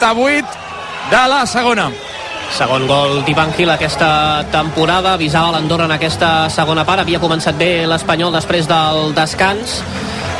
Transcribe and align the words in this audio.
8 0.00 0.46
de 1.10 1.22
la 1.28 1.44
segona. 1.46 1.90
Segon 2.54 2.86
gol 2.88 3.24
d'Ivan 3.26 3.50
Gil 3.56 3.70
aquesta 3.70 4.44
temporada, 4.52 5.14
avisava 5.14 5.52
l'Andorra 5.52 5.84
en 5.84 5.96
aquesta 5.98 6.48
segona 6.50 6.84
part, 6.86 7.02
havia 7.02 7.20
començat 7.20 7.58
bé 7.58 7.86
l'Espanyol 7.86 8.32
després 8.32 8.68
del 8.70 9.12
descans, 9.16 9.82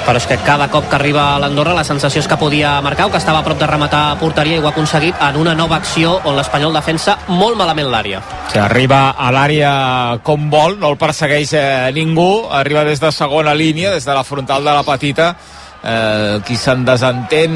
però 0.07 0.17
és 0.17 0.27
que 0.31 0.39
cada 0.47 0.71
cop 0.73 0.89
que 0.89 0.97
arriba 0.97 1.35
a 1.35 1.43
l'Andorra 1.43 1.75
la 1.77 1.85
sensació 1.85 2.23
és 2.23 2.29
que 2.31 2.39
podia 2.41 2.79
marcar 2.81 3.09
o 3.09 3.13
que 3.13 3.21
estava 3.21 3.43
a 3.43 3.45
prop 3.45 3.59
de 3.61 3.67
rematar 3.69 4.17
porteria 4.23 4.57
i 4.57 4.63
ho 4.63 4.67
ha 4.67 4.73
aconseguit 4.73 5.21
en 5.21 5.37
una 5.37 5.55
nova 5.59 5.77
acció 5.77 6.15
on 6.25 6.39
l'Espanyol 6.39 6.73
defensa 6.73 7.19
molt 7.29 7.59
malament 7.59 7.91
l'àrea. 7.93 8.23
que 8.53 8.59
arriba 8.59 9.11
a 9.11 9.31
l'àrea 9.31 10.21
com 10.23 10.49
vol, 10.49 10.79
no 10.81 10.89
el 10.89 10.97
persegueix 10.97 11.53
eh, 11.53 11.93
ningú, 11.93 12.49
arriba 12.51 12.85
des 12.85 13.01
de 13.01 13.13
segona 13.13 13.55
línia, 13.55 13.91
des 13.91 14.07
de 14.07 14.15
la 14.15 14.25
frontal 14.25 14.65
de 14.65 14.73
la 14.73 14.83
petita, 14.83 15.37
eh, 15.83 16.41
qui 16.47 16.57
se'n 16.57 16.85
desentén 16.85 17.55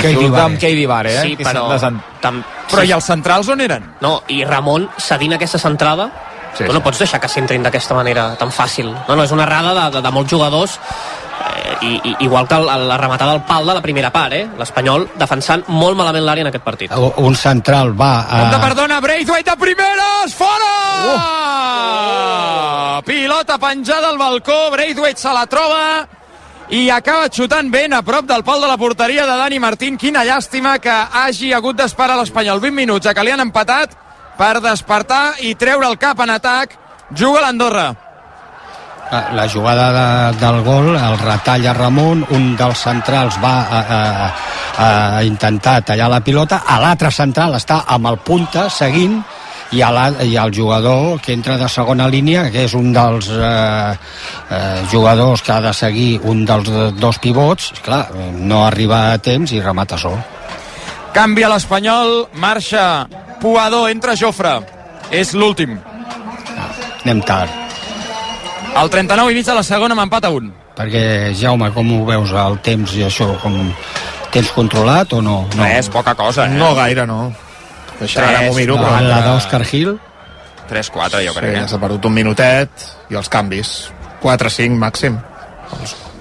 Keidi 0.00 0.24
juga 0.28 0.44
amb 0.46 0.58
Keidi 0.60 0.86
Bare, 0.86 1.12
eh? 1.18 1.22
Sí, 1.26 1.36
Qui 1.36 1.44
però... 1.44 1.66
se'n 1.68 1.74
desent- 1.76 2.00
Tam... 2.22 2.40
Però 2.70 2.82
i 2.84 2.92
els 2.92 3.04
centrals 3.04 3.48
on 3.48 3.60
eren? 3.64 3.84
No, 4.04 4.22
i 4.28 4.42
Ramon 4.44 4.88
cedint 4.98 5.32
aquesta 5.38 5.58
centrada 5.58 6.10
Sí, 6.54 6.64
sí, 6.64 6.66
tu 6.66 6.72
no 6.74 6.80
pots 6.82 6.98
deixar 6.98 7.20
que 7.20 7.28
s'entrin 7.28 7.62
d'aquesta 7.62 7.94
manera 7.94 8.32
tan 8.40 8.50
fàcil. 8.50 8.88
No, 9.06 9.14
no, 9.14 9.22
és 9.22 9.30
una 9.30 9.44
errada 9.44 9.74
de, 9.76 9.82
de, 9.98 10.00
de 10.02 10.10
molts 10.10 10.32
jugadors 10.32 10.78
eh, 10.80 11.76
i, 11.86 11.90
i, 12.08 12.14
igual 12.24 12.48
que 12.48 12.56
el, 12.56 12.66
la 12.88 12.96
rematada 12.98 13.32
al 13.36 13.44
pal 13.46 13.68
de 13.68 13.74
la 13.76 13.82
primera 13.84 14.10
part, 14.10 14.32
eh? 14.34 14.48
L'Espanyol 14.58 15.04
defensant 15.20 15.62
molt 15.68 15.94
malament 16.00 16.24
l'àrea 16.26 16.42
en 16.46 16.50
aquest 16.50 16.64
partit. 16.64 16.90
Un 17.20 17.36
central 17.38 17.92
va 18.00 18.24
a... 18.24 18.40
Compte, 18.40 18.58
perdona, 18.64 18.98
Braithwaite 19.04 19.52
de 19.52 19.56
primeres, 19.60 20.34
fora! 20.34 20.72
Uh! 21.12 23.02
Pilota 23.06 23.58
penjada 23.62 24.08
al 24.08 24.18
balcó, 24.18 24.70
Braithwaite 24.72 25.20
se 25.20 25.32
la 25.32 25.46
troba 25.46 26.08
i 26.70 26.90
acaba 26.92 27.30
xutant 27.32 27.70
ben 27.72 27.94
a 27.96 28.02
prop 28.04 28.26
del 28.28 28.44
pal 28.44 28.60
de 28.60 28.68
la 28.68 28.76
porteria 28.76 29.24
de 29.26 29.36
Dani 29.40 29.58
Martín. 29.58 29.96
Quina 29.96 30.24
llàstima 30.24 30.76
que 30.78 30.92
hagi 30.92 31.54
hagut 31.56 31.78
d'esperar 31.78 32.18
l'Espanyol 32.18 32.60
20 32.60 32.76
minuts 32.76 33.06
a 33.08 33.14
que 33.14 33.24
li 33.24 33.32
han 33.32 33.40
empatat 33.40 33.94
per 34.36 34.58
despertar 34.60 35.38
i 35.40 35.54
treure 35.54 35.88
el 35.88 35.96
cap 35.98 36.20
en 36.20 36.34
atac. 36.36 36.76
Juga 37.16 37.40
l'Andorra. 37.40 37.88
La, 39.08 39.48
jugada 39.48 39.86
de, 39.96 40.38
del 40.38 40.60
gol, 40.66 40.90
el 40.92 41.16
retalla 41.22 41.72
Ramon, 41.72 42.26
un 42.36 42.50
dels 42.60 42.82
centrals 42.84 43.38
va 43.40 43.54
a, 43.64 43.80
a, 43.80 44.00
a 44.84 45.22
intentar 45.24 45.80
tallar 45.80 46.10
la 46.12 46.20
pilota, 46.20 46.60
a 46.68 46.76
l'altre 46.82 47.08
central 47.10 47.56
està 47.56 47.86
amb 47.88 48.10
el 48.12 48.20
punta 48.20 48.68
seguint 48.68 49.22
i, 49.72 49.82
a 49.82 49.90
la, 49.92 50.06
i 50.24 50.36
el 50.40 50.54
jugador 50.54 51.20
que 51.20 51.34
entra 51.36 51.58
de 51.60 51.68
segona 51.68 52.08
línia, 52.08 52.46
que 52.52 52.64
és 52.64 52.74
un 52.78 52.92
dels 52.94 53.28
eh, 53.34 53.96
eh, 54.50 54.80
jugadors 54.92 55.42
que 55.44 55.52
ha 55.52 55.60
de 55.64 55.74
seguir 55.76 56.20
un 56.24 56.44
dels 56.48 56.70
dos 56.96 57.20
pivots, 57.20 57.72
clar, 57.84 58.06
no 58.32 58.64
arriba 58.66 59.08
a 59.12 59.18
temps 59.18 59.52
i 59.52 59.60
remata 59.60 59.98
sol. 60.00 60.18
Canvia 61.12 61.48
l'Espanyol, 61.50 62.28
marxa 62.38 63.08
Puador, 63.40 63.88
entra 63.90 64.16
Jofre. 64.18 64.58
És 65.14 65.32
l'últim. 65.32 65.78
Anem 67.04 67.20
tard. 67.24 67.52
El 68.76 68.90
39 68.92 69.32
i 69.32 69.38
mig 69.38 69.46
de 69.46 69.54
la 69.56 69.64
segona 69.64 69.96
m'empat 69.96 70.28
a 70.28 70.32
un. 70.34 70.50
Perquè, 70.78 71.32
Jaume, 71.34 71.70
com 71.74 71.88
ho 71.96 72.04
veus, 72.06 72.34
el 72.36 72.58
temps 72.62 72.92
i 72.98 73.06
això, 73.06 73.32
com 73.42 73.56
tens 74.34 74.52
controlat 74.54 75.14
o 75.16 75.22
no? 75.24 75.40
No, 75.56 75.64
és 75.66 75.88
poca 75.90 76.14
cosa, 76.18 76.46
eh? 76.46 76.58
No 76.60 76.74
gaire, 76.76 77.06
no. 77.08 77.32
Això 78.00 78.22
ara 78.22 78.42
m'ho 78.46 78.54
miro, 78.54 78.76
però... 78.76 78.92
La, 79.00 79.00
la 79.08 79.20
d'Òscar 79.26 79.64
Gil? 79.66 79.96
3-4, 80.68 81.22
jo 81.24 81.32
Sí, 81.32 81.38
crec. 81.38 81.68
s'ha 81.68 81.78
perdut 81.80 82.04
un 82.06 82.12
minutet 82.14 82.70
i 83.10 83.16
els 83.16 83.28
canvis. 83.32 83.90
4-5 84.22 84.76
màxim. 84.78 85.18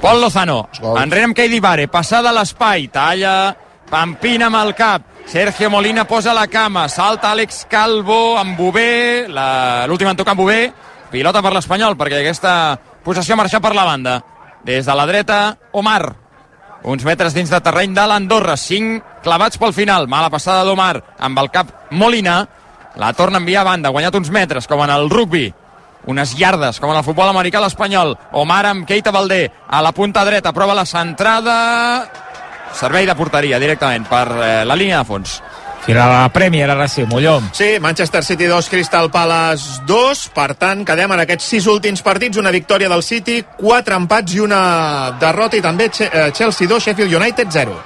Pol 0.02 0.22
Lozano, 0.22 0.68
gols. 0.80 1.02
enrere 1.02 1.26
amb 1.26 1.36
Keidi 1.36 1.60
Bare, 1.60 1.88
passada 1.88 2.30
a 2.30 2.34
l'espai, 2.36 2.88
talla, 2.94 3.56
Pampina 3.90 4.48
amb 4.52 4.58
el 4.60 4.74
cap, 4.76 5.02
Sergio 5.26 5.70
Molina 5.72 6.04
posa 6.06 6.34
la 6.36 6.46
cama, 6.48 6.88
salta 6.90 7.32
Àlex 7.32 7.66
Calvo 7.70 8.38
amb 8.38 8.58
Bové, 8.60 9.26
la- 9.30 9.86
l'últim 9.88 10.08
en 10.10 10.16
tocar 10.18 10.32
amb 10.36 10.42
Bové, 10.42 10.72
pilota 11.10 11.42
per 11.42 11.54
l'Espanyol, 11.54 11.96
perquè 11.98 12.20
aquesta 12.20 12.78
possessió 13.04 13.34
ha 13.34 13.38
marxat 13.38 13.62
per 13.64 13.74
la 13.76 13.86
banda. 13.86 14.22
Des 14.64 14.86
de 14.86 14.94
la 14.96 15.06
dreta, 15.08 15.58
Omar, 15.72 16.14
uns 16.84 17.06
metres 17.06 17.34
dins 17.34 17.50
de 17.50 17.60
terreny 17.64 17.96
de 17.96 18.06
l'Andorra, 18.08 18.58
5 18.58 19.22
clavats 19.24 19.58
pel 19.58 19.74
final, 19.74 20.08
mala 20.08 20.30
passada 20.34 20.66
d'Omar, 20.68 21.02
amb 21.20 21.40
el 21.42 21.50
cap 21.54 21.72
Molina, 21.92 22.42
la 22.98 23.14
torna 23.14 23.38
a 23.38 23.44
enviar 23.44 23.62
a 23.62 23.72
banda, 23.72 23.94
guanyat 23.94 24.16
uns 24.16 24.32
metres, 24.34 24.68
com 24.68 24.82
en 24.84 24.94
el 24.94 25.10
rugby, 25.10 25.52
unes 26.08 26.34
yardes, 26.38 26.80
com 26.80 26.92
en 26.92 26.98
el 26.98 27.06
futbol 27.06 27.30
americà 27.30 27.62
l'Espanyol. 27.62 28.16
Omar 28.40 28.64
amb 28.70 28.88
Keita 28.88 29.12
Valdé 29.12 29.44
a 29.68 29.82
la 29.84 29.92
punta 29.92 30.26
dreta, 30.26 30.54
prova 30.54 30.78
la 30.78 30.88
centrada... 30.88 31.58
Servei 32.78 33.08
de 33.08 33.16
porteria 33.16 33.58
directament 33.64 34.04
per 34.06 34.26
eh, 34.28 34.48
la 34.68 34.76
línia 34.76 35.00
de 35.00 35.08
fons. 35.08 35.38
Final 35.88 36.12
a 36.12 36.22
la 36.24 36.30
Premier, 36.36 36.70
ara 36.70 36.86
sí, 36.92 37.06
Mollom. 37.08 37.46
Sí, 37.56 37.78
Manchester 37.80 38.22
City 38.22 38.44
2, 38.44 38.68
Crystal 38.68 39.10
Palace 39.10 39.86
2. 39.88 40.24
Per 40.36 40.50
tant, 40.60 40.84
quedem 40.84 41.14
en 41.16 41.24
aquests 41.24 41.48
sis 41.54 41.68
últims 41.72 42.04
partits. 42.04 42.36
Una 42.42 42.52
victòria 42.52 42.90
del 42.92 43.06
City, 43.08 43.38
quatre 43.56 43.96
empats 43.96 44.36
i 44.36 44.44
una 44.44 45.16
derrota. 45.16 45.56
I 45.56 45.64
també 45.64 45.88
eh, 45.88 46.28
Chelsea 46.36 46.68
2, 46.68 46.84
Sheffield 46.90 47.16
United 47.16 47.56
0. 47.56 47.80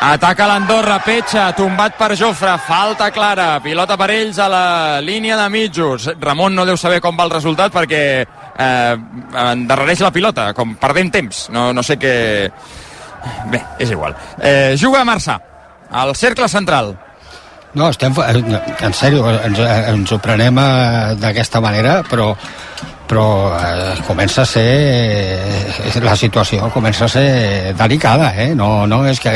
Ataca 0.00 0.48
l'Andorra, 0.48 0.96
Petxa, 1.04 1.50
tombat 1.52 2.00
per 2.00 2.14
Jofre, 2.16 2.56
falta 2.64 3.10
clara, 3.12 3.60
pilota 3.60 4.00
per 4.00 4.10
ells 4.16 4.40
a 4.40 4.48
la 4.48 4.64
línia 5.04 5.36
de 5.36 5.46
mitjos. 5.52 6.08
Ramon 6.20 6.56
no 6.56 6.64
deu 6.64 6.80
saber 6.80 7.04
com 7.04 7.20
va 7.20 7.28
el 7.28 7.36
resultat 7.36 7.72
perquè 7.72 8.04
eh, 8.24 8.96
endarrereix 9.44 10.00
la 10.00 10.12
pilota, 10.12 10.54
com 10.56 10.74
perdent 10.80 11.12
temps. 11.20 11.48
No, 11.52 11.72
no 11.76 11.84
sé 11.84 12.00
què... 12.00 12.14
Bé, 13.52 13.60
és 13.80 13.92
igual. 13.92 14.16
Eh, 14.40 14.74
juga 14.80 15.00
a 15.00 15.08
Marçà, 15.08 15.38
al 15.94 16.14
cercle 16.18 16.48
central. 16.48 16.96
No, 17.74 17.88
estem... 17.90 18.14
En 18.14 18.94
sèrio, 18.94 19.24
ens, 19.30 19.62
ens 19.94 20.12
ho 20.14 20.18
prenem 20.22 20.58
eh, 20.62 21.14
d'aquesta 21.22 21.62
manera, 21.64 22.02
però 22.10 22.34
però 23.04 23.52
eh, 23.52 23.98
comença 24.06 24.42
a 24.42 24.48
ser 24.48 24.62
eh, 24.64 26.00
la 26.00 26.14
situació 26.16 26.70
comença 26.72 27.04
a 27.04 27.08
ser 27.12 27.74
delicada 27.76 28.30
eh? 28.32 28.54
no, 28.56 28.86
no 28.88 29.02
és 29.04 29.20
que 29.20 29.34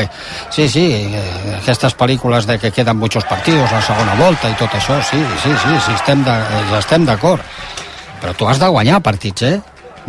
sí, 0.49 0.65
sí, 0.67 0.85
eh, 1.13 1.59
aquestes 1.59 1.93
pel·lícules 1.93 2.47
de 2.49 2.57
que 2.57 2.71
queden 2.73 2.97
muchos 2.97 3.23
partidos 3.29 3.69
a 3.69 3.75
la 3.75 3.85
segona 3.85 4.15
volta 4.17 4.49
i 4.49 4.57
tot 4.57 4.73
això, 4.73 4.97
sí, 5.05 5.21
sí, 5.43 5.53
sí, 5.53 5.75
sí 5.85 5.93
estem 5.93 6.25
estem 6.79 7.05
d'acord 7.05 7.45
però 8.19 8.33
tu 8.33 8.49
has 8.49 8.57
de 8.59 8.67
guanyar 8.67 9.03
partits, 9.05 9.45
eh? 9.47 9.59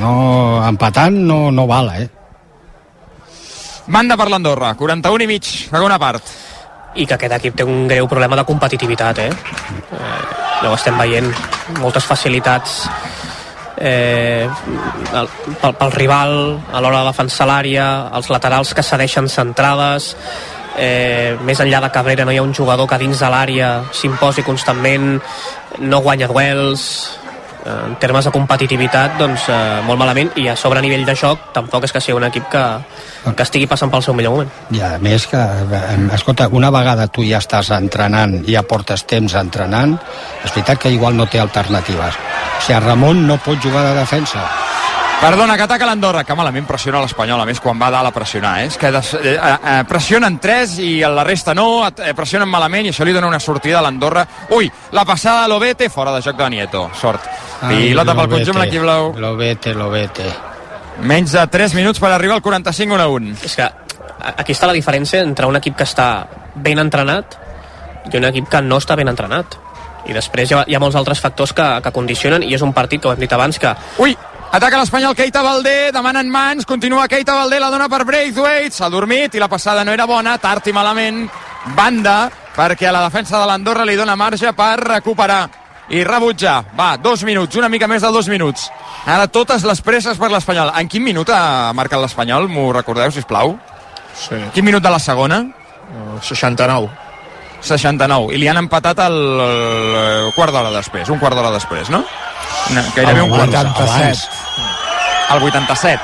No, 0.00 0.64
empatant 0.66 1.20
no, 1.28 1.50
no 1.52 1.66
val, 1.68 1.92
eh? 2.00 2.08
Manda 3.90 4.14
per 4.16 4.28
l'Andorra, 4.30 4.74
41 4.78 5.24
i 5.24 5.26
mig, 5.26 5.46
segona 5.66 5.98
part. 5.98 6.22
i 6.98 7.04
que 7.06 7.14
aquest 7.14 7.36
equip 7.36 7.54
té 7.54 7.62
un 7.62 7.84
greu 7.86 8.08
problema 8.10 8.34
de 8.34 8.42
competitivitat 8.42 9.18
eh? 9.22 9.30
eh 9.30 10.22
ja 10.60 10.68
ho 10.68 10.74
estem 10.74 10.96
veient 10.98 11.28
moltes 11.78 12.04
facilitats 12.04 12.88
eh, 13.78 14.48
el, 15.14 15.28
pel, 15.62 15.76
pel 15.78 15.92
rival 15.94 16.34
a 16.72 16.82
l'hora 16.82 17.04
de 17.04 17.12
defensar 17.12 17.46
l'àrea 17.46 17.86
els 18.18 18.28
laterals 18.34 18.74
que 18.74 18.82
cedeixen 18.82 19.30
centrades 19.30 20.10
eh, 20.76 21.38
més 21.46 21.62
enllà 21.62 21.80
de 21.86 21.92
Cabrera 21.94 22.26
no 22.26 22.34
hi 22.34 22.42
ha 22.42 22.44
un 22.44 22.54
jugador 22.54 22.90
que 22.90 22.98
dins 22.98 23.22
de 23.22 23.30
l'àrea 23.30 23.70
s'imposi 23.94 24.42
constantment 24.42 25.14
no 25.78 26.02
guanya 26.02 26.28
duels 26.28 26.84
en 27.66 27.96
termes 28.00 28.24
de 28.24 28.32
competitivitat 28.34 29.18
doncs 29.20 29.48
eh, 29.52 29.80
molt 29.86 30.00
malament 30.00 30.32
i 30.40 30.48
a 30.48 30.56
sobre 30.56 30.80
a 30.80 30.84
nivell 30.84 31.04
de 31.06 31.14
joc 31.18 31.50
tampoc 31.56 31.84
és 31.84 31.92
que 31.92 32.00
sigui 32.00 32.16
un 32.16 32.26
equip 32.28 32.48
que, 32.52 32.64
que 33.34 33.46
estigui 33.46 33.68
passant 33.70 33.92
pel 33.92 34.04
seu 34.06 34.16
millor 34.16 34.36
moment 34.36 34.50
I 34.76 34.82
a 34.86 34.94
més 35.02 35.26
que, 35.30 35.40
eh, 35.40 35.98
escolta, 36.16 36.48
una 36.48 36.72
vegada 36.74 37.08
tu 37.08 37.26
ja 37.26 37.42
estàs 37.42 37.72
entrenant, 37.76 38.40
ja 38.48 38.64
portes 38.64 39.04
temps 39.04 39.34
entrenant, 39.36 39.96
és 40.44 40.50
veritat 40.54 40.80
que 40.80 40.94
igual 40.94 41.16
no 41.16 41.28
té 41.30 41.40
alternatives. 41.40 42.18
O 42.58 42.66
sigui, 42.66 42.80
Ramon 42.80 43.26
no 43.26 43.40
pot 43.44 43.60
jugar 43.62 43.84
de 43.90 43.94
defensa. 44.00 44.69
Perdona, 45.20 45.54
que 45.54 45.66
ataca 45.66 45.84
l'Andorra, 45.84 46.22
que 46.24 46.32
malament 46.32 46.64
pressiona 46.64 47.02
l'Espanyol, 47.02 47.42
a 47.42 47.44
més 47.44 47.58
quan 47.60 47.76
va 47.76 47.90
a 47.90 47.92
dalt 47.92 48.08
a 48.08 48.12
pressionar, 48.14 48.54
eh? 48.62 48.70
És 48.70 48.78
que 48.80 48.88
des, 48.90 49.10
eh, 49.20 49.34
eh, 49.36 49.74
pressionen 49.84 50.38
tres 50.40 50.78
i 50.80 51.00
la 51.04 51.24
resta 51.28 51.52
no, 51.54 51.86
eh, 51.86 52.14
pressionen 52.16 52.48
malament 52.48 52.86
i 52.86 52.88
això 52.88 53.04
li 53.04 53.12
dona 53.12 53.28
una 53.28 53.38
sortida 53.38 53.78
a 53.78 53.82
l'Andorra. 53.82 54.24
Ui, 54.56 54.70
la 54.92 55.04
passada 55.04 55.44
a 55.44 55.48
l'Obete, 55.48 55.90
fora 55.90 56.14
de 56.14 56.22
joc 56.22 56.38
de 56.38 56.48
Nieto, 56.48 56.90
sort. 56.94 57.28
Pilota 57.68 58.14
pel 58.16 58.32
conjunt 58.32 58.62
l'equip 58.62 58.80
blau. 58.80 59.12
Lobete, 59.20 59.74
Lobete. 59.74 60.32
Menys 61.04 61.36
de 61.36 61.46
3 61.46 61.74
minuts 61.74 62.00
per 62.00 62.12
arribar 62.12 62.38
al 62.38 62.42
45 62.42 62.94
1 62.94 63.02
a 63.02 63.08
1. 63.08 63.36
és 63.44 63.56
que 63.56 63.70
aquí 64.36 64.52
està 64.52 64.66
la 64.66 64.76
diferència 64.76 65.20
entre 65.20 65.46
un 65.46 65.56
equip 65.56 65.76
que 65.76 65.84
està 65.84 66.26
ben 66.54 66.78
entrenat 66.78 67.36
i 68.10 68.16
un 68.16 68.24
equip 68.24 68.48
que 68.48 68.60
no 68.62 68.80
està 68.80 68.96
ben 68.96 69.08
entrenat 69.08 69.56
i 70.08 70.16
després 70.16 70.50
hi 70.50 70.56
ha, 70.56 70.64
hi 70.66 70.74
ha 70.74 70.80
molts 70.80 70.96
altres 70.96 71.20
factors 71.20 71.52
que, 71.56 71.66
que 71.84 71.92
condicionen 71.92 72.42
i 72.42 72.54
és 72.56 72.62
un 72.64 72.72
partit 72.72 73.00
que 73.00 73.08
ho 73.08 73.12
hem 73.12 73.20
dit 73.20 73.32
abans 73.32 73.58
que 73.60 73.72
Ui, 74.00 74.16
ataca 74.50 74.80
l'Espanyol 74.80 75.14
Keita 75.14 75.42
Valdé, 75.42 75.90
demanen 75.94 76.30
mans, 76.30 76.66
continua 76.66 77.08
Keita 77.08 77.34
Valdé, 77.38 77.60
la 77.60 77.70
dona 77.70 77.88
per 77.88 78.04
Braithwaite, 78.04 78.74
s'ha 78.74 78.90
dormit 78.90 79.34
i 79.34 79.42
la 79.42 79.48
passada 79.48 79.84
no 79.84 79.94
era 79.94 80.06
bona, 80.10 80.36
tard 80.42 80.66
i 80.66 80.74
malament, 80.74 81.24
banda, 81.76 82.30
perquè 82.56 82.88
a 82.88 82.94
la 82.94 83.04
defensa 83.06 83.38
de 83.38 83.46
l'Andorra 83.46 83.86
li 83.86 83.96
dona 83.98 84.16
marge 84.18 84.52
per 84.56 84.76
recuperar 84.82 85.42
i 85.90 86.04
rebutjar. 86.06 86.70
Va, 86.78 86.94
dos 86.96 87.24
minuts, 87.26 87.56
una 87.58 87.68
mica 87.68 87.88
més 87.90 88.02
de 88.02 88.10
dos 88.14 88.28
minuts. 88.30 88.68
Ara 89.06 89.26
totes 89.26 89.64
les 89.66 89.80
presses 89.82 90.18
per 90.18 90.30
l'Espanyol. 90.30 90.70
En 90.78 90.88
quin 90.88 91.02
minut 91.02 91.30
ha 91.34 91.72
marcat 91.74 92.02
l'Espanyol? 92.02 92.46
M'ho 92.48 92.70
recordeu, 92.76 93.10
si 93.10 93.24
plau? 93.26 93.56
Sí. 94.14 94.38
Quin 94.54 94.66
minut 94.66 94.82
de 94.82 94.92
la 94.92 95.00
segona? 95.02 95.42
69. 96.22 96.90
69. 97.60 98.34
I 98.34 98.38
li 98.40 98.48
han 98.48 98.60
empatat 98.62 99.02
el, 99.04 99.18
el 99.40 100.30
quart 100.36 100.54
d'hora 100.54 100.70
després, 100.74 101.10
un 101.12 101.18
quart 101.20 101.36
d'hora 101.36 101.50
després, 101.54 101.90
no? 101.92 102.04
Una, 102.70 102.84
gairebé 102.94 103.26
un 103.26 103.34
quart 103.34 103.50
d'hora. 103.52 103.74
87. 103.74 104.39
El 105.30 105.42
87. 105.42 106.00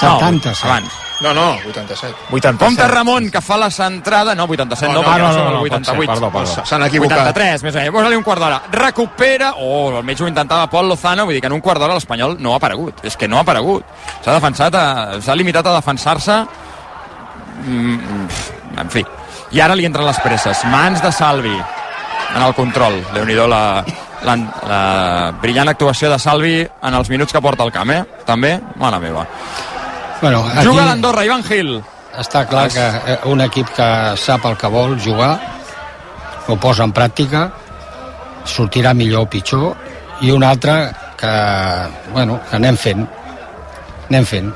77. 0.00 0.58
No, 0.64 0.70
abans. 0.70 0.92
No, 1.20 1.34
no, 1.34 1.50
87. 1.68 2.14
87. 2.30 2.56
Compte 2.64 2.86
Ramon, 2.88 3.30
que 3.30 3.40
fa 3.44 3.56
la 3.60 3.70
centrada... 3.70 4.34
No, 4.34 4.44
87 4.44 4.92
no, 4.92 5.00
Oh, 5.00 5.02
no, 5.02 5.08
perquè 5.10 5.18
no, 5.18 5.32
no, 5.32 5.48
el 5.48 5.54
no, 5.54 5.60
pot 5.60 5.84
ser, 5.84 5.94
88. 5.98 6.12
perdó, 6.12 6.30
perdó. 6.32 6.64
S'han 6.70 6.82
equivocat. 6.86 7.18
83, 7.26 7.62
més 7.66 7.74
o 7.74 7.78
menys. 7.78 7.92
Posa-li 7.92 8.16
un 8.16 8.22
quart 8.24 8.40
d'hora. 8.40 8.60
Recupera... 8.72 9.50
Oh, 9.58 9.90
almenys 9.98 10.22
ho 10.24 10.28
intentava 10.30 10.70
Pol 10.72 10.88
Lozano, 10.88 11.26
vull 11.28 11.36
dir 11.36 11.42
que 11.44 11.50
en 11.52 11.56
un 11.58 11.60
quart 11.60 11.78
d'hora 11.82 11.98
l'Espanyol 11.98 12.38
no 12.40 12.54
ha 12.54 12.56
aparegut. 12.56 13.04
És 13.04 13.18
que 13.20 13.28
no 13.28 13.36
ha 13.36 13.42
aparegut. 13.44 13.84
S'ha 14.24 14.32
defensat, 14.38 14.74
a- 14.80 15.20
s'ha 15.20 15.36
limitat 15.36 15.66
a 15.66 15.74
defensar-se... 15.76 16.38
Mm, 17.66 18.26
en 18.80 18.90
fi. 18.90 19.04
I 19.52 19.60
ara 19.60 19.74
li 19.76 19.84
entren 19.84 20.06
les 20.06 20.20
presses. 20.24 20.64
Mans 20.72 21.02
de 21.04 21.12
Salvi 21.12 21.52
en 21.52 22.42
el 22.46 22.54
control. 22.54 23.00
déu 23.12 23.26
nhi 23.26 23.34
la, 23.36 23.84
la, 24.24 24.36
la 24.68 24.82
brillant 25.40 25.68
actuació 25.68 26.10
de 26.12 26.18
Salvi 26.18 26.58
en 26.62 26.94
els 26.94 27.10
minuts 27.10 27.32
que 27.32 27.40
porta 27.42 27.64
al 27.64 27.72
camp, 27.72 27.90
eh? 27.90 28.02
També, 28.26 28.58
mare 28.76 29.00
meva. 29.00 29.26
Bueno, 30.20 30.44
aquí 30.46 30.66
Juga 30.66 30.84
l'Andorra, 30.84 31.24
Ivan 31.24 31.44
Gil. 31.44 31.80
està 32.20 32.42
clar 32.50 32.66
que 32.68 32.82
eh, 32.82 33.18
un 33.30 33.40
equip 33.40 33.68
que 33.76 33.86
sap 34.18 34.44
el 34.48 34.56
que 34.58 34.68
vol 34.68 34.96
jugar 35.00 35.30
ho 36.50 36.56
posa 36.58 36.82
en 36.84 36.92
pràctica 36.92 37.44
sortirà 38.44 38.92
millor 38.98 39.28
o 39.28 39.30
pitjor 39.30 39.76
i 40.26 40.32
un 40.34 40.42
altre 40.42 40.74
que, 41.16 41.30
bueno, 42.12 42.40
que 42.50 42.58
anem 42.58 42.76
fent 42.76 43.06
anem 44.10 44.26
fent 44.26 44.50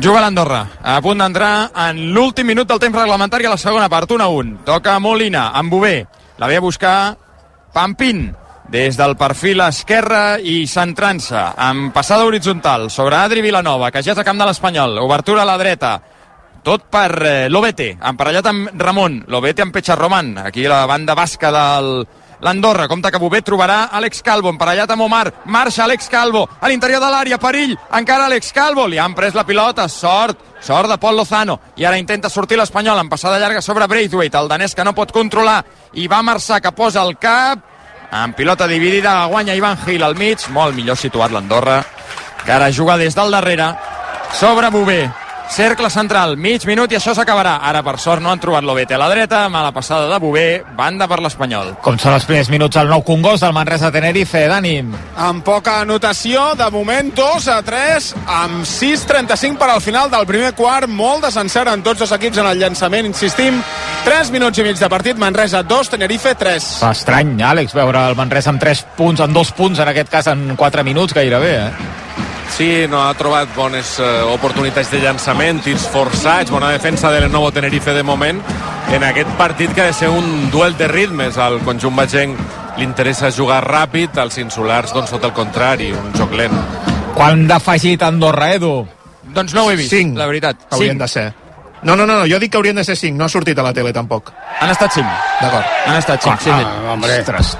Juga 0.00 0.20
l'Andorra, 0.22 0.60
a 0.86 1.00
punt 1.02 1.18
d'entrar 1.18 1.70
en 1.88 1.98
l'últim 2.14 2.46
minut 2.46 2.68
del 2.68 2.78
temps 2.78 2.94
reglamentari 2.94 3.48
a 3.48 3.50
la 3.50 3.58
segona 3.58 3.88
part, 3.90 4.08
1 4.08 4.22
a 4.22 4.28
1. 4.30 4.60
Toca 4.64 4.94
Molina, 5.02 5.48
amb 5.50 5.72
Bové, 5.72 6.06
la 6.38 6.46
ve 6.46 6.56
a 6.56 6.62
buscar 6.62 7.16
Pampín, 7.74 8.30
des 8.70 8.96
del 8.96 9.16
perfil 9.18 9.60
esquerre 9.64 10.38
i 10.46 10.62
centrant-se, 10.70 11.40
amb 11.58 11.90
passada 11.92 12.24
horitzontal 12.24 12.86
sobre 12.90 13.18
Adri 13.18 13.42
Vilanova, 13.42 13.90
que 13.90 14.02
ja 14.06 14.14
és 14.14 14.22
a 14.22 14.24
camp 14.24 14.38
de 14.38 14.46
l'Espanyol, 14.46 15.00
obertura 15.02 15.42
a 15.42 15.48
la 15.48 15.58
dreta, 15.58 15.96
tot 16.62 16.86
per 16.92 17.10
eh, 17.26 17.34
l'Obete, 17.50 17.96
emparellat 17.98 18.46
amb 18.46 18.70
Ramon, 18.78 19.24
l'Obete 19.26 19.64
amb 19.66 19.74
Pecharroman, 19.74 20.36
aquí 20.46 20.68
la 20.70 20.84
banda 20.86 21.16
basca 21.18 21.50
del 21.50 22.06
l'Andorra, 22.40 22.86
compta 22.88 23.10
que 23.12 23.18
Bobet 23.20 23.44
trobarà 23.44 23.90
Àlex 23.92 24.22
Calvo, 24.24 24.48
emparellat 24.48 24.94
amb 24.94 25.04
Omar, 25.04 25.26
marxa 25.52 25.84
Àlex 25.84 26.08
Calvo, 26.08 26.46
a 26.60 26.70
l'interior 26.70 27.02
de 27.02 27.10
l'àrea, 27.12 27.38
perill, 27.42 27.74
encara 27.98 28.28
Àlex 28.30 28.54
Calvo, 28.56 28.86
li 28.88 28.96
han 29.02 29.12
pres 29.18 29.34
la 29.36 29.44
pilota, 29.44 29.88
sort, 29.92 30.38
sort 30.62 30.88
de 30.88 30.96
Pol 31.02 31.18
Lozano, 31.18 31.58
i 31.76 31.84
ara 31.84 31.98
intenta 32.00 32.30
sortir 32.30 32.56
l'Espanyol 32.56 33.02
en 33.02 33.10
passada 33.12 33.38
llarga 33.42 33.60
sobre 33.60 33.88
Braithwaite, 33.90 34.38
el 34.40 34.48
danès 34.48 34.74
que 34.78 34.86
no 34.86 34.96
pot 34.96 35.12
controlar, 35.12 35.58
i 36.00 36.06
va 36.08 36.22
Marçà 36.24 36.62
que 36.62 36.72
posa 36.72 37.02
el 37.04 37.18
cap, 37.20 37.66
amb 38.10 38.34
pilota 38.34 38.66
dividida, 38.66 39.26
guanya 39.26 39.54
Ivan 39.54 39.78
Gil 39.84 40.02
al 40.02 40.16
mig, 40.18 40.48
molt 40.50 40.74
millor 40.74 40.98
situat 40.98 41.32
l'Andorra, 41.32 41.80
que 42.44 42.52
ara 42.52 42.70
juga 42.70 42.98
des 42.98 43.14
del 43.14 43.30
darrere, 43.30 43.72
sobre 44.34 44.70
Bové, 44.70 45.08
cercle 45.50 45.90
central, 45.90 46.36
mig 46.36 46.64
minut 46.66 46.92
i 46.92 46.96
això 46.98 47.14
s'acabarà. 47.16 47.58
Ara, 47.66 47.82
per 47.82 47.96
sort, 47.98 48.22
no 48.22 48.30
han 48.30 48.40
trobat 48.40 48.64
l'Obete 48.64 48.94
a 48.94 49.00
la 49.00 49.08
dreta, 49.10 49.42
mala 49.50 49.72
passada 49.72 50.08
de 50.10 50.18
Bové, 50.22 50.62
banda 50.76 51.08
per 51.10 51.20
l'Espanyol. 51.20 51.74
Com 51.82 51.98
són 51.98 52.14
els 52.14 52.26
primers 52.28 52.50
minuts 52.52 52.78
al 52.80 52.88
nou 52.90 53.02
Congost 53.06 53.44
del 53.44 53.54
Manresa 53.56 53.90
Tenerife, 53.92 54.46
Dani? 54.48 54.78
amb 55.20 55.44
poca 55.44 55.80
anotació, 55.82 56.54
de 56.56 56.70
moment 56.72 57.10
2 57.14 57.48
a 57.52 57.60
3, 57.62 58.10
amb 58.26 58.64
6.35 58.64 59.58
per 59.60 59.68
al 59.70 59.82
final 59.84 60.10
del 60.10 60.26
primer 60.26 60.54
quart, 60.54 60.88
molt 60.88 61.26
de 61.26 61.30
sencer 61.34 61.66
en 61.68 61.82
tots 61.82 62.00
dos 62.00 62.12
equips 62.16 62.40
en 62.40 62.48
el 62.50 62.58
llançament, 62.58 63.06
insistim, 63.06 63.60
3 64.06 64.30
minuts 64.32 64.58
i 64.58 64.66
mig 64.66 64.78
de 64.80 64.88
partit, 64.88 65.18
Manresa 65.20 65.62
2, 65.62 65.92
Tenerife 65.96 66.34
3. 66.34 66.70
Fa 66.80 66.92
estrany, 66.96 67.36
Àlex, 67.42 67.74
veure 67.76 68.06
el 68.08 68.16
Manresa 68.18 68.50
amb 68.54 68.62
3 68.62 68.84
punts, 68.96 69.20
en 69.20 69.34
2 69.36 69.52
punts, 69.58 69.82
en 69.82 69.92
aquest 69.92 70.10
cas 70.12 70.30
en 70.32 70.54
4 70.56 70.84
minuts 70.86 71.14
gairebé, 71.14 71.56
eh? 71.66 71.98
Sí, 72.50 72.86
no 72.90 73.00
ha 73.06 73.14
trobat 73.14 73.48
bones 73.56 73.94
eh, 74.02 74.06
oportunitats 74.34 74.90
de 74.92 75.00
llançament, 75.00 75.62
tirs 75.64 75.86
forçats, 75.88 76.50
bona 76.52 76.72
defensa 76.74 77.10
de 77.10 77.22
Lenovo 77.22 77.52
Tenerife 77.54 77.94
de 77.96 78.02
moment. 78.02 78.40
En 78.92 79.04
aquest 79.06 79.30
partit 79.38 79.72
que 79.74 79.84
ha 79.84 79.86
de 79.86 79.94
ser 79.96 80.10
un 80.10 80.50
duel 80.50 80.76
de 80.76 80.88
ritmes, 80.88 81.38
al 81.38 81.60
conjunt 81.64 81.96
bagenc 81.96 82.38
li 82.76 82.84
interessa 82.84 83.30
jugar 83.32 83.62
ràpid, 83.64 84.18
als 84.18 84.38
insulars 84.42 84.92
doncs 84.96 85.14
tot 85.14 85.24
el 85.28 85.34
contrari, 85.36 85.92
un 85.94 86.12
joc 86.18 86.34
lent. 86.36 86.56
Quan 87.14 87.46
d'afegit 87.48 88.02
Andorra, 88.02 88.52
Edu? 88.56 88.74
Doncs 89.30 89.54
no 89.54 89.64
ho 89.64 89.70
he 89.70 89.78
vist, 89.78 89.94
5, 89.94 90.18
la 90.18 90.26
veritat. 90.26 90.66
Haurien 90.70 90.96
Cinc. 90.96 91.02
de 91.02 91.08
ser. 91.08 91.26
No, 91.82 91.96
no, 91.96 92.04
no, 92.04 92.18
no, 92.18 92.26
jo 92.28 92.38
dic 92.42 92.52
que 92.52 92.58
haurien 92.58 92.76
de 92.76 92.84
ser 92.84 92.96
5, 92.96 93.16
no 93.16 93.24
ha 93.24 93.32
sortit 93.32 93.58
a 93.58 93.64
la 93.64 93.72
tele 93.72 93.92
tampoc. 93.92 94.32
Han 94.60 94.70
estat 94.70 94.92
5. 94.98 95.18
D'acord. 95.40 95.76
Han 95.86 95.96
estat 95.96 96.26
5, 96.26 96.40
sí. 96.44 96.50
ah, 96.52 96.92
hombre, 96.92 97.20
Ostres, 97.22 97.56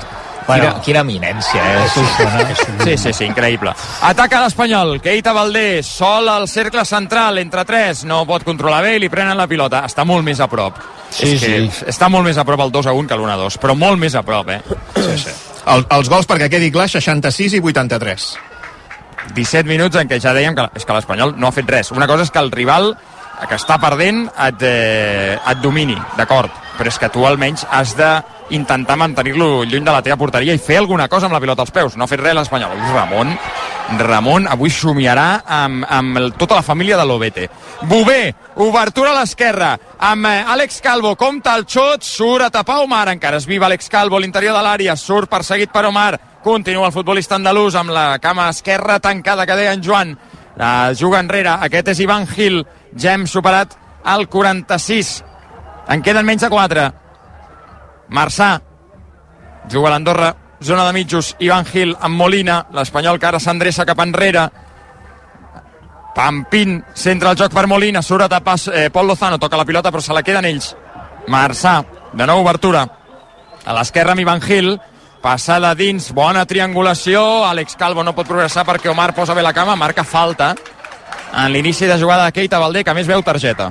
quina, 0.47 0.71
quina 0.85 1.03
eminència, 1.05 1.63
eh? 1.63 1.89
Solsona. 1.95 2.45
Sí, 2.85 2.97
sí, 2.97 3.13
sí, 3.13 3.27
increïble. 3.29 3.75
Ataca 4.09 4.43
l'Espanyol, 4.45 4.97
Keita 5.05 5.35
Valdés, 5.37 5.87
sol 5.87 6.29
al 6.29 6.49
cercle 6.49 6.85
central, 6.89 7.39
entre 7.43 7.65
tres, 7.69 8.05
no 8.09 8.23
pot 8.29 8.45
controlar 8.47 8.83
bé 8.87 8.97
i 8.97 9.03
li 9.03 9.11
prenen 9.13 9.39
la 9.39 9.49
pilota. 9.51 9.85
Està 9.89 10.07
molt 10.09 10.27
més 10.27 10.41
a 10.41 10.49
prop. 10.51 10.79
Sí, 11.11 11.35
És 11.35 11.43
que 11.43 11.53
sí. 11.71 11.85
Està 11.91 12.09
molt 12.13 12.29
més 12.29 12.39
a 12.39 12.45
prop 12.47 12.61
el 12.63 12.73
2 12.73 12.91
a 12.91 12.95
1 12.97 13.09
que 13.11 13.19
l'1 13.19 13.33
a 13.35 13.39
2, 13.41 13.59
però 13.63 13.77
molt 13.79 13.99
més 13.99 14.15
a 14.15 14.23
prop, 14.27 14.49
eh? 14.49 14.61
Sí, 14.97 15.19
sí. 15.27 15.37
El, 15.71 15.85
els 15.91 16.09
gols, 16.09 16.29
perquè 16.29 16.49
quedi 16.53 16.71
clar, 16.73 16.89
66 16.89 17.59
i 17.59 17.61
83. 17.61 18.31
17 19.35 19.69
minuts 19.69 19.99
en 20.01 20.09
què 20.09 20.19
ja 20.23 20.33
dèiem 20.35 20.57
que, 20.57 20.67
és 20.79 20.87
que 20.87 20.97
l'Espanyol 20.97 21.35
no 21.39 21.49
ha 21.49 21.55
fet 21.55 21.69
res. 21.71 21.93
Una 21.93 22.09
cosa 22.11 22.25
és 22.27 22.33
que 22.33 22.41
el 22.43 22.51
rival 22.55 22.95
que 23.49 23.57
està 23.57 23.79
perdent 23.81 24.27
et, 24.29 24.63
eh, 24.67 25.39
et 25.39 25.63
domini, 25.63 25.97
d'acord, 26.17 26.53
però 26.77 26.91
és 26.91 26.99
que 27.01 27.09
tu 27.13 27.25
almenys 27.27 27.67
has 27.71 27.95
d'intentar 28.51 28.97
mantenir-lo 28.99 29.63
lluny 29.65 29.85
de 29.87 29.93
la 29.95 30.03
teva 30.03 30.19
porteria 30.19 30.55
i 30.55 30.61
fer 30.61 30.81
alguna 30.81 31.07
cosa 31.09 31.29
amb 31.29 31.37
la 31.37 31.41
pilota 31.41 31.63
als 31.63 31.71
peus. 31.71 31.97
No 31.97 32.05
ha 32.05 32.11
fet 32.11 32.21
res 32.21 32.35
l'Espanyol. 32.35 32.75
Ramon, 32.93 33.31
Ramon 33.99 34.49
avui 34.51 34.71
somiarà 34.71 35.43
amb, 35.47 35.85
amb 35.89 36.19
el, 36.19 36.33
tota 36.39 36.59
la 36.59 36.65
família 36.67 36.99
de 36.99 37.07
l'Obete. 37.07 37.49
Bové, 37.91 38.35
obertura 38.57 39.15
a 39.15 39.21
l'esquerra, 39.21 39.71
amb 39.99 40.27
eh, 40.27 40.43
Àlex 40.55 40.81
Calvo, 40.83 41.15
compta 41.19 41.55
el 41.59 41.67
xot, 41.67 42.05
surt 42.07 42.47
a 42.47 42.51
tapar 42.55 42.81
Omar, 42.85 43.07
encara 43.15 43.39
es 43.41 43.47
viva 43.47 43.69
Àlex 43.71 43.89
Calvo 43.91 44.19
a 44.19 44.23
l'interior 44.23 44.57
de 44.57 44.65
l'àrea, 44.67 44.97
surt 44.99 45.31
perseguit 45.31 45.73
per 45.73 45.87
Omar, 45.89 46.19
continua 46.45 46.89
el 46.91 46.95
futbolista 46.95 47.39
andalús 47.39 47.79
amb 47.79 47.95
la 47.95 48.19
cama 48.19 48.49
esquerra 48.51 49.01
tancada 49.01 49.47
que 49.47 49.59
deia 49.59 49.75
en 49.77 49.85
Joan, 49.85 50.17
la 50.61 50.93
juga 50.95 51.23
enrere, 51.23 51.55
aquest 51.67 51.95
és 51.95 52.03
Ivan 52.05 52.27
Gil, 52.29 52.65
ja 52.99 53.15
hem 53.15 53.27
superat 53.31 53.77
el 54.15 54.27
46, 54.29 55.21
en 55.91 56.03
queden 56.03 56.27
menys 56.27 56.47
de 56.47 56.51
4. 56.53 56.91
Marçà, 58.11 58.61
juga 59.71 59.89
a 59.89 59.93
l'Andorra, 59.95 60.35
zona 60.61 60.85
de 60.87 60.93
mitjos, 60.93 61.37
Ivan 61.39 61.65
Gil 61.65 61.95
amb 62.01 62.19
Molina, 62.19 62.67
l'Espanyol 62.75 63.19
que 63.19 63.29
ara 63.31 63.41
s'endreça 63.41 63.87
cap 63.89 64.03
enrere, 64.03 64.49
Pampín 66.15 66.81
centra 66.95 67.31
el 67.31 67.39
joc 67.39 67.55
per 67.55 67.69
Molina, 67.71 68.03
surt 68.03 68.27
a 68.27 68.29
tapar 68.29 68.57
eh, 68.75 68.89
Pol 68.91 69.07
Lozano, 69.07 69.39
toca 69.39 69.57
la 69.57 69.65
pilota 69.65 69.93
però 69.93 70.03
se 70.03 70.13
la 70.13 70.25
queden 70.27 70.45
ells. 70.45 70.75
Marçà, 71.31 71.81
de 72.13 72.27
nou 72.27 72.43
obertura. 72.43 72.83
A 73.65 73.77
l'esquerra 73.77 74.17
amb 74.17 74.25
Ivan 74.25 74.43
Gil, 74.43 74.75
passada 75.23 75.71
dins, 75.79 76.11
bona 76.17 76.43
triangulació, 76.51 77.45
Àlex 77.47 77.79
Calvo 77.79 78.03
no 78.03 78.17
pot 78.17 78.29
progressar 78.29 78.67
perquè 78.67 78.91
Omar 78.91 79.13
posa 79.15 79.37
bé 79.39 79.45
la 79.47 79.55
cama, 79.55 79.79
marca 79.79 80.05
falta 80.05 80.55
en 81.31 81.53
l'inici 81.53 81.87
de 81.87 81.99
jugada 82.01 82.27
de 82.27 82.35
Keita 82.35 82.59
Valdé, 82.59 82.83
que 82.85 82.95
més 82.95 83.07
veu 83.07 83.23
targeta. 83.23 83.71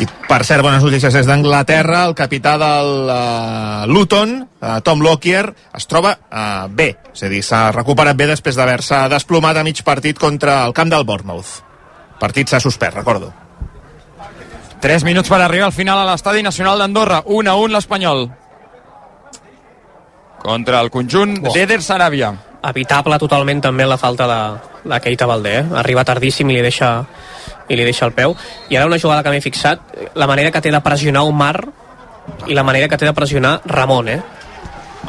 I, 0.00 0.06
per 0.28 0.40
cert, 0.48 0.62
bones 0.64 0.84
notícies 0.84 1.14
des 1.14 1.28
d'Anglaterra. 1.28 2.04
El 2.08 2.14
capità 2.18 2.56
del 2.60 2.90
uh, 3.10 3.86
Luton, 3.90 4.36
uh, 4.42 4.78
Tom 4.86 5.04
Lockyer, 5.04 5.44
es 5.76 5.88
troba 5.90 6.14
uh, 6.16 6.66
bé. 6.68 6.90
És 7.14 7.24
a 7.26 7.30
dir, 7.32 7.42
s'ha 7.44 7.68
recuperat 7.76 8.16
bé 8.16 8.30
després 8.30 8.56
d'haver-se 8.56 9.02
desplomat 9.12 9.60
a 9.60 9.66
mig 9.66 9.82
partit 9.86 10.18
contra 10.18 10.62
el 10.66 10.76
camp 10.76 10.92
del 10.92 11.06
Bournemouth. 11.08 11.60
Partit 12.20 12.48
s'ha 12.48 12.60
suspès, 12.60 12.94
recordo. 12.94 13.32
3 14.80 15.04
minuts 15.04 15.28
per 15.28 15.42
arribar 15.44 15.68
al 15.68 15.76
final 15.76 16.00
a 16.00 16.06
l'Estadi 16.08 16.42
Nacional 16.42 16.80
d'Andorra. 16.80 17.22
1 17.26 17.50
a 17.50 17.56
1 17.56 17.74
l'Espanyol. 17.76 18.28
Contra 20.40 20.80
el 20.80 20.88
conjunt 20.92 21.36
oh. 21.42 21.52
d'Eder 21.52 21.82
Saràbia. 21.84 22.32
Evitable 22.68 23.18
totalment 23.18 23.62
també 23.64 23.86
la 23.88 23.98
falta 23.98 24.26
de, 24.28 24.40
de 24.84 25.00
Keita 25.00 25.26
Valdé, 25.26 25.54
eh? 25.60 25.66
arriba 25.82 26.04
tardíssim 26.04 26.50
i 26.50 26.58
li 26.58 26.64
deixa 26.64 26.90
i 27.70 27.78
li 27.78 27.86
deixa 27.86 28.06
el 28.06 28.12
peu 28.12 28.34
i 28.68 28.76
ara 28.76 28.90
una 28.90 28.98
jugada 28.98 29.22
que 29.22 29.32
m'he 29.32 29.44
fixat 29.44 29.94
la 30.14 30.26
manera 30.26 30.50
que 30.50 30.60
té 30.60 30.72
de 30.74 30.82
pressionar 30.84 31.24
Omar 31.28 31.54
i 32.46 32.54
la 32.54 32.64
manera 32.66 32.88
que 32.88 32.98
té 32.98 33.06
de 33.08 33.16
pressionar 33.16 33.60
Ramon 33.64 34.08
eh? 34.08 34.20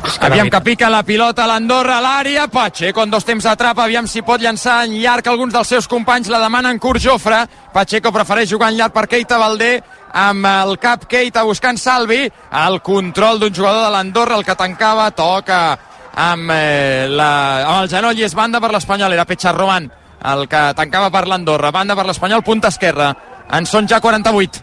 És 0.05 0.15
que 0.17 0.25
Aviam 0.25 0.50
que 0.50 0.62
pica 0.63 0.89
la 0.89 1.01
pilota 1.03 1.43
a 1.43 1.50
l'Andorra 1.50 1.98
a 2.00 2.01
l'àrea, 2.01 2.48
Pacheco 2.50 3.03
en 3.03 3.12
dos 3.12 3.25
temps 3.27 3.46
atrapa, 3.46 3.84
aviam 3.84 4.08
si 4.08 4.24
pot 4.25 4.41
llançar 4.41 4.86
en 4.86 4.96
llarg 4.96 5.27
alguns 5.27 5.53
dels 5.53 5.67
seus 5.67 5.88
companys, 5.91 6.31
la 6.31 6.39
demanen 6.41 6.79
Kurt 6.79 7.03
Jofre, 7.03 7.43
Pacheco 7.74 8.13
prefereix 8.15 8.50
jugar 8.50 8.72
en 8.72 8.79
llarg 8.79 8.96
per 8.96 9.05
Keita 9.12 9.38
Valdé, 9.38 9.75
amb 10.17 10.48
el 10.48 10.77
cap 10.81 11.05
Keita 11.12 11.43
buscant 11.43 11.77
Salvi, 11.77 12.24
el 12.63 12.81
control 12.81 13.43
d'un 13.43 13.53
jugador 13.53 13.84
de 13.86 13.91
l'Andorra, 13.93 14.39
el 14.39 14.48
que 14.48 14.55
tancava, 14.55 15.12
toca 15.12 15.62
amb, 16.15 16.51
eh, 16.53 17.08
la, 17.10 17.32
amb 17.63 17.82
el 17.84 17.89
genoll 17.89 18.20
i 18.20 18.27
és 18.27 18.36
banda 18.36 18.60
per 18.60 18.72
l'Espanyol, 18.74 19.13
era 19.13 19.25
Pecharroman 19.25 19.89
el 20.22 20.48
que 20.48 20.62
tancava 20.77 21.10
per 21.10 21.25
l'Andorra, 21.27 21.72
banda 21.74 21.96
per 21.98 22.06
l'Espanyol, 22.06 22.44
punta 22.46 22.70
esquerra, 22.70 23.12
en 23.51 23.65
són 23.65 23.88
ja 23.89 24.00
48. 24.01 24.62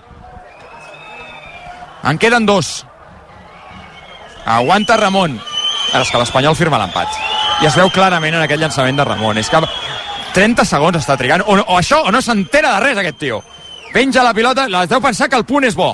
En 2.09 2.19
queden 2.19 2.47
dos. 2.47 2.87
Aguanta 4.47 4.97
Ramon. 4.97 5.39
És 5.99 6.11
que 6.13 6.21
l'Espanyol 6.21 6.57
firma 6.57 6.79
l'empat. 6.79 7.11
I 7.63 7.67
es 7.67 7.77
veu 7.77 7.91
clarament 7.91 8.37
en 8.37 8.45
aquest 8.45 8.63
llançament 8.63 9.01
de 9.01 9.07
Ramon. 9.09 9.41
És 9.41 9.51
que 9.51 9.61
30 10.37 10.65
segons 10.69 11.01
està 11.01 11.17
trigant. 11.19 11.43
O, 11.43 11.57
o 11.59 11.79
això, 11.79 12.05
o 12.07 12.13
no 12.15 12.23
s'entera 12.23 12.77
de 12.77 12.85
res, 12.87 13.01
aquest 13.01 13.19
tio. 13.19 13.43
Penja 13.93 14.23
la 14.23 14.35
pilota, 14.37 14.69
la 14.71 14.85
deu 14.87 15.01
pensar 15.03 15.29
que 15.29 15.37
el 15.41 15.47
punt 15.49 15.67
és 15.67 15.77
bo. 15.77 15.91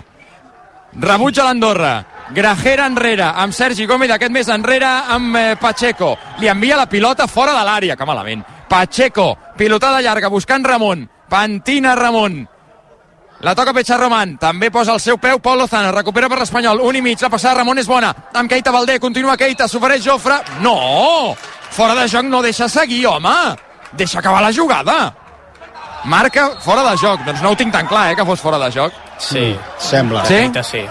Rebutja 1.01 1.47
l'Andorra. 1.47 1.95
Grajera 2.31 2.87
enrere, 2.87 3.26
amb 3.26 3.52
Sergi 3.52 3.87
Gómez, 3.87 4.11
aquest 4.11 4.33
més 4.33 4.49
enrere, 4.49 4.88
amb 4.88 5.37
eh, 5.37 5.57
Pacheco. 5.61 6.14
Li 6.40 6.49
envia 6.49 6.78
la 6.81 6.88
pilota 6.88 7.26
fora 7.28 7.52
de 7.52 7.64
l'àrea, 7.66 7.97
que 7.97 8.09
malament. 8.09 8.45
Pacheco, 8.69 9.35
pilotada 9.59 10.00
llarga, 10.00 10.33
buscant 10.33 10.64
Ramon. 10.64 11.09
Pantina 11.28 11.95
Ramon. 11.95 12.45
La 13.45 13.54
toca 13.54 13.75
Pecha 13.76 13.99
Roman, 14.00 14.38
també 14.40 14.71
posa 14.73 14.95
el 14.95 15.00
seu 15.04 15.19
peu 15.21 15.40
Pau 15.43 15.57
Lozano, 15.59 15.90
recupera 15.93 16.31
per 16.33 16.38
l'Espanyol, 16.40 16.81
un 16.81 16.97
i 16.97 17.02
mig, 17.04 17.21
la 17.21 17.28
passada 17.28 17.59
Ramon 17.59 17.83
és 17.83 17.88
bona, 17.90 18.14
amb 18.33 18.49
Keita 18.49 18.73
Valdé, 18.73 18.97
continua 19.02 19.37
Keita, 19.37 19.66
s'ofereix 19.69 20.07
Jofre, 20.07 20.38
no! 20.64 21.35
Fora 21.75 21.99
de 21.99 22.07
joc 22.09 22.25
no 22.25 22.40
deixa 22.40 22.71
seguir, 22.73 23.02
home! 23.11 23.35
Deixa 23.93 24.21
acabar 24.21 24.40
la 24.40 24.52
jugada! 24.52 24.97
Marca 26.04 26.50
fora 26.61 26.87
de 26.88 26.97
joc, 27.00 27.21
doncs 27.26 27.43
no 27.45 27.52
ho 27.52 27.57
tinc 27.57 27.73
tan 27.73 27.88
clar, 27.90 28.12
eh, 28.12 28.16
que 28.16 28.25
fos 28.25 28.40
fora 28.40 28.59
de 28.64 28.71
joc. 28.73 28.97
Sí, 29.19 29.50
Sembla. 29.78 30.25
Sí? 30.25 30.40
Keita 30.47 30.62
sí. 30.62 30.87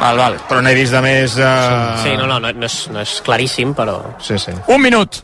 Val, 0.00 0.18
val. 0.18 0.40
Però 0.48 0.62
n'he 0.64 0.74
vist 0.76 0.94
de 0.94 1.02
més... 1.04 1.36
Uh... 1.38 1.94
Sí, 2.02 2.16
no, 2.18 2.26
no, 2.26 2.40
no, 2.42 2.50
no, 2.52 2.66
és, 2.66 2.80
no 2.92 3.02
és 3.04 3.20
claríssim, 3.24 3.74
però... 3.76 4.00
Sí, 4.22 4.38
sí. 4.42 4.54
Un 4.74 4.82
minut. 4.82 5.22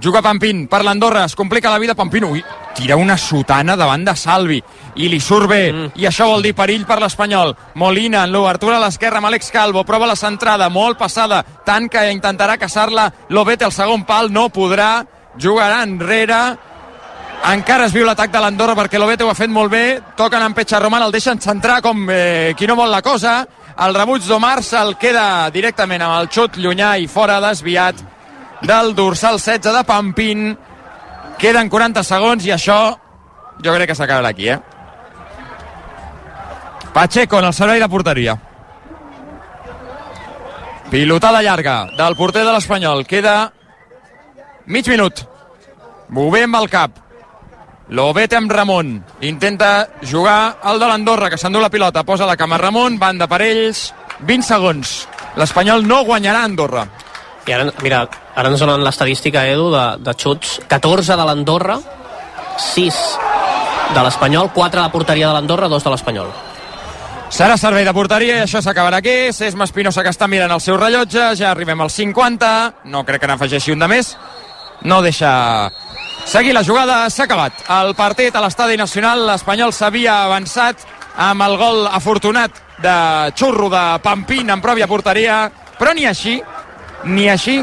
Juga 0.00 0.20
Pampín 0.24 0.64
per 0.66 0.82
l'Andorra, 0.82 1.22
es 1.28 1.36
complica 1.38 1.70
la 1.70 1.78
vida 1.78 1.94
Pampín. 1.94 2.24
Ui, 2.26 2.42
tira 2.74 2.96
una 2.96 3.16
sotana 3.16 3.76
davant 3.78 4.04
de 4.04 4.16
Salvi 4.18 4.58
i 4.96 5.08
li 5.08 5.20
surt 5.22 5.46
bé, 5.50 5.62
mm. 5.70 5.92
i 6.02 6.08
això 6.08 6.26
vol 6.30 6.42
dir 6.42 6.54
perill 6.56 6.82
per 6.88 6.98
l'Espanyol. 7.02 7.54
Molina 7.78 8.24
en 8.26 8.34
l'obertura 8.34 8.80
a 8.80 8.82
l'esquerra 8.82 9.22
amb 9.22 9.30
Àlex 9.30 9.52
Calvo, 9.54 9.84
prova 9.86 10.10
la 10.10 10.18
centrada, 10.18 10.68
molt 10.68 10.98
passada, 10.98 11.44
tant 11.64 11.86
que 11.88 12.02
intentarà 12.10 12.58
caçar-la 12.58 13.10
Lobete 13.30 13.68
al 13.68 13.74
segon 13.74 14.02
pal, 14.08 14.32
no 14.34 14.48
podrà, 14.50 15.04
jugarà 15.38 15.82
enrere, 15.86 16.42
encara 17.44 17.86
es 17.86 17.94
viu 17.94 18.06
l'atac 18.06 18.32
de 18.32 18.40
l'Andorra 18.40 18.76
perquè 18.78 18.98
l'Obete 18.98 19.24
ho 19.24 19.30
ha 19.30 19.38
fet 19.38 19.50
molt 19.52 19.70
bé, 19.70 19.84
toquen 20.16 20.42
amb 20.42 20.56
Petxa 20.56 20.82
Roman, 20.82 21.06
el 21.06 21.14
deixen 21.14 21.42
centrar 21.42 21.82
com 21.84 22.06
eh, 22.10 22.54
qui 22.58 22.66
no 22.66 22.78
vol 22.78 22.90
la 22.90 23.02
cosa, 23.04 23.42
el 23.74 23.94
rebuig 23.96 24.22
d'Omar 24.28 24.62
se'l 24.62 24.94
queda 25.00 25.50
directament 25.50 26.02
amb 26.04 26.20
el 26.20 26.28
xut 26.30 26.58
llunyà 26.62 26.94
i 27.02 27.08
fora 27.10 27.40
desviat 27.42 27.98
del 28.62 28.94
dorsal 28.94 29.40
16 29.40 29.74
de 29.74 29.82
Pampín. 29.88 30.46
Queden 31.38 31.68
40 31.68 32.04
segons 32.06 32.46
i 32.46 32.54
això 32.54 32.78
jo 33.64 33.74
crec 33.74 33.90
que 33.90 33.98
s'acabarà 33.98 34.30
aquí, 34.30 34.48
eh? 34.48 34.60
Pacheco 36.94 37.40
en 37.40 37.50
el 37.50 37.54
servei 37.54 37.80
de 37.82 37.88
porteria. 37.90 38.36
Pilotada 40.90 41.42
llarga 41.42 41.88
del 41.98 42.14
porter 42.14 42.44
de 42.44 42.52
l'Espanyol. 42.54 43.02
Queda 43.06 43.52
mig 44.66 44.86
minut. 44.88 45.24
Amb 46.14 46.60
el 46.60 46.70
cap. 46.70 47.03
Lobete 47.88 48.36
amb 48.36 48.50
Ramon. 48.50 48.96
Intenta 49.20 49.88
jugar 50.02 50.56
el 50.64 50.80
de 50.80 50.86
l'Andorra, 50.88 51.28
que 51.30 51.38
s'endú 51.38 51.60
la 51.60 51.70
pilota. 51.70 52.04
Posa 52.04 52.26
la 52.26 52.36
cama 52.36 52.58
Ramon, 52.58 52.98
banda 52.98 53.28
per 53.28 53.42
ells. 53.44 53.90
20 54.20 54.46
segons. 54.46 54.94
L'Espanyol 55.36 55.84
no 55.86 56.04
guanyarà 56.04 56.44
a 56.44 56.48
Andorra. 56.48 56.86
I 57.46 57.52
ara, 57.52 57.68
mira, 57.82 58.06
ara 58.34 58.48
ens 58.48 58.62
donen 58.62 58.84
l'estadística, 58.86 59.44
Edu, 59.50 59.68
de, 59.74 59.84
de 60.00 60.14
xuts. 60.16 60.60
14 60.70 61.18
de 61.18 61.28
l'Andorra, 61.28 61.76
6 62.72 63.02
de 63.92 64.02
l'Espanyol, 64.02 64.48
4 64.54 64.80
de 64.80 64.86
la 64.86 64.92
porteria 64.92 65.28
de 65.28 65.36
l'Andorra, 65.36 65.68
2 65.68 65.84
de 65.84 65.92
l'Espanyol. 65.92 66.32
Serà 67.34 67.56
servei 67.58 67.84
de 67.84 67.92
porteria 67.92 68.38
i 68.38 68.44
això 68.44 68.60
s'acabarà 68.62 69.00
aquí. 69.02 69.32
Sesma 69.34 69.66
Espinosa 69.66 70.04
que 70.06 70.12
està 70.14 70.28
mirant 70.30 70.52
el 70.54 70.62
seu 70.62 70.78
rellotge. 70.78 71.32
Ja 71.36 71.50
arribem 71.50 71.80
als 71.82 71.96
50. 71.98 72.50
No 72.94 73.02
crec 73.04 73.24
que 73.24 73.28
n'afegeixi 73.28 73.74
un 73.74 73.82
de 73.82 73.88
més. 73.90 74.12
No 74.86 75.00
deixa 75.02 75.32
seguir 76.24 76.54
la 76.54 76.64
jugada. 76.64 77.08
S'ha 77.10 77.24
acabat 77.24 77.64
el 77.80 77.94
partit 77.94 78.34
a 78.34 78.42
l'Estadi 78.42 78.76
Nacional. 78.76 79.24
L'Espanyol 79.28 79.72
s'havia 79.72 80.24
avançat 80.24 80.84
amb 81.16 81.42
el 81.46 81.56
gol 81.60 81.86
afortunat 81.86 82.60
de 82.82 82.96
xurro 83.38 83.68
de 83.70 83.84
Pampín 84.02 84.50
en 84.50 84.62
pròpia 84.62 84.88
porteria. 84.90 85.50
Però 85.78 85.94
ni 85.94 86.06
així, 86.06 86.40
ni 87.04 87.28
així, 87.28 87.58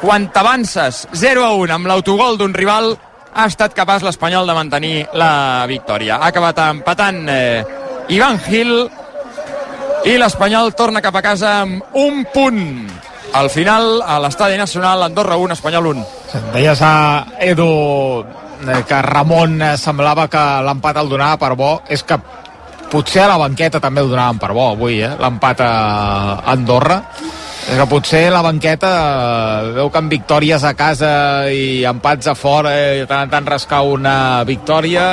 quan 0.00 0.28
t'avances 0.32 1.06
0 1.12 1.44
a 1.44 1.52
1 1.56 1.74
amb 1.74 1.88
l'autogol 1.90 2.38
d'un 2.38 2.54
rival, 2.54 2.94
ha 3.34 3.46
estat 3.50 3.74
capaç 3.74 4.04
l'Espanyol 4.06 4.46
de 4.46 4.54
mantenir 4.54 5.06
la 5.12 5.64
victòria. 5.68 6.20
Ha 6.20 6.30
acabat 6.30 6.60
empatant 6.68 7.24
eh, 7.28 7.64
Ivan 8.14 8.38
Gil 8.46 8.74
i 10.04 10.18
l'Espanyol 10.20 10.74
torna 10.76 11.02
cap 11.02 11.16
a 11.16 11.24
casa 11.24 11.60
amb 11.62 11.96
un 11.98 12.24
punt. 12.32 12.60
Al 13.34 13.48
final, 13.50 13.98
a 14.06 14.20
l'Estadi 14.22 14.56
Nacional, 14.60 15.02
Andorra 15.02 15.36
1, 15.40 15.56
Espanyol 15.56 15.88
1. 15.96 16.23
Deies 16.54 16.80
a 16.82 17.26
Edu 17.38 18.24
eh, 18.66 18.82
que 18.88 19.02
Ramon 19.02 19.60
eh, 19.62 19.76
semblava 19.78 20.26
que 20.30 20.42
l'empat 20.66 20.98
el 20.98 21.12
donava 21.12 21.38
per 21.38 21.54
bo. 21.58 21.76
És 21.86 22.02
que 22.02 22.18
potser 22.90 23.24
a 23.24 23.30
la 23.30 23.38
banqueta 23.38 23.80
també 23.82 24.02
ho 24.02 24.10
donaven 24.10 24.40
per 24.42 24.50
bo 24.54 24.68
avui, 24.72 25.00
eh? 25.02 25.14
l'empat 25.20 25.62
a 25.62 25.72
Andorra. 26.54 27.00
És 27.64 27.78
que 27.78 27.86
potser 27.88 28.24
la 28.34 28.42
banqueta 28.44 28.90
eh, 28.98 29.70
veu 29.78 29.88
que 29.92 30.02
amb 30.02 30.12
victòries 30.12 30.66
a 30.66 30.74
casa 30.76 31.12
i 31.48 31.84
empats 31.88 32.28
a 32.28 32.34
fora 32.34 32.74
i 32.74 33.04
de 33.04 33.08
tant 33.08 33.24
en 33.24 33.32
tant 33.32 33.46
rascar 33.54 33.84
una 33.88 34.44
victòria 34.44 35.06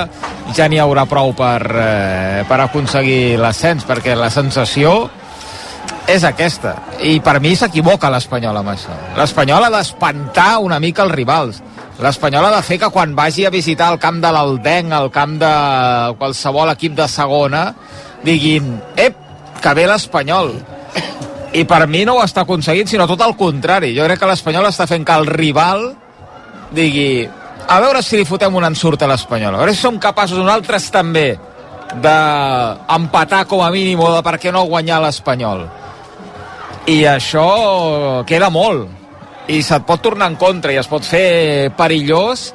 ja 0.58 0.68
n'hi 0.68 0.82
haurà 0.82 1.06
prou 1.08 1.32
per, 1.38 1.62
eh, 1.70 2.44
per 2.50 2.60
aconseguir 2.66 3.38
l'ascens 3.40 3.88
perquè 3.88 4.18
la 4.20 4.34
sensació 4.34 5.06
és 6.12 6.26
aquesta 6.28 6.76
i 7.08 7.20
per 7.24 7.40
mi 7.44 7.54
s'equivoca 7.56 8.12
l'Espanyol 8.12 8.62
amb 8.62 8.74
això 8.74 8.96
l'Espanyol 9.18 9.68
ha 9.68 9.72
d'espantar 9.78 10.60
una 10.66 10.80
mica 10.84 11.06
els 11.08 11.16
rivals 11.16 11.62
l'Espanyol 12.02 12.50
ha 12.50 12.56
de 12.58 12.62
fer 12.66 12.80
que 12.82 12.92
quan 12.94 13.16
vagi 13.16 13.46
a 13.46 13.54
visitar 13.54 13.92
el 13.94 14.00
camp 14.02 14.22
de 14.24 14.32
l'Aldenc 14.34 14.94
el 14.98 15.10
camp 15.14 15.38
de 15.42 15.54
qualsevol 16.20 16.74
equip 16.74 16.98
de 16.98 17.08
segona 17.12 17.70
diguin, 18.24 18.76
ep, 18.96 19.18
que 19.62 19.74
ve 19.78 19.88
l'Espanyol 19.90 20.54
i 21.54 21.66
per 21.68 21.84
mi 21.92 22.06
no 22.08 22.16
ho 22.16 22.24
està 22.24 22.46
aconseguint, 22.46 22.88
sinó 22.88 23.04
tot 23.10 23.20
el 23.26 23.36
contrari. 23.36 23.92
Jo 23.98 24.06
crec 24.08 24.22
que 24.22 24.30
l'Espanyol 24.30 24.70
està 24.70 24.88
fent 24.88 25.04
que 25.08 25.18
el 25.20 25.28
rival 25.28 25.90
digui 26.72 27.28
a 27.68 27.80
veure 27.84 28.02
si 28.04 28.18
li 28.18 28.28
fotem 28.28 28.56
un 28.56 28.66
ensurt 28.68 29.04
a 29.04 29.10
l'Espanyol, 29.12 29.56
a 29.56 29.64
veure 29.64 29.76
si 29.76 29.84
som 29.84 30.00
capaços 30.02 30.40
nosaltres 30.40 30.88
també 30.92 31.36
d'empatar 32.02 33.44
com 33.52 33.62
a 33.64 33.70
mínim 33.72 34.00
o 34.00 34.10
de 34.16 34.22
per 34.24 34.38
què 34.40 34.52
no 34.56 34.64
guanyar 34.70 35.02
l'Espanyol. 35.04 35.68
I 36.92 37.06
això 37.08 38.24
queda 38.28 38.50
molt. 38.52 38.90
I 39.48 39.62
se't 39.64 39.86
pot 39.88 40.02
tornar 40.04 40.28
en 40.28 40.36
contra 40.40 40.74
i 40.74 40.80
es 40.80 40.90
pot 40.92 41.06
fer 41.08 41.72
perillós 41.78 42.50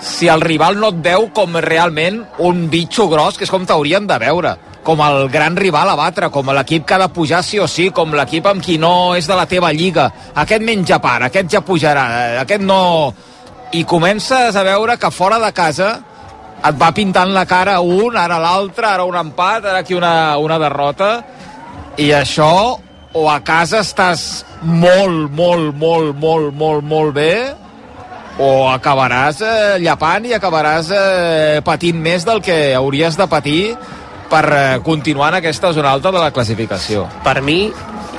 si 0.00 0.28
el 0.28 0.40
rival 0.40 0.78
no 0.80 0.88
et 0.92 1.02
veu 1.04 1.26
com 1.36 1.58
realment 1.60 2.22
un 2.44 2.62
bitxo 2.72 3.10
gros, 3.12 3.36
que 3.36 3.44
és 3.44 3.52
com 3.52 3.66
t'haurien 3.68 4.06
de 4.08 4.16
veure. 4.22 4.54
Com 4.84 5.02
el 5.04 5.28
gran 5.32 5.56
rival 5.56 5.92
a 5.92 5.96
batre, 6.00 6.30
com 6.32 6.48
l'equip 6.56 6.86
que 6.88 6.96
ha 6.96 7.02
de 7.02 7.10
pujar 7.12 7.42
sí 7.44 7.60
o 7.60 7.68
sí, 7.68 7.90
com 7.90 8.14
l'equip 8.16 8.48
amb 8.48 8.64
qui 8.64 8.78
no 8.80 9.14
és 9.18 9.28
de 9.28 9.36
la 9.36 9.44
teva 9.50 9.72
lliga. 9.72 10.08
Aquest 10.44 10.64
menja 10.64 10.98
part, 11.04 11.28
aquest 11.28 11.52
ja 11.52 11.64
pujarà, 11.64 12.06
aquest 12.44 12.64
no... 12.64 12.80
I 13.74 13.82
comences 13.90 14.54
a 14.54 14.62
veure 14.62 14.96
que 15.02 15.10
fora 15.10 15.40
de 15.42 15.50
casa 15.52 15.88
et 16.64 16.76
va 16.80 16.92
pintant 16.94 17.32
la 17.34 17.44
cara 17.44 17.80
un, 17.82 18.16
ara 18.16 18.38
l'altre, 18.38 18.86
ara 18.86 19.04
un 19.04 19.16
empat, 19.18 19.64
ara 19.66 19.80
aquí 19.82 19.96
una, 19.98 20.38
una 20.38 20.60
derrota, 20.62 21.10
i 21.98 22.12
això 22.14 22.52
o 23.14 23.28
a 23.30 23.38
casa 23.46 23.80
estàs 23.84 24.44
molt, 24.62 25.30
molt, 25.32 25.74
molt, 25.78 26.14
molt, 26.18 26.54
molt, 26.54 26.84
molt 26.84 27.14
bé, 27.14 27.34
o 28.42 28.66
acabaràs 28.66 29.40
eh, 29.46 29.74
llapant 29.82 30.26
i 30.26 30.34
acabaràs 30.34 30.90
eh, 30.90 31.60
patint 31.64 32.00
més 32.02 32.24
del 32.26 32.42
que 32.42 32.74
hauries 32.74 33.14
de 33.16 33.28
patir 33.30 33.60
per 34.30 34.44
eh, 34.50 34.62
continuar 34.82 35.30
en 35.30 35.38
aquesta 35.38 35.70
zona 35.72 35.92
alta 35.94 36.10
de 36.10 36.18
la 36.18 36.32
classificació. 36.34 37.06
Per 37.22 37.38
mi 37.46 37.60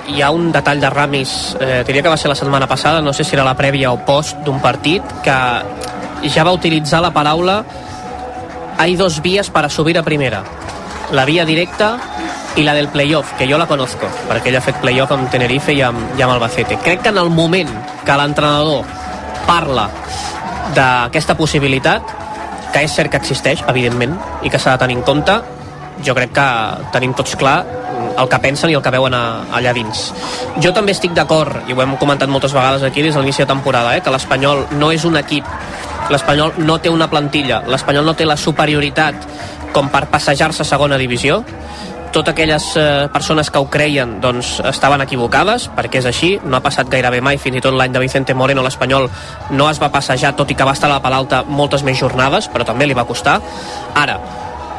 hi 0.08 0.22
ha 0.22 0.30
un 0.32 0.52
detall 0.56 0.80
de 0.80 0.90
Ramis, 0.94 1.34
eh, 1.60 1.82
diria 1.84 2.06
que 2.06 2.14
va 2.14 2.18
ser 2.18 2.32
la 2.32 2.40
setmana 2.40 2.70
passada, 2.72 3.02
no 3.02 3.12
sé 3.12 3.26
si 3.28 3.36
era 3.36 3.44
la 3.44 3.58
prèvia 3.60 3.92
o 3.92 4.00
post 4.08 4.40
d'un 4.48 4.62
partit, 4.64 5.04
que 5.26 6.30
ja 6.32 6.48
va 6.48 6.56
utilitzar 6.56 7.04
la 7.04 7.12
paraula 7.14 7.60
hay 8.78 8.96
dos 8.96 9.22
vías 9.22 9.50
para 9.50 9.70
subir 9.70 9.98
a 9.98 10.04
primera. 10.04 10.44
La 11.12 11.26
vía 11.26 11.46
directa 11.46 11.98
i 12.56 12.64
la 12.64 12.74
del 12.74 12.88
playoff, 12.90 13.34
que 13.38 13.48
jo 13.50 13.58
la 13.58 13.68
conozco, 13.68 14.08
perquè 14.30 14.52
ell 14.52 14.60
ha 14.60 14.64
fet 14.64 14.80
playoff 14.82 15.12
amb 15.12 15.30
Tenerife 15.32 15.74
i 15.76 15.82
amb, 15.84 16.16
i 16.18 16.24
amb 16.24 16.36
Albacete. 16.36 16.78
Crec 16.84 17.04
que 17.04 17.12
en 17.12 17.20
el 17.20 17.30
moment 17.30 17.72
que 18.06 18.18
l'entrenador 18.20 18.86
parla 19.46 19.90
d'aquesta 20.76 21.36
possibilitat, 21.38 22.16
que 22.74 22.84
és 22.84 22.96
cert 22.96 23.12
que 23.12 23.20
existeix, 23.22 23.64
evidentment, 23.72 24.16
i 24.44 24.52
que 24.52 24.60
s'ha 24.60 24.76
de 24.76 24.86
tenir 24.86 24.98
en 25.00 25.04
compte, 25.08 25.36
jo 26.04 26.16
crec 26.16 26.34
que 26.36 26.48
tenim 26.92 27.14
tots 27.16 27.36
clar 27.40 27.60
el 28.16 28.30
que 28.32 28.40
pensen 28.40 28.72
i 28.72 28.76
el 28.76 28.84
que 28.84 28.92
veuen 28.92 29.16
a, 29.16 29.24
allà 29.56 29.74
dins. 29.76 30.10
Jo 30.64 30.72
també 30.76 30.96
estic 30.96 31.16
d'acord, 31.16 31.64
i 31.68 31.76
ho 31.76 31.82
hem 31.84 31.96
comentat 32.00 32.32
moltes 32.32 32.56
vegades 32.56 32.84
aquí 32.84 33.04
des 33.04 33.16
de 33.16 33.22
l'inici 33.22 33.44
de 33.44 33.50
temporada, 33.52 33.96
eh, 33.96 34.02
que 34.04 34.12
l'Espanyol 34.12 34.66
no 34.80 34.92
és 34.96 35.06
un 35.08 35.18
equip, 35.20 35.48
l'Espanyol 36.12 36.60
no 36.64 36.80
té 36.80 36.92
una 36.92 37.10
plantilla, 37.12 37.64
l'Espanyol 37.68 38.06
no 38.06 38.16
té 38.16 38.28
la 38.28 38.38
superioritat 38.38 39.28
com 39.76 39.90
per 39.92 40.06
passejar-se 40.12 40.64
a 40.64 40.68
segona 40.68 40.98
divisió, 40.98 41.42
totes 42.16 42.32
aquelles 42.32 42.66
eh, 42.80 43.08
persones 43.12 43.52
que 43.52 43.60
ho 43.60 43.68
creien 43.72 44.20
doncs 44.24 44.56
estaven 44.64 45.04
equivocades, 45.04 45.68
perquè 45.76 46.00
és 46.00 46.08
així, 46.08 46.32
no 46.46 46.56
ha 46.58 46.64
passat 46.64 46.88
gairebé 46.92 47.20
mai, 47.20 47.40
fins 47.42 47.60
i 47.60 47.64
tot 47.66 47.76
l'any 47.76 47.92
de 47.92 48.00
Vicente 48.00 48.34
Moreno 48.34 48.64
l'Espanyol 48.64 49.10
no 49.52 49.70
es 49.70 49.82
va 49.84 49.92
passejar, 49.92 50.32
tot 50.40 50.52
i 50.52 50.56
que 50.56 50.68
va 50.68 50.78
estar 50.78 50.88
a 50.88 50.96
la 50.96 51.04
Palalta 51.04 51.44
moltes 51.44 51.84
més 51.84 52.00
jornades, 52.00 52.48
però 52.48 52.64
també 52.68 52.88
li 52.88 52.96
va 52.96 53.08
costar. 53.10 53.42
Ara, 54.00 54.20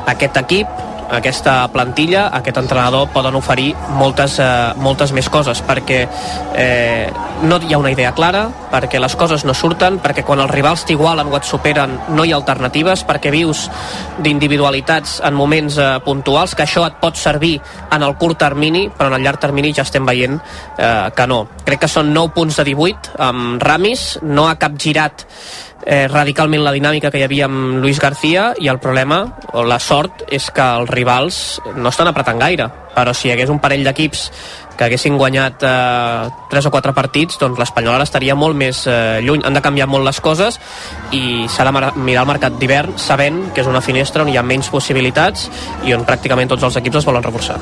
aquest 0.09 0.41
equip 0.41 0.85
aquesta 1.07 1.69
plantilla, 1.71 2.27
aquest 2.35 2.57
entrenador 2.59 3.11
poden 3.15 3.37
oferir 3.39 3.75
moltes, 3.95 4.41
eh, 4.43 4.73
moltes 4.83 5.13
més 5.15 5.29
coses 5.31 5.61
perquè 5.63 6.01
eh, 6.57 7.13
no 7.43 7.59
hi 7.61 7.75
ha 7.75 7.79
una 7.79 7.91
idea 7.93 8.13
clara, 8.17 8.47
perquè 8.73 9.01
les 9.01 9.15
coses 9.17 9.45
no 9.45 9.55
surten, 9.55 9.99
perquè 10.03 10.25
quan 10.25 10.41
els 10.41 10.51
rivals 10.51 10.85
t'igualen 10.89 11.29
o 11.29 11.37
et 11.37 11.45
superen 11.49 11.97
no 12.17 12.25
hi 12.25 12.33
ha 12.33 12.39
alternatives, 12.39 13.05
perquè 13.09 13.33
vius 13.35 13.67
d'individualitats 14.25 15.21
en 15.27 15.37
moments 15.37 15.77
eh, 15.79 15.91
puntuals, 16.05 16.55
que 16.57 16.65
això 16.65 16.87
et 16.89 16.97
pot 17.03 17.19
servir 17.21 17.59
en 17.93 18.07
el 18.07 18.17
curt 18.17 18.41
termini, 18.41 18.87
però 18.89 19.11
en 19.11 19.19
el 19.19 19.27
llarg 19.27 19.43
termini 19.43 19.75
ja 19.77 19.85
estem 19.85 20.09
veient 20.09 20.39
eh, 20.39 21.11
que 21.17 21.27
no. 21.29 21.43
Crec 21.67 21.85
que 21.85 21.93
són 21.93 22.15
9 22.15 22.33
punts 22.37 22.61
de 22.61 22.67
18 22.73 23.17
amb 23.29 23.63
Ramis, 23.63 24.07
no 24.23 24.49
ha 24.49 24.57
capgirat 24.61 25.27
eh, 25.85 26.07
radicalment 26.09 26.65
la 26.65 26.75
dinàmica 26.77 27.13
que 27.13 27.21
hi 27.21 27.27
havia 27.29 27.51
amb 27.51 27.83
Luis 27.85 28.01
García 28.01 28.53
i 28.59 28.73
el 28.73 28.81
problema, 28.81 29.23
o 29.53 29.65
la 29.65 29.81
sort, 29.83 30.25
és 30.33 30.51
que 30.51 30.73
els 30.81 30.91
rivals 30.91 31.61
no 31.77 31.93
estan 31.93 32.09
apretant 32.13 32.41
gaire 32.41 32.73
però 32.97 33.13
si 33.13 33.29
hi 33.29 33.35
hagués 33.35 33.53
un 33.53 33.61
parell 33.61 33.85
d'equips 33.85 34.31
que 34.77 34.87
haguessin 34.87 35.17
guanyat 35.19 35.65
eh, 35.67 36.29
3 36.51 36.69
o 36.69 36.73
4 36.75 36.95
partits, 36.97 37.39
doncs 37.41 37.59
l'Espanyol 37.61 37.97
ara 37.97 38.07
estaria 38.07 38.37
molt 38.39 38.57
més 38.59 38.85
eh, 38.87 39.19
lluny. 39.25 39.43
Han 39.45 39.57
de 39.57 39.63
canviar 39.65 39.89
molt 39.91 40.07
les 40.07 40.21
coses 40.21 40.61
i 41.17 41.47
s'ha 41.51 41.67
de 41.67 41.73
mirar 41.97 42.25
el 42.25 42.31
mercat 42.31 42.59
d'hivern 42.61 42.97
sabent 43.01 43.43
que 43.55 43.65
és 43.65 43.71
una 43.71 43.83
finestra 43.85 44.25
on 44.25 44.31
hi 44.33 44.39
ha 44.39 44.45
menys 44.47 44.71
possibilitats 44.73 45.49
i 45.87 45.95
on 45.97 46.07
pràcticament 46.07 46.53
tots 46.53 46.67
els 46.69 46.79
equips 46.81 47.01
es 47.03 47.09
volen 47.09 47.25
reforçar. 47.25 47.59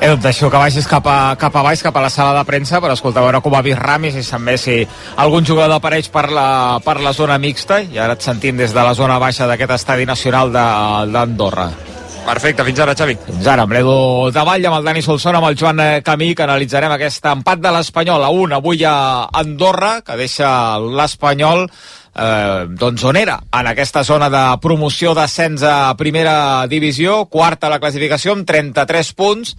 Eh, 0.00 0.10
et 0.10 0.20
deixo 0.24 0.50
que 0.50 0.60
vagis 0.60 0.88
cap 0.90 1.06
a, 1.06 1.34
cap 1.40 1.56
a 1.56 1.64
baix, 1.66 1.82
cap 1.84 1.96
a 1.96 2.04
la 2.04 2.12
sala 2.12 2.36
de 2.38 2.44
premsa, 2.48 2.80
per 2.80 2.92
escoltar 2.94 3.24
veure 3.24 3.42
com 3.44 3.54
ha 3.54 3.64
vist 3.64 3.80
Ramis 3.80 4.18
i 4.20 4.26
també 4.26 4.56
si 4.60 4.80
algun 5.20 5.46
jugador 5.46 5.78
apareix 5.78 6.10
per 6.12 6.28
la, 6.32 6.80
per 6.84 7.00
la 7.04 7.14
zona 7.16 7.38
mixta 7.38 7.82
i 7.82 7.98
ara 7.98 8.18
et 8.18 8.24
sentim 8.24 8.56
des 8.60 8.74
de 8.74 8.86
la 8.86 8.94
zona 8.94 9.18
baixa 9.22 9.48
d'aquest 9.50 9.78
estadi 9.78 10.06
nacional 10.06 10.52
d'Andorra. 10.54 11.93
Perfecte, 12.24 12.64
fins 12.64 12.78
ara, 12.80 12.94
Xavi. 12.96 13.14
Fins 13.26 13.48
ara, 13.52 13.66
amb 13.66 13.74
l'Edu 13.76 14.30
Davall, 14.32 14.64
amb 14.64 14.78
el 14.78 14.86
Dani 14.86 15.02
Solsona, 15.04 15.42
amb 15.42 15.50
el 15.50 15.58
Joan 15.60 15.80
eh, 15.82 16.00
Camí, 16.04 16.30
que 16.34 16.46
analitzarem 16.46 16.94
aquest 16.94 17.26
empat 17.28 17.60
de 17.60 17.72
l'Espanyol 17.74 18.24
a 18.24 18.30
1 18.32 18.56
avui 18.56 18.80
a 18.88 18.94
Andorra, 19.42 19.98
que 20.06 20.16
deixa 20.16 20.48
l'Espanyol 20.80 21.66
eh, 21.66 22.64
doncs 22.80 23.04
on 23.04 23.18
era, 23.20 23.36
en 23.52 23.68
aquesta 23.68 24.02
zona 24.08 24.30
de 24.32 24.44
promoció 24.64 25.12
d'ascens 25.12 25.66
a 25.68 25.92
primera 26.00 26.64
divisió, 26.70 27.26
quarta 27.28 27.68
a 27.68 27.74
la 27.74 27.80
classificació 27.82 28.38
amb 28.38 28.48
33 28.48 29.12
punts, 29.20 29.52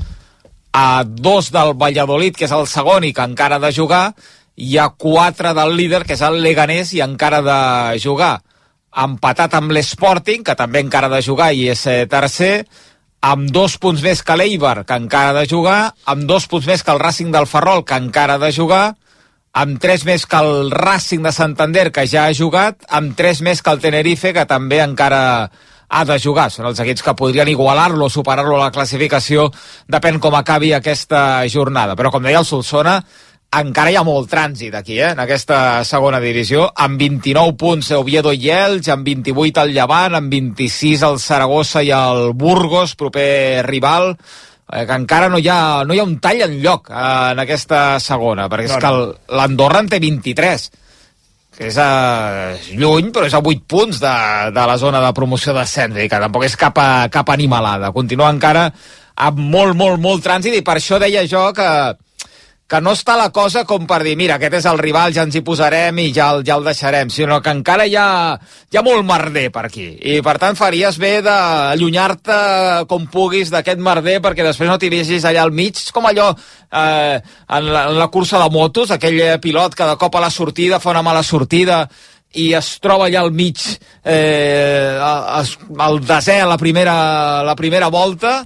a 0.74 1.04
dos 1.06 1.52
del 1.54 1.76
Valladolid, 1.78 2.34
que 2.34 2.50
és 2.50 2.58
el 2.58 2.66
segon 2.68 3.06
i 3.06 3.14
que 3.14 3.30
encara 3.30 3.62
ha 3.62 3.66
de 3.68 3.74
jugar, 3.78 4.08
i 4.58 4.80
a 4.82 4.90
quatre 4.90 5.54
del 5.54 5.78
líder, 5.78 6.02
que 6.08 6.18
és 6.18 6.26
el 6.26 6.42
Leganés, 6.42 6.96
i 6.98 7.06
encara 7.06 7.44
ha 7.44 7.46
de 7.46 8.02
jugar 8.02 8.40
empatat 9.04 9.56
amb 9.58 9.74
l'Sporting, 9.76 10.44
que 10.46 10.56
també 10.56 10.82
encara 10.84 11.10
ha 11.10 11.16
de 11.18 11.24
jugar 11.26 11.52
i 11.54 11.68
és 11.74 11.86
eh, 11.92 12.06
tercer, 12.12 12.66
amb 13.26 13.50
dos 13.52 13.78
punts 13.82 14.04
més 14.06 14.22
que 14.24 14.38
l'Eibar, 14.38 14.84
que 14.86 14.98
encara 15.00 15.34
ha 15.34 15.40
de 15.42 15.50
jugar, 15.50 15.80
amb 16.06 16.28
dos 16.30 16.46
punts 16.48 16.68
més 16.70 16.84
que 16.86 16.94
el 16.94 17.02
Racing 17.02 17.32
del 17.34 17.48
Ferrol, 17.50 17.84
que 17.86 17.98
encara 17.98 18.38
ha 18.38 18.44
de 18.44 18.52
jugar, 18.54 18.96
amb 19.56 19.80
tres 19.82 20.04
més 20.06 20.26
que 20.30 20.40
el 20.44 20.72
Racing 20.72 21.24
de 21.26 21.32
Santander, 21.32 21.90
que 21.96 22.06
ja 22.12 22.28
ha 22.28 22.36
jugat, 22.36 22.84
amb 22.90 23.16
tres 23.18 23.42
més 23.42 23.64
que 23.64 23.72
el 23.72 23.82
Tenerife, 23.82 24.34
que 24.36 24.46
també 24.46 24.82
encara 24.84 25.22
ha 25.88 26.04
de 26.06 26.18
jugar. 26.20 26.50
Són 26.52 26.68
els 26.70 26.82
equips 26.84 27.06
que 27.06 27.16
podrien 27.18 27.50
igualar-lo 27.50 28.10
o 28.10 28.12
superar-lo 28.12 28.58
a 28.58 28.66
la 28.66 28.74
classificació, 28.76 29.48
depèn 29.88 30.20
com 30.20 30.36
acabi 30.36 30.74
aquesta 30.74 31.46
jornada. 31.52 31.96
Però, 31.96 32.12
com 32.12 32.26
deia 32.26 32.42
el 32.42 32.48
Solsona, 32.48 33.00
encara 33.56 33.92
hi 33.92 33.98
ha 33.98 34.04
molt 34.04 34.30
trànsit 34.32 34.74
aquí, 34.76 34.98
eh, 35.00 35.12
en 35.14 35.22
aquesta 35.24 35.84
segona 35.88 36.20
divisió, 36.20 36.68
amb 36.76 37.00
29 37.00 37.56
punts 37.60 37.92
Oviedo 37.96 38.34
i 38.34 38.50
Elx, 38.52 38.90
amb 38.92 39.08
28 39.08 39.64
el 39.64 39.74
Llevant, 39.76 40.16
amb 40.18 40.32
26 40.32 41.06
el 41.08 41.20
Saragossa 41.24 41.84
i 41.84 41.92
el 41.96 42.34
Burgos, 42.34 42.96
proper 42.96 43.64
rival, 43.68 44.16
eh, 44.72 44.86
que 44.86 44.94
encara 44.94 45.30
no 45.30 45.40
hi 45.40 45.48
ha, 45.48 45.84
no 45.86 45.94
hi 45.94 46.00
ha 46.00 46.08
un 46.08 46.18
tall 46.20 46.42
en 46.48 46.58
lloc 46.64 46.90
eh, 46.90 47.06
en 47.32 47.44
aquesta 47.46 48.00
segona, 48.04 48.50
perquè 48.52 48.68
no, 48.68 48.76
és 48.76 48.84
que 48.84 49.38
l'Andorra 49.38 49.86
en 49.86 49.94
té 49.94 50.02
23, 50.04 50.68
que 51.56 51.70
és 51.70 51.80
a 51.80 51.90
lluny, 52.76 53.14
però 53.16 53.30
és 53.30 53.36
a 53.36 53.40
8 53.40 53.66
punts 53.68 54.02
de, 54.04 54.16
de 54.52 54.68
la 54.68 54.78
zona 54.78 55.00
de 55.04 55.14
promoció 55.16 55.56
d'ascens, 55.56 55.96
que 55.96 56.24
tampoc 56.28 56.44
és 56.50 56.58
cap, 56.60 56.78
a, 56.78 57.08
cap 57.12 57.32
animalada. 57.32 57.94
Continua 57.96 58.34
encara 58.34 58.68
amb 59.16 59.40
molt, 59.40 59.78
molt, 59.80 60.02
molt 60.04 60.26
trànsit, 60.26 60.58
i 60.58 60.66
per 60.66 60.76
això 60.76 61.00
deia 61.00 61.24
jo 61.30 61.48
que 61.56 61.70
que 62.68 62.80
no 62.82 62.96
està 62.98 63.14
la 63.14 63.28
cosa 63.30 63.62
com 63.70 63.84
per 63.86 64.00
dir, 64.02 64.16
mira, 64.18 64.40
aquest 64.40 64.56
és 64.58 64.66
el 64.66 64.80
rival, 64.82 65.14
ja 65.14 65.26
ens 65.28 65.36
hi 65.38 65.44
posarem 65.46 66.00
i 66.02 66.08
ja 66.14 66.32
el, 66.34 66.42
ja 66.48 66.56
el 66.58 66.66
deixarem, 66.66 67.12
sinó 67.14 67.38
que 67.46 67.54
encara 67.54 67.86
hi 67.86 67.94
ha, 68.02 68.08
hi 68.74 68.80
ha 68.80 68.84
molt 68.86 69.06
merder 69.06 69.52
per 69.54 69.68
aquí. 69.68 69.86
I, 70.02 70.18
per 70.26 70.38
tant, 70.42 70.58
faries 70.58 70.98
bé 71.02 71.20
d'allunyar-te 71.26 72.40
com 72.90 73.06
puguis 73.14 73.54
d'aquest 73.54 73.84
merder 73.86 74.18
perquè 74.26 74.48
després 74.48 74.72
no 74.72 74.80
t'hi 74.82 74.90
vegis 74.90 75.30
allà 75.30 75.46
al 75.46 75.54
mig. 75.54 75.78
És 75.78 75.94
com 75.94 76.10
allò 76.10 76.32
eh, 76.34 77.22
en, 77.22 77.70
la, 77.70 77.86
en 77.92 78.00
la 78.02 78.10
cursa 78.10 78.42
de 78.42 78.50
motos, 78.50 78.90
aquell 78.90 79.22
pilot 79.46 79.78
que 79.78 79.92
de 79.92 80.02
cop 80.02 80.18
a 80.18 80.26
la 80.26 80.34
sortida 80.34 80.82
fa 80.82 80.96
una 80.96 81.06
mala 81.06 81.22
sortida 81.24 81.84
i 82.36 82.50
es 82.58 82.74
troba 82.84 83.06
allà 83.06 83.22
al 83.22 83.32
mig 83.32 83.62
eh, 84.04 84.98
al 85.00 86.02
desè 86.04 86.42
la 86.44 86.58
primera, 86.60 86.98
la 87.46 87.56
primera 87.56 87.94
volta 87.94 88.42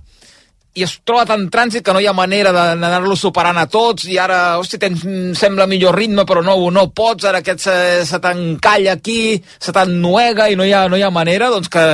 i 0.80 0.86
es 0.86 0.96
troba 1.04 1.26
tan 1.28 1.48
trànsit 1.52 1.84
que 1.84 1.94
no 1.96 2.02
hi 2.02 2.08
ha 2.10 2.16
manera 2.16 2.54
d'anar-lo 2.56 3.18
superant 3.20 3.60
a 3.60 3.68
tots 3.72 4.08
i 4.08 4.18
ara, 4.22 4.58
hosti, 4.62 4.80
tens, 4.82 5.04
sembla 5.40 5.68
millor 5.70 5.98
ritme 6.00 6.26
però 6.30 6.44
no, 6.46 6.56
no 6.74 6.88
pots, 6.96 7.28
ara 7.28 7.44
aquest 7.44 7.66
se, 7.68 7.78
se 8.08 8.20
t'encalla 8.24 8.96
aquí, 8.96 9.38
se 9.60 9.76
t'ennuega 9.76 10.50
i 10.50 10.58
no 10.60 10.68
hi, 10.68 10.74
ha, 10.76 10.86
no 10.92 11.00
hi 11.00 11.04
ha 11.04 11.12
manera, 11.14 11.52
doncs 11.52 11.72
que 11.74 11.86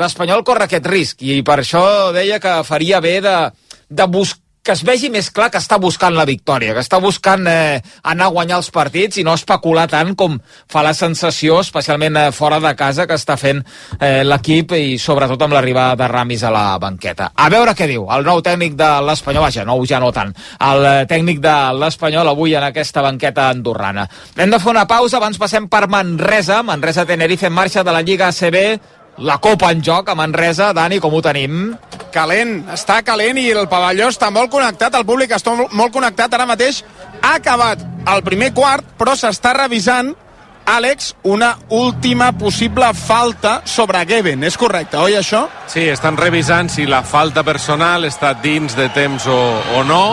l'Espanyol 0.00 0.44
corre 0.46 0.68
aquest 0.68 0.88
risc. 0.88 1.22
I 1.22 1.42
per 1.46 1.60
això 1.60 1.84
deia 2.16 2.40
que 2.42 2.60
faria 2.68 3.02
bé 3.04 3.18
de, 3.24 3.36
de 3.92 4.08
buscar 4.08 4.40
que 4.62 4.72
es 4.76 4.84
vegi 4.86 5.08
més 5.10 5.28
clar 5.34 5.48
que 5.50 5.58
està 5.58 5.76
buscant 5.82 6.14
la 6.14 6.24
victòria, 6.28 6.74
que 6.76 6.82
està 6.84 7.00
buscant 7.02 7.48
eh, 7.50 7.80
anar 8.06 8.28
a 8.28 8.34
guanyar 8.34 8.60
els 8.60 8.70
partits 8.70 9.18
i 9.18 9.24
no 9.26 9.34
especular 9.34 9.88
tant 9.90 10.14
com 10.18 10.36
fa 10.70 10.84
la 10.86 10.92
sensació, 10.94 11.58
especialment 11.64 12.18
eh, 12.20 12.28
fora 12.36 12.60
de 12.62 12.70
casa, 12.78 13.08
que 13.10 13.18
està 13.18 13.34
fent 13.40 13.64
eh, 13.98 14.22
l'equip 14.22 14.76
i 14.78 15.00
sobretot 15.02 15.42
amb 15.42 15.58
l'arribada 15.58 15.98
de 15.98 16.10
Ramis 16.12 16.46
a 16.46 16.54
la 16.54 16.64
banqueta. 16.82 17.32
A 17.34 17.50
veure 17.50 17.74
què 17.74 17.90
diu 17.90 18.06
el 18.14 18.22
nou 18.28 18.42
tècnic 18.46 18.78
de 18.78 18.92
l'Espanyol, 19.08 19.48
vaja, 19.48 19.66
nou 19.66 19.82
ja 19.88 19.98
no 20.02 20.12
tant, 20.14 20.30
el 20.70 20.86
eh, 20.86 20.96
tècnic 21.10 21.42
de 21.42 21.58
l'Espanyol 21.82 22.30
avui 22.30 22.54
en 22.54 22.70
aquesta 22.70 23.02
banqueta 23.02 23.50
andorrana. 23.50 24.06
Hem 24.38 24.54
de 24.54 24.62
fer 24.62 24.70
una 24.76 24.86
pausa, 24.86 25.18
abans 25.18 25.42
passem 25.42 25.66
per 25.72 25.88
Manresa, 25.90 26.62
Manresa-Tenerife 26.62 27.50
en 27.50 27.58
marxa 27.58 27.82
de 27.82 27.98
la 27.98 28.06
Lliga 28.06 28.30
ACB, 28.30 29.01
la 29.18 29.38
Copa 29.38 29.70
en 29.72 29.82
joc 29.84 30.08
a 30.08 30.14
Manresa. 30.14 30.72
Dani, 30.72 30.98
com 31.00 31.14
ho 31.14 31.22
tenim? 31.24 31.74
Calent, 32.12 32.58
està 32.72 33.00
calent 33.04 33.38
i 33.40 33.48
el 33.52 33.68
pavelló 33.68 34.10
està 34.12 34.30
molt 34.32 34.50
connectat, 34.52 34.94
el 34.94 35.06
públic 35.08 35.32
està 35.32 35.54
molt 35.56 35.92
connectat 35.92 36.34
ara 36.34 36.48
mateix. 36.48 36.82
Ha 37.22 37.36
acabat 37.38 37.84
el 38.12 38.24
primer 38.26 38.52
quart, 38.56 38.84
però 38.98 39.16
s'està 39.16 39.54
revisant 39.56 40.14
Àlex, 40.62 41.16
una 41.26 41.56
última 41.74 42.30
possible 42.38 42.92
falta 42.94 43.62
sobre 43.66 44.04
Geben. 44.06 44.44
És 44.46 44.56
correcte, 44.56 44.96
oi, 44.96 45.16
això? 45.18 45.48
Sí, 45.66 45.88
estan 45.90 46.16
revisant 46.16 46.70
si 46.70 46.86
la 46.86 47.02
falta 47.02 47.42
personal 47.42 48.06
està 48.06 48.30
dins 48.38 48.76
de 48.78 48.88
temps 48.94 49.26
o, 49.26 49.40
o 49.74 49.82
no 49.88 50.04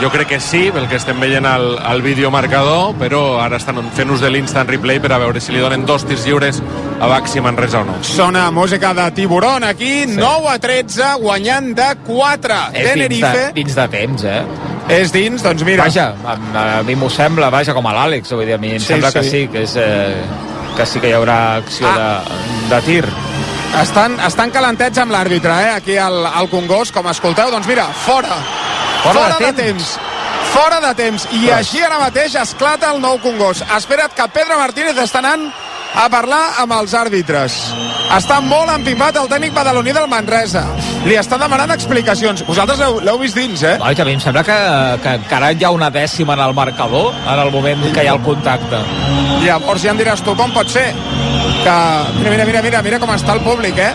jo 0.00 0.10
crec 0.12 0.28
que 0.28 0.40
sí, 0.40 0.66
pel 0.74 0.86
que 0.90 0.98
estem 0.98 1.18
veient 1.20 1.46
al, 1.48 1.78
al 1.80 2.02
videomarcador, 2.04 2.94
però 3.00 3.38
ara 3.40 3.56
estan 3.56 3.80
fent 3.96 4.12
ús 4.12 4.20
de 4.20 4.28
l'instant 4.32 4.68
replay 4.68 5.00
per 5.00 5.12
a 5.16 5.20
veure 5.22 5.40
si 5.40 5.54
li 5.54 5.62
donen 5.62 5.86
dos 5.88 6.04
tirs 6.08 6.26
lliures 6.28 6.60
a 7.00 7.08
Baxi 7.08 7.40
Manresa 7.40 7.80
o 7.80 7.86
no. 7.88 7.96
Sona 8.04 8.50
música 8.52 8.92
de 8.96 9.08
Tiburon 9.16 9.64
aquí, 9.64 10.04
sí. 10.04 10.18
9 10.18 10.50
a 10.52 10.58
13, 10.60 11.12
guanyant 11.22 11.72
de 11.78 11.88
4. 12.06 12.58
És 12.74 12.90
Tenerife. 12.90 13.30
Dins 13.30 13.38
de, 13.38 13.52
dins 13.60 13.78
de 13.80 13.86
temps, 13.96 14.26
eh? 14.28 14.42
És 14.96 15.14
dins, 15.14 15.42
doncs 15.42 15.64
mira... 15.66 15.88
Vaja, 15.88 16.10
a, 16.24 16.36
a 16.62 16.82
mi 16.86 16.94
m'ho 16.98 17.08
sembla, 17.10 17.48
vaja, 17.50 17.74
com 17.74 17.88
a 17.88 17.96
l'Àlex, 17.96 18.36
vull 18.36 18.44
dir, 18.46 18.58
a 18.58 18.60
mi 18.62 18.76
em 18.76 18.82
sí, 18.82 18.92
sembla 18.92 19.10
sí. 19.14 19.18
que 19.18 19.24
sí, 19.30 19.42
que, 19.52 19.64
és, 19.64 19.78
eh, 19.80 20.76
que 20.76 20.86
sí 20.86 21.02
que 21.02 21.10
hi 21.10 21.16
haurà 21.16 21.40
acció 21.62 21.88
ah. 21.88 22.20
de, 22.28 22.68
de 22.74 22.82
tir. 22.86 23.02
Estan, 23.80 24.20
estan 24.24 24.52
calentets 24.52 25.00
amb 25.02 25.16
l'àrbitre, 25.16 25.56
eh, 25.66 25.74
aquí 25.80 25.96
al, 26.00 26.20
al 26.28 26.52
Congost, 26.52 26.94
com 26.94 27.08
escolteu, 27.10 27.50
doncs 27.52 27.68
mira, 27.68 27.88
fora 28.04 28.38
Fora, 29.02 29.20
fora 29.20 29.28
de, 29.28 29.38
temps. 29.38 29.56
de 29.56 29.62
temps. 29.62 29.98
Fora 30.52 30.80
de 30.80 30.94
temps. 30.98 31.28
I 31.32 31.46
Però... 31.46 31.60
així 31.60 31.82
ara 31.84 32.00
mateix 32.00 32.34
esclata 32.40 32.92
el 32.94 33.00
nou 33.02 33.18
Congost. 33.22 33.66
Espera't 33.76 34.14
que 34.16 34.28
Pedro 34.34 34.58
Martínez 34.60 34.98
està 35.02 35.20
anant 35.24 35.48
a 35.96 36.08
parlar 36.12 36.42
amb 36.60 36.74
els 36.76 36.92
àrbitres. 36.96 37.56
Està 38.12 38.38
molt 38.44 38.70
empipat 38.74 39.16
el 39.20 39.28
tècnic 39.30 39.54
badaloní 39.56 39.94
del 39.96 40.08
Manresa. 40.10 40.64
Li 41.06 41.16
està 41.18 41.38
demanant 41.40 41.72
explicacions. 41.72 42.42
Vosaltres 42.46 42.82
l'heu 43.04 43.20
vist 43.20 43.38
dins, 43.38 43.62
eh? 43.64 43.76
Que 43.96 44.02
a 44.02 44.08
mi 44.08 44.16
em 44.16 44.22
sembla 44.22 44.44
que, 44.46 44.56
que 45.02 45.14
encara 45.22 45.52
hi 45.52 45.64
ha 45.64 45.72
una 45.74 45.90
dècima 45.90 46.36
en 46.36 46.44
el 46.44 46.54
marcador 46.54 47.14
en 47.16 47.40
el 47.40 47.52
moment 47.54 47.86
que 47.94 48.04
hi 48.04 48.10
ha 48.10 48.16
el 48.16 48.22
contacte. 48.26 48.82
Llavors 49.44 49.84
ja 49.84 49.94
em 49.94 50.02
diràs 50.02 50.24
tu 50.26 50.36
com 50.36 50.52
pot 50.54 50.70
ser 50.72 50.90
que... 51.64 51.78
Mira, 52.20 52.30
mira, 52.30 52.44
mira, 52.44 52.62
mira, 52.62 52.82
mira 52.82 53.00
com 53.02 53.12
està 53.14 53.36
el 53.36 53.42
públic, 53.46 53.78
eh? 53.78 53.94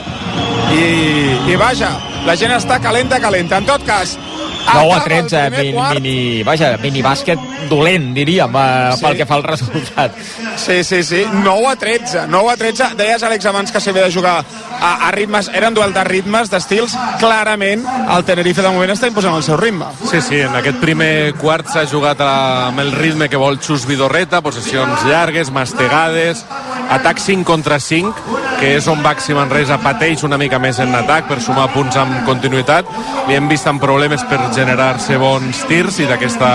I, 0.72 1.52
i 1.52 1.56
vaja, 1.60 1.94
la 2.26 2.36
gent 2.40 2.54
està 2.56 2.80
calenta, 2.82 3.20
calenta. 3.20 3.60
En 3.62 3.68
tot 3.68 3.86
cas, 3.88 4.18
9 4.66 4.68
a 4.68 4.72
acaba 4.72 4.96
el 4.96 5.04
13, 5.04 5.52
primer 5.52 5.66
mini, 5.66 6.00
mini, 6.00 6.44
vaja, 6.44 6.78
mini 6.78 7.02
bàsquet 7.02 7.40
dolent, 7.70 8.14
diríem, 8.16 8.56
eh, 8.56 8.92
Sí. 8.96 9.02
pel 9.06 9.18
que 9.18 9.26
fa 9.26 9.36
al 9.36 9.44
resultat. 9.44 10.16
Sí, 10.58 10.84
sí, 10.84 11.04
sí, 11.04 11.26
9 11.44 11.68
a 11.68 11.76
13, 11.76 12.28
9 12.28 12.52
a 12.52 12.58
13. 12.58 12.90
Deies, 12.98 13.24
Àlex, 13.24 13.46
abans 13.46 13.72
que 13.72 13.80
s'havia 13.80 14.04
de 14.04 14.12
jugar 14.14 14.44
a, 14.82 15.08
a 15.08 15.12
ritmes, 15.12 15.50
eren 15.54 15.74
duel 15.74 15.94
de 15.94 16.04
ritmes, 16.04 16.50
d'estils. 16.50 16.96
Clarament, 17.20 17.86
el 18.16 18.24
Tenerife 18.26 18.62
de 18.62 18.70
moment 18.70 18.92
està 18.92 19.08
imposant 19.08 19.36
el 19.36 19.44
seu 19.44 19.58
ritme. 19.58 19.86
Sí, 20.10 20.22
sí, 20.22 20.40
en 20.42 20.56
aquest 20.56 20.78
primer 20.82 21.34
quart 21.40 21.68
s'ha 21.72 21.86
jugat 21.86 22.20
a, 22.22 22.68
amb 22.68 22.80
el 22.80 22.92
ritme 22.92 23.30
que 23.30 23.38
vol 23.38 23.60
Xus 23.62 23.86
Vidorreta, 23.86 24.42
possessions 24.42 25.04
llargues, 25.06 25.52
mastegades, 25.52 26.46
atac 26.90 27.20
5 27.20 27.46
contra 27.46 27.80
5, 27.80 28.14
que 28.60 28.76
és 28.78 28.88
on 28.92 29.02
Baxi 29.04 29.34
Manresa 29.34 29.78
pateix 29.82 30.24
una 30.28 30.38
mica 30.38 30.60
més 30.60 30.78
en 30.84 30.94
atac 30.96 31.28
per 31.30 31.40
sumar 31.42 31.70
punts 31.74 31.96
amb 31.98 32.26
continuïtat. 32.28 32.86
Li 33.28 33.36
hem 33.38 33.48
vist 33.50 33.66
amb 33.68 33.82
problemes 33.82 34.24
per 34.30 34.40
generar-se 34.54 35.18
bons 35.18 35.64
tirs 35.70 36.00
i 36.04 36.06
d'aquesta 36.10 36.52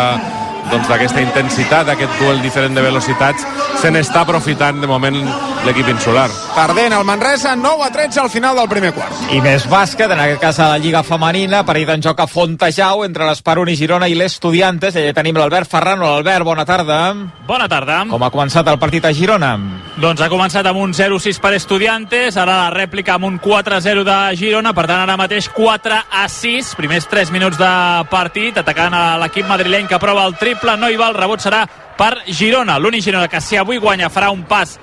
doncs 0.71 0.89
d'aquesta 0.91 1.23
intensitat, 1.23 1.87
d'aquest 1.87 2.19
duel 2.21 2.43
diferent 2.43 2.75
de 2.77 2.85
velocitats, 2.85 3.47
se 3.81 3.91
n'està 3.93 4.23
aprofitant 4.25 4.81
de 4.81 4.89
moment 4.91 5.19
l'equip 5.67 5.89
insular. 5.91 6.29
Perdent 6.55 6.95
el 6.97 7.05
Manresa, 7.05 7.57
9 7.57 7.85
a 7.87 7.91
13 7.93 8.21
al 8.21 8.31
final 8.31 8.57
del 8.57 8.69
primer 8.71 8.93
quart. 8.95 9.27
I 9.35 9.41
més 9.45 9.67
bàsquet, 9.71 10.11
en 10.13 10.21
aquest 10.23 10.41
cas 10.43 10.61
a 10.61 10.71
la 10.73 10.79
Lliga 10.83 11.03
Femenina, 11.07 11.65
partit 11.67 11.91
en 11.93 12.03
joc 12.03 12.21
a 12.23 12.29
Fontejau 12.31 13.05
entre 13.05 13.27
l'Esperun 13.29 13.71
i 13.73 13.77
Girona 13.79 14.09
i 14.09 14.17
l'Estudiantes. 14.19 14.97
Allà 14.97 15.15
tenim 15.17 15.37
l'Albert 15.37 15.71
Ferrano. 15.71 16.09
Albert, 16.15 16.45
bona 16.47 16.65
tarda. 16.65 17.01
Bona 17.47 17.69
tarda. 17.69 18.05
Com 18.11 18.23
ha 18.23 18.33
començat 18.33 18.69
el 18.71 18.79
partit 18.79 19.05
a 19.05 19.13
Girona? 19.15 19.55
Doncs 19.97 20.21
ha 20.21 20.29
començat 20.29 20.67
amb 20.69 20.81
un 20.83 20.93
0-6 20.93 21.39
per 21.41 21.55
Estudiantes, 21.57 22.37
ara 22.37 22.57
la 22.65 22.71
rèplica 22.75 23.15
amb 23.15 23.25
un 23.29 23.39
4-0 23.41 24.03
de 24.05 24.17
Girona, 24.37 24.75
per 24.77 24.87
tant 24.91 25.03
ara 25.05 25.17
mateix 25.17 25.49
4 25.55 26.01
a 26.11 26.27
6, 26.29 26.75
primers 26.77 27.07
3 27.09 27.33
minuts 27.33 27.57
de 27.57 27.71
partit, 28.11 28.59
atacant 28.61 28.93
a 28.93 29.05
l'equip 29.23 29.49
madrileny 29.49 29.89
que 29.89 30.01
prova 30.03 30.27
el 30.29 30.37
triple, 30.37 30.56
no 30.79 30.89
hi 30.89 30.97
va, 30.97 31.09
el 31.09 31.15
rebot 31.15 31.41
serà 31.41 31.65
per 31.97 32.23
Girona, 32.27 32.79
l'únic 32.79 33.03
Girona 33.03 33.29
que 33.29 33.41
si 33.41 33.57
avui 33.57 33.79
guanya 33.79 34.09
farà 34.09 34.31
un 34.31 34.45
pas 34.45 34.79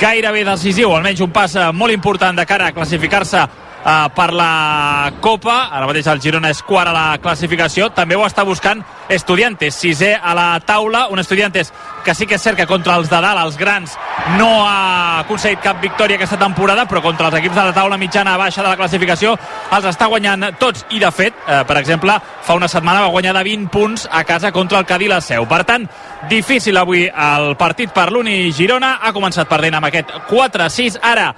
gairebé 0.00 0.44
decisiu, 0.44 0.94
almenys 0.94 1.20
un 1.20 1.32
pas 1.32 1.54
eh, 1.56 1.70
molt 1.72 1.92
important 1.92 2.36
de 2.36 2.46
cara 2.46 2.68
a 2.68 2.72
classificar-se 2.72 3.44
eh, 3.84 4.08
per 4.14 4.32
la 4.32 5.12
Copa. 5.20 5.68
Ara 5.72 5.86
mateix 5.88 6.08
el 6.10 6.22
Girona 6.22 6.50
és 6.52 6.62
quart 6.64 6.90
a 6.90 6.94
la 6.94 7.06
classificació. 7.22 7.90
També 7.94 8.16
ho 8.16 8.24
està 8.26 8.44
buscant 8.44 8.82
Estudiantes, 9.08 9.76
sisè 9.76 10.14
a 10.16 10.34
la 10.34 10.48
taula. 10.64 11.06
Un 11.12 11.20
Estudiantes 11.20 11.72
que 12.04 12.14
sí 12.14 12.26
que 12.26 12.36
és 12.38 12.42
cert 12.42 12.56
que 12.56 12.66
contra 12.66 12.96
els 12.96 13.10
de 13.10 13.20
dalt, 13.20 13.40
els 13.40 13.58
grans, 13.60 13.96
no 14.38 14.48
ha 14.64 15.20
aconseguit 15.20 15.60
cap 15.64 15.80
victòria 15.80 16.16
aquesta 16.16 16.38
temporada, 16.40 16.86
però 16.88 17.02
contra 17.04 17.28
els 17.28 17.38
equips 17.38 17.56
de 17.56 17.64
la 17.64 17.74
taula 17.76 17.98
mitjana 18.00 18.36
baixa 18.40 18.62
de 18.62 18.68
la 18.68 18.76
classificació 18.76 19.34
els 19.72 19.88
està 19.88 20.08
guanyant 20.08 20.50
tots. 20.60 20.86
I, 20.90 21.00
de 21.00 21.10
fet, 21.12 21.36
eh, 21.46 21.62
per 21.68 21.78
exemple, 21.80 22.16
fa 22.44 22.56
una 22.56 22.68
setmana 22.68 23.04
va 23.04 23.12
guanyar 23.12 23.34
de 23.36 23.44
20 23.44 23.70
punts 23.72 24.08
a 24.10 24.24
casa 24.24 24.52
contra 24.52 24.78
el 24.78 24.86
Cadí 24.86 25.08
la 25.08 25.20
Seu. 25.20 25.48
Per 25.48 25.62
tant, 25.64 25.88
difícil 26.28 26.76
avui 26.76 27.06
el 27.08 27.56
partit 27.56 27.92
per 27.92 28.10
l'Uni 28.12 28.52
Girona. 28.52 28.98
Ha 29.02 29.12
començat 29.12 29.48
perdent 29.48 29.76
amb 29.78 29.90
aquest 29.90 30.12
4-6. 30.30 31.00
Ara 31.02 31.32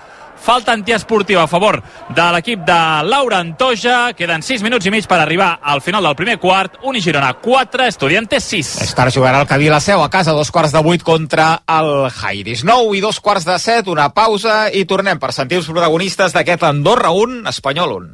falta 0.47 0.71
antiesportiva 0.71 1.43
a 1.43 1.51
favor 1.51 1.83
de 2.15 2.27
l'equip 2.31 2.61
de 2.63 3.03
Laura 3.03 3.41
Antoja. 3.43 4.15
Queden 4.15 4.47
6 4.47 4.63
minuts 4.63 4.87
i 4.87 4.93
mig 4.95 5.09
per 5.11 5.19
arribar 5.19 5.59
al 5.59 5.83
final 5.83 6.07
del 6.07 6.15
primer 6.15 6.39
quart. 6.39 6.79
Uni 6.87 7.03
Girona 7.03 7.33
4, 7.43 7.89
Estudiantes 7.91 8.47
6. 8.55 8.79
Més 8.85 8.95
tard 8.95 9.11
jugarà 9.11 9.43
el 9.43 9.51
Cadí 9.51 9.67
la 9.73 9.83
Seu 9.83 10.05
a 10.05 10.09
casa, 10.09 10.37
dos 10.39 10.55
quarts 10.55 10.71
de 10.71 10.83
vuit 10.87 11.03
contra 11.03 11.67
el 11.67 12.07
Jairis. 12.15 12.63
9 12.63 12.95
i 12.95 13.03
dos 13.03 13.19
quarts 13.19 13.43
de 13.49 13.59
set, 13.59 13.91
una 13.91 14.15
pausa 14.15 14.71
i 14.71 14.87
tornem 14.87 15.19
per 15.19 15.35
sentir 15.35 15.59
els 15.59 15.67
protagonistes 15.67 16.31
d'aquest 16.37 16.63
Andorra 16.71 17.11
1, 17.11 17.43
Espanyol 17.51 17.99
1. 17.99 18.07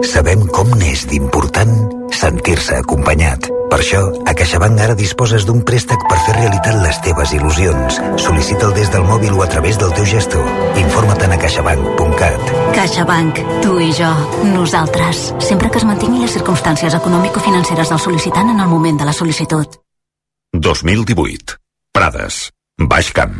Sabem 0.06 0.46
com 0.54 0.70
n'és 0.78 1.02
d'important 1.10 1.99
sentir-se 2.20 2.76
acompanyat. 2.76 3.48
Per 3.70 3.78
això, 3.78 4.00
a 4.28 4.34
CaixaBank 4.36 4.80
ara 4.84 4.96
disposes 4.98 5.46
d'un 5.48 5.62
préstec 5.66 6.02
per 6.10 6.18
fer 6.26 6.34
realitat 6.36 6.76
les 6.82 6.98
teves 7.04 7.32
il·lusions. 7.36 8.00
Sol·licita'l 8.20 8.74
des 8.76 8.90
del 8.92 9.06
mòbil 9.08 9.36
o 9.38 9.44
a 9.44 9.48
través 9.48 9.78
del 9.80 9.94
teu 9.96 10.04
gestor. 10.04 10.44
Informa't 10.80 11.36
a 11.36 11.38
caixabank.cat. 11.40 12.54
CaixaBank, 12.76 13.40
tu 13.64 13.78
i 13.80 13.92
jo, 13.96 14.10
nosaltres. 14.52 15.30
Sempre 15.38 15.70
que 15.70 15.80
es 15.80 15.86
mantinguin 15.88 16.26
les 16.26 16.34
circumstàncies 16.36 16.96
econòmico-financeres 16.98 17.94
del 17.94 18.02
sol·licitant 18.02 18.52
en 18.52 18.60
el 18.60 18.68
moment 18.68 19.00
de 19.00 19.08
la 19.08 19.16
sol·licitud. 19.16 19.78
2018. 20.52 21.56
Prades. 21.94 22.50
Baix 22.80 23.12
Camp. 23.12 23.36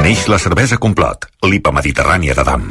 Neix 0.00 0.24
la 0.32 0.38
cervesa 0.40 0.78
Complot, 0.80 1.28
l'IPA 1.44 1.74
mediterrània 1.76 2.36
de 2.36 2.46
Dam. 2.46 2.70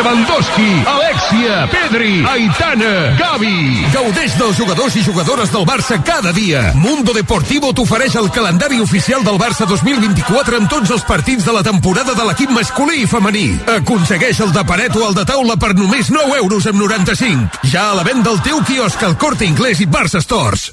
Lewandowski, 0.00 0.82
Alexia, 0.86 1.68
Pedri, 1.68 2.24
Aitana, 2.24 3.14
Gavi. 3.18 3.84
Gaudeix 3.92 4.32
dels 4.38 4.56
jugadors 4.56 4.94
i 4.96 5.02
jugadores 5.04 5.52
del 5.52 5.66
Barça 5.68 5.98
cada 6.00 6.32
dia. 6.32 6.72
Mundo 6.72 7.12
Deportivo 7.12 7.74
t'ofereix 7.76 8.16
el 8.16 8.30
calendari 8.32 8.80
oficial 8.80 9.20
del 9.26 9.36
Barça 9.36 9.68
2024 9.68 10.56
amb 10.56 10.72
tots 10.72 10.94
els 10.96 11.04
partits 11.04 11.44
de 11.44 11.52
la 11.52 11.60
temporada 11.66 12.16
de 12.16 12.24
l'equip 12.30 12.48
masculí 12.56 13.02
i 13.02 13.10
femení. 13.10 13.44
Aconsegueix 13.76 14.40
el 14.40 14.56
de 14.56 14.64
paret 14.64 14.96
o 14.96 15.04
el 15.10 15.20
de 15.20 15.26
taula 15.28 15.58
per 15.60 15.74
només 15.76 16.08
9 16.08 16.40
euros 16.40 16.70
amb 16.72 16.80
95. 16.80 17.60
Ja 17.68 17.90
a 17.90 18.00
la 18.00 18.06
venda 18.08 18.32
al 18.32 18.40
teu 18.40 18.64
quiosc 18.64 19.04
al 19.04 19.18
Corte 19.20 19.44
Inglés 19.44 19.84
i 19.84 19.90
Barça 19.90 20.24
Stores. 20.24 20.70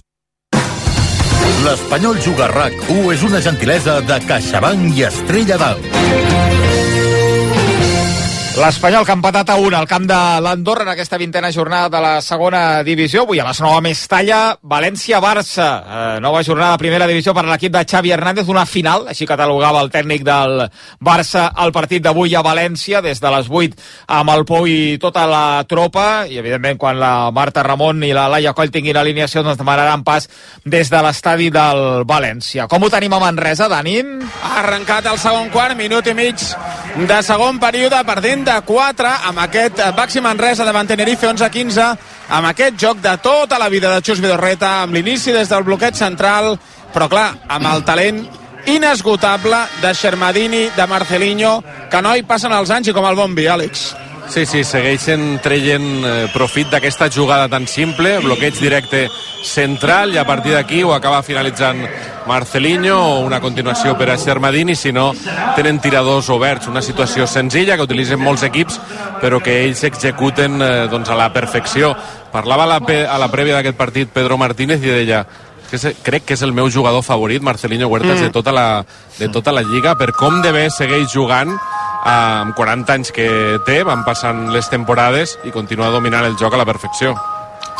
L'Espanyol 1.68 2.24
juga 2.24 2.48
a 2.48 2.52
RAC 2.56 2.80
1 2.96 3.12
és 3.12 3.28
una 3.28 3.44
gentilesa 3.44 4.00
de 4.08 4.24
CaixaBank 4.24 4.96
i 4.96 5.08
Estrella 5.12 5.60
d'Alt. 5.60 6.77
L'Espanyol 8.58 9.04
que 9.06 9.12
ha 9.14 9.18
empatat 9.20 9.52
a 9.54 9.56
1 9.62 9.76
al 9.78 9.86
camp 9.86 10.08
de 10.10 10.18
l'Andorra 10.42 10.82
en 10.82 10.90
aquesta 10.90 11.20
vintena 11.22 11.52
jornada 11.54 11.92
de 11.94 12.00
la 12.02 12.14
segona 12.26 12.82
divisió. 12.82 13.22
Avui 13.28 13.38
a 13.38 13.44
les 13.46 13.60
9 13.62 13.78
a 13.78 13.84
Mestalla, 13.86 14.40
València-Barça. 14.66 15.68
Eh, 15.78 16.20
nova 16.26 16.42
jornada 16.42 16.72
de 16.74 16.82
primera 16.82 17.06
divisió 17.06 17.36
per 17.38 17.44
a 17.46 17.52
l'equip 17.52 17.76
de 17.76 17.84
Xavi 17.86 18.16
Hernández, 18.16 18.50
una 18.50 18.66
final, 18.66 19.06
així 19.14 19.28
catalogava 19.30 19.84
el 19.86 19.92
tècnic 19.94 20.26
del 20.26 20.64
Barça 20.98 21.52
el 21.62 21.74
partit 21.76 22.02
d'avui 22.02 22.34
a 22.34 22.42
València, 22.42 23.04
des 23.06 23.22
de 23.22 23.34
les 23.36 23.52
8 23.62 23.78
amb 24.18 24.34
el 24.34 24.42
Pou 24.50 24.66
i 24.66 24.98
tota 24.98 25.28
la 25.30 25.62
tropa, 25.70 26.26
i 26.26 26.42
evidentment 26.42 26.82
quan 26.82 26.98
la 26.98 27.30
Marta 27.30 27.62
Ramon 27.62 28.02
i 28.10 28.12
la 28.18 28.26
Laia 28.26 28.56
Coll 28.58 28.74
tinguin 28.74 28.98
alineació 28.98 29.46
doncs 29.46 29.62
demanaran 29.62 30.02
pas 30.02 30.26
des 30.66 30.90
de 30.90 31.04
l'estadi 31.06 31.52
del 31.54 32.08
València. 32.10 32.66
Com 32.66 32.82
ho 32.82 32.90
tenim 32.90 33.14
a 33.14 33.22
Manresa, 33.22 33.70
Dani? 33.70 34.00
Ha 34.42 34.58
arrencat 34.64 35.14
el 35.14 35.22
segon 35.22 35.54
quart, 35.54 35.78
minut 35.78 36.10
i 36.10 36.18
mig 36.18 36.42
de 37.06 37.22
segon 37.22 37.62
període, 37.62 38.02
perdent 38.08 38.47
de 38.48 38.56
4 38.64 39.10
amb 39.28 39.42
aquest 39.44 39.82
Baxi 39.98 40.22
Manresa 40.24 40.64
davant 40.64 40.88
Tenerife 40.88 41.28
11-15, 41.28 41.88
amb 42.32 42.48
aquest 42.48 42.78
joc 42.80 43.02
de 43.04 43.12
tota 43.20 43.60
la 43.60 43.68
vida 43.68 43.92
de 43.92 44.00
Xus 44.06 44.22
Vidorreta, 44.24 44.84
amb 44.86 44.96
l'inici 44.96 45.34
des 45.36 45.52
del 45.52 45.66
bloqueig 45.68 45.98
central, 46.00 46.54
però 46.94 47.10
clar, 47.12 47.28
amb 47.52 47.68
el 47.74 47.84
talent 47.84 48.22
inesgotable 48.72 49.60
de 49.82 49.94
Xermadini, 49.94 50.64
de 50.78 50.88
Marcelinho, 50.88 51.58
que 51.92 52.02
no 52.02 52.16
hi 52.16 52.24
passen 52.24 52.56
els 52.56 52.72
anys 52.72 52.88
i 52.92 52.96
com 52.96 53.08
el 53.10 53.20
bombi, 53.20 53.50
Àlex. 53.52 53.90
Sí, 54.28 54.46
sí, 54.46 54.60
segueixen 54.68 55.40
traient 55.42 55.86
eh, 56.06 56.28
profit 56.34 56.68
d'aquesta 56.70 57.08
jugada 57.10 57.48
tan 57.50 57.64
simple, 57.68 58.18
bloqueig 58.20 58.60
directe 58.60 59.06
central 59.48 60.12
i 60.14 60.20
a 60.20 60.26
partir 60.28 60.52
d'aquí 60.54 60.82
ho 60.84 60.92
acaba 60.94 61.24
finalitzant 61.24 61.80
Marcelinho 62.28 62.98
o 62.98 63.20
una 63.24 63.40
continuació 63.40 63.96
per 63.98 64.10
a 64.12 64.18
Xermadini, 64.20 64.76
si 64.76 64.92
no 64.92 65.14
tenen 65.56 65.80
tiradors 65.80 66.28
oberts, 66.30 66.68
una 66.68 66.84
situació 66.84 67.26
senzilla 67.26 67.78
que 67.78 67.88
utilitzen 67.88 68.20
molts 68.20 68.44
equips 68.44 68.78
però 69.22 69.40
que 69.42 69.62
ells 69.64 69.86
executen 69.88 70.62
eh, 70.62 70.72
doncs 70.92 71.10
a 71.10 71.18
la 71.18 71.32
perfecció. 71.34 71.96
Parlava 72.32 72.68
a 72.68 72.74
la, 72.76 72.82
a 72.84 73.18
la 73.18 73.32
prèvia 73.32 73.56
d'aquest 73.58 73.80
partit 73.80 74.12
Pedro 74.14 74.38
Martínez 74.38 74.84
i 74.84 74.92
deia 74.92 75.24
que 75.68 75.76
és, 75.80 75.88
crec 76.04 76.28
que 76.28 76.36
és 76.36 76.44
el 76.44 76.54
meu 76.56 76.70
jugador 76.72 77.04
favorit, 77.04 77.42
Marcelinho 77.44 77.88
Huertas, 77.88 78.20
Mm. 78.20 78.24
de, 78.28 78.30
tota 78.32 78.52
la, 78.52 78.86
de 79.18 79.28
tota 79.30 79.52
la 79.52 79.64
lliga, 79.64 79.96
per 79.96 80.12
com 80.16 80.42
de 80.42 80.52
bé 80.52 80.70
segueix 80.70 81.12
jugant 81.12 81.52
amb 82.08 82.56
40 82.56 82.94
anys 82.94 83.12
que 83.16 83.28
té, 83.68 83.82
van 83.88 84.06
passant 84.08 84.48
les 84.54 84.70
temporades 84.72 85.38
i 85.48 85.52
continua 85.52 85.90
dominant 85.94 86.26
el 86.28 86.38
joc 86.40 86.56
a 86.56 86.62
la 86.62 86.68
perfecció. 86.68 87.16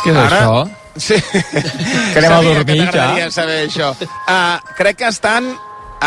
Què 0.02 0.12
és 0.12 0.20
Ara- 0.20 0.42
això? 0.42 0.66
Sí. 0.98 1.14
Que 1.22 2.18
anem 2.18 2.32
a 2.32 2.42
dormir, 2.42 2.64
que 2.66 2.90
t'agradaria 2.90 3.28
ja. 3.28 3.30
saber 3.30 3.58
això. 3.68 3.92
Uh, 4.26 4.58
crec 4.76 4.98
que 4.98 5.08
estan 5.12 5.52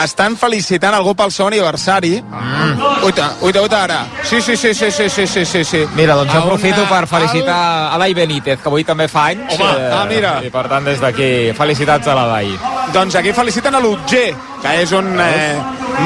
estan 0.04 0.38
felicitant 0.40 0.96
algú 0.96 1.14
pel 1.18 1.32
seu 1.34 1.48
aniversari. 1.50 2.22
Mm. 2.22 3.04
Uita, 3.06 3.32
uita, 3.42 3.62
uita, 3.62 3.84
ara. 3.84 4.00
Sí, 4.24 4.42
sí, 4.42 4.56
sí, 4.56 4.74
sí, 4.74 4.92
sí, 4.92 5.10
sí, 5.10 5.28
sí, 5.28 5.46
sí, 5.46 5.64
sí. 5.64 5.86
Mira, 5.96 6.16
doncs 6.16 6.32
jo 6.34 6.40
aprofito 6.44 6.86
per 6.90 7.08
felicitar 7.08 7.92
a 7.92 7.98
l'Ai 8.00 8.14
Benítez, 8.14 8.62
que 8.62 8.70
avui 8.72 8.86
també 8.88 9.08
fa 9.12 9.28
anys. 9.32 9.58
Home, 9.58 9.90
ah, 9.92 10.06
mira. 10.10 10.38
I 10.44 10.52
per 10.54 10.68
tant, 10.72 10.88
des 10.88 11.02
d'aquí, 11.02 11.52
felicitats 11.58 12.08
a 12.08 12.16
l'Adai. 12.18 12.54
Doncs 12.94 13.16
aquí 13.20 13.34
feliciten 13.34 13.76
a 13.76 13.82
l'Utger, 13.84 14.32
que 14.62 14.76
és 14.84 14.92
un 14.96 15.12
eh, 15.20 15.58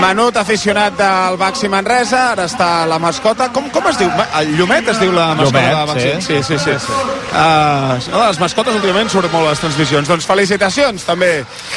menut 0.02 0.38
aficionat 0.38 0.95
del 0.98 1.38
Baxi 1.41 1.69
Manresa, 1.71 2.32
ara 2.34 2.45
està 2.50 2.69
la 2.89 3.00
mascota, 3.02 3.50
com, 3.54 3.69
com 3.74 3.91
es 3.91 4.00
diu? 4.02 4.10
El 4.39 4.56
Llumet 4.58 4.89
es 4.93 5.02
diu 5.02 5.13
la 5.13 5.34
mascota 5.36 5.62
Llumet, 5.62 5.76
del 5.76 5.91
Baxi? 5.93 6.15
sí. 6.21 6.41
sí, 6.43 6.58
sí. 6.63 6.80
sí. 6.80 7.04
Uh, 7.36 8.00
no, 8.13 8.21
les 8.24 8.39
mascotes 8.39 8.78
últimament 8.78 9.10
surten 9.12 9.34
molt 9.34 9.50
a 9.50 9.54
les 9.54 9.60
transmissions. 9.60 10.08
Doncs 10.08 10.28
felicitacions 10.30 11.04
també 11.04 11.32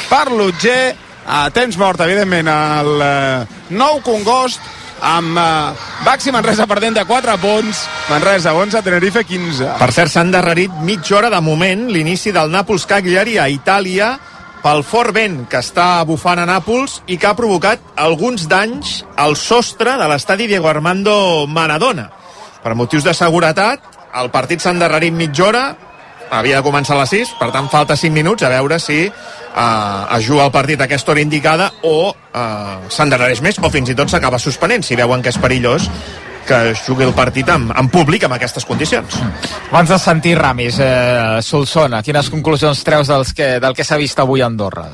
per 0.07 0.29
l'Utger, 0.31 0.95
a 1.29 1.49
temps 1.53 1.77
mort, 1.77 2.01
evidentment, 2.01 2.47
al 2.49 3.01
eh, 3.05 3.45
nou 3.77 3.99
Congost, 4.01 4.63
amb 5.05 5.37
eh, 5.37 5.85
Baxi 6.03 6.33
Manresa 6.33 6.65
perdent 6.67 6.97
de 6.97 7.05
4 7.05 7.35
punts, 7.37 7.83
Manresa 8.09 8.55
11, 8.57 8.81
Tenerife 8.81 9.23
15. 9.23 9.75
Per 9.77 9.91
cert, 9.93 10.11
s'han 10.11 10.33
darrerit 10.33 10.73
mitja 10.85 11.19
hora 11.19 11.29
de 11.29 11.41
moment 11.45 11.85
l'inici 11.93 12.33
del 12.33 12.49
Nàpols 12.49 12.87
Cagliari 12.89 13.37
a 13.37 13.45
Itàlia 13.53 14.15
pel 14.63 14.81
fort 14.83 15.13
vent 15.15 15.43
que 15.47 15.61
està 15.61 16.01
bufant 16.07 16.41
a 16.41 16.47
Nàpols 16.49 16.99
i 17.07 17.19
que 17.21 17.29
ha 17.29 17.37
provocat 17.37 17.83
alguns 17.95 18.47
danys 18.49 19.03
al 19.15 19.37
sostre 19.39 19.95
de 20.01 20.09
l'estadi 20.09 20.49
Diego 20.49 20.67
Armando 20.67 21.45
Maradona. 21.47 22.09
Per 22.63 22.73
motius 22.75 23.05
de 23.05 23.13
seguretat, 23.13 23.85
el 24.19 24.33
partit 24.33 24.59
s'ha 24.59 24.73
endarrerit 24.73 25.13
mitja 25.15 25.45
hora, 25.45 25.63
havia 26.29 26.59
de 26.59 26.65
començar 26.65 26.97
a 26.97 27.03
les 27.03 27.13
6, 27.13 27.37
per 27.39 27.51
tant 27.53 27.69
falta 27.71 27.95
5 27.97 28.13
minuts 28.13 28.43
a 28.43 28.51
veure 28.51 28.79
si 28.81 29.05
eh, 29.55 30.17
es 30.17 30.25
juga 30.27 30.45
el 30.45 30.51
partit 30.51 30.81
a 30.81 30.87
aquesta 30.89 31.11
hora 31.11 31.21
indicada 31.21 31.71
o 31.83 32.13
eh, 32.13 32.89
s'endarrereix 32.89 33.43
més 33.45 33.59
o 33.61 33.69
fins 33.73 33.91
i 33.91 33.95
tot 33.97 34.11
s'acaba 34.11 34.39
suspenent 34.39 34.85
si 34.85 34.97
veuen 34.99 35.21
que 35.21 35.33
és 35.33 35.39
perillós 35.41 35.89
que 36.49 36.71
es 36.71 36.81
jugui 36.81 37.05
el 37.05 37.13
partit 37.13 37.49
en, 37.53 37.67
en 37.77 37.89
públic 37.93 38.23
amb 38.25 38.33
aquestes 38.39 38.65
condicions. 38.65 39.19
Abans 39.69 39.91
de 39.91 39.99
sentir 40.01 40.33
Ramis, 40.39 40.79
eh, 40.81 41.43
Solsona, 41.45 42.01
quines 42.01 42.31
conclusions 42.33 42.81
treus 42.87 43.11
dels 43.11 43.35
que, 43.37 43.51
del 43.61 43.77
que 43.77 43.85
s'ha 43.85 43.99
vist 44.01 44.17
avui 44.19 44.41
a 44.41 44.47
Andorra? 44.49 44.87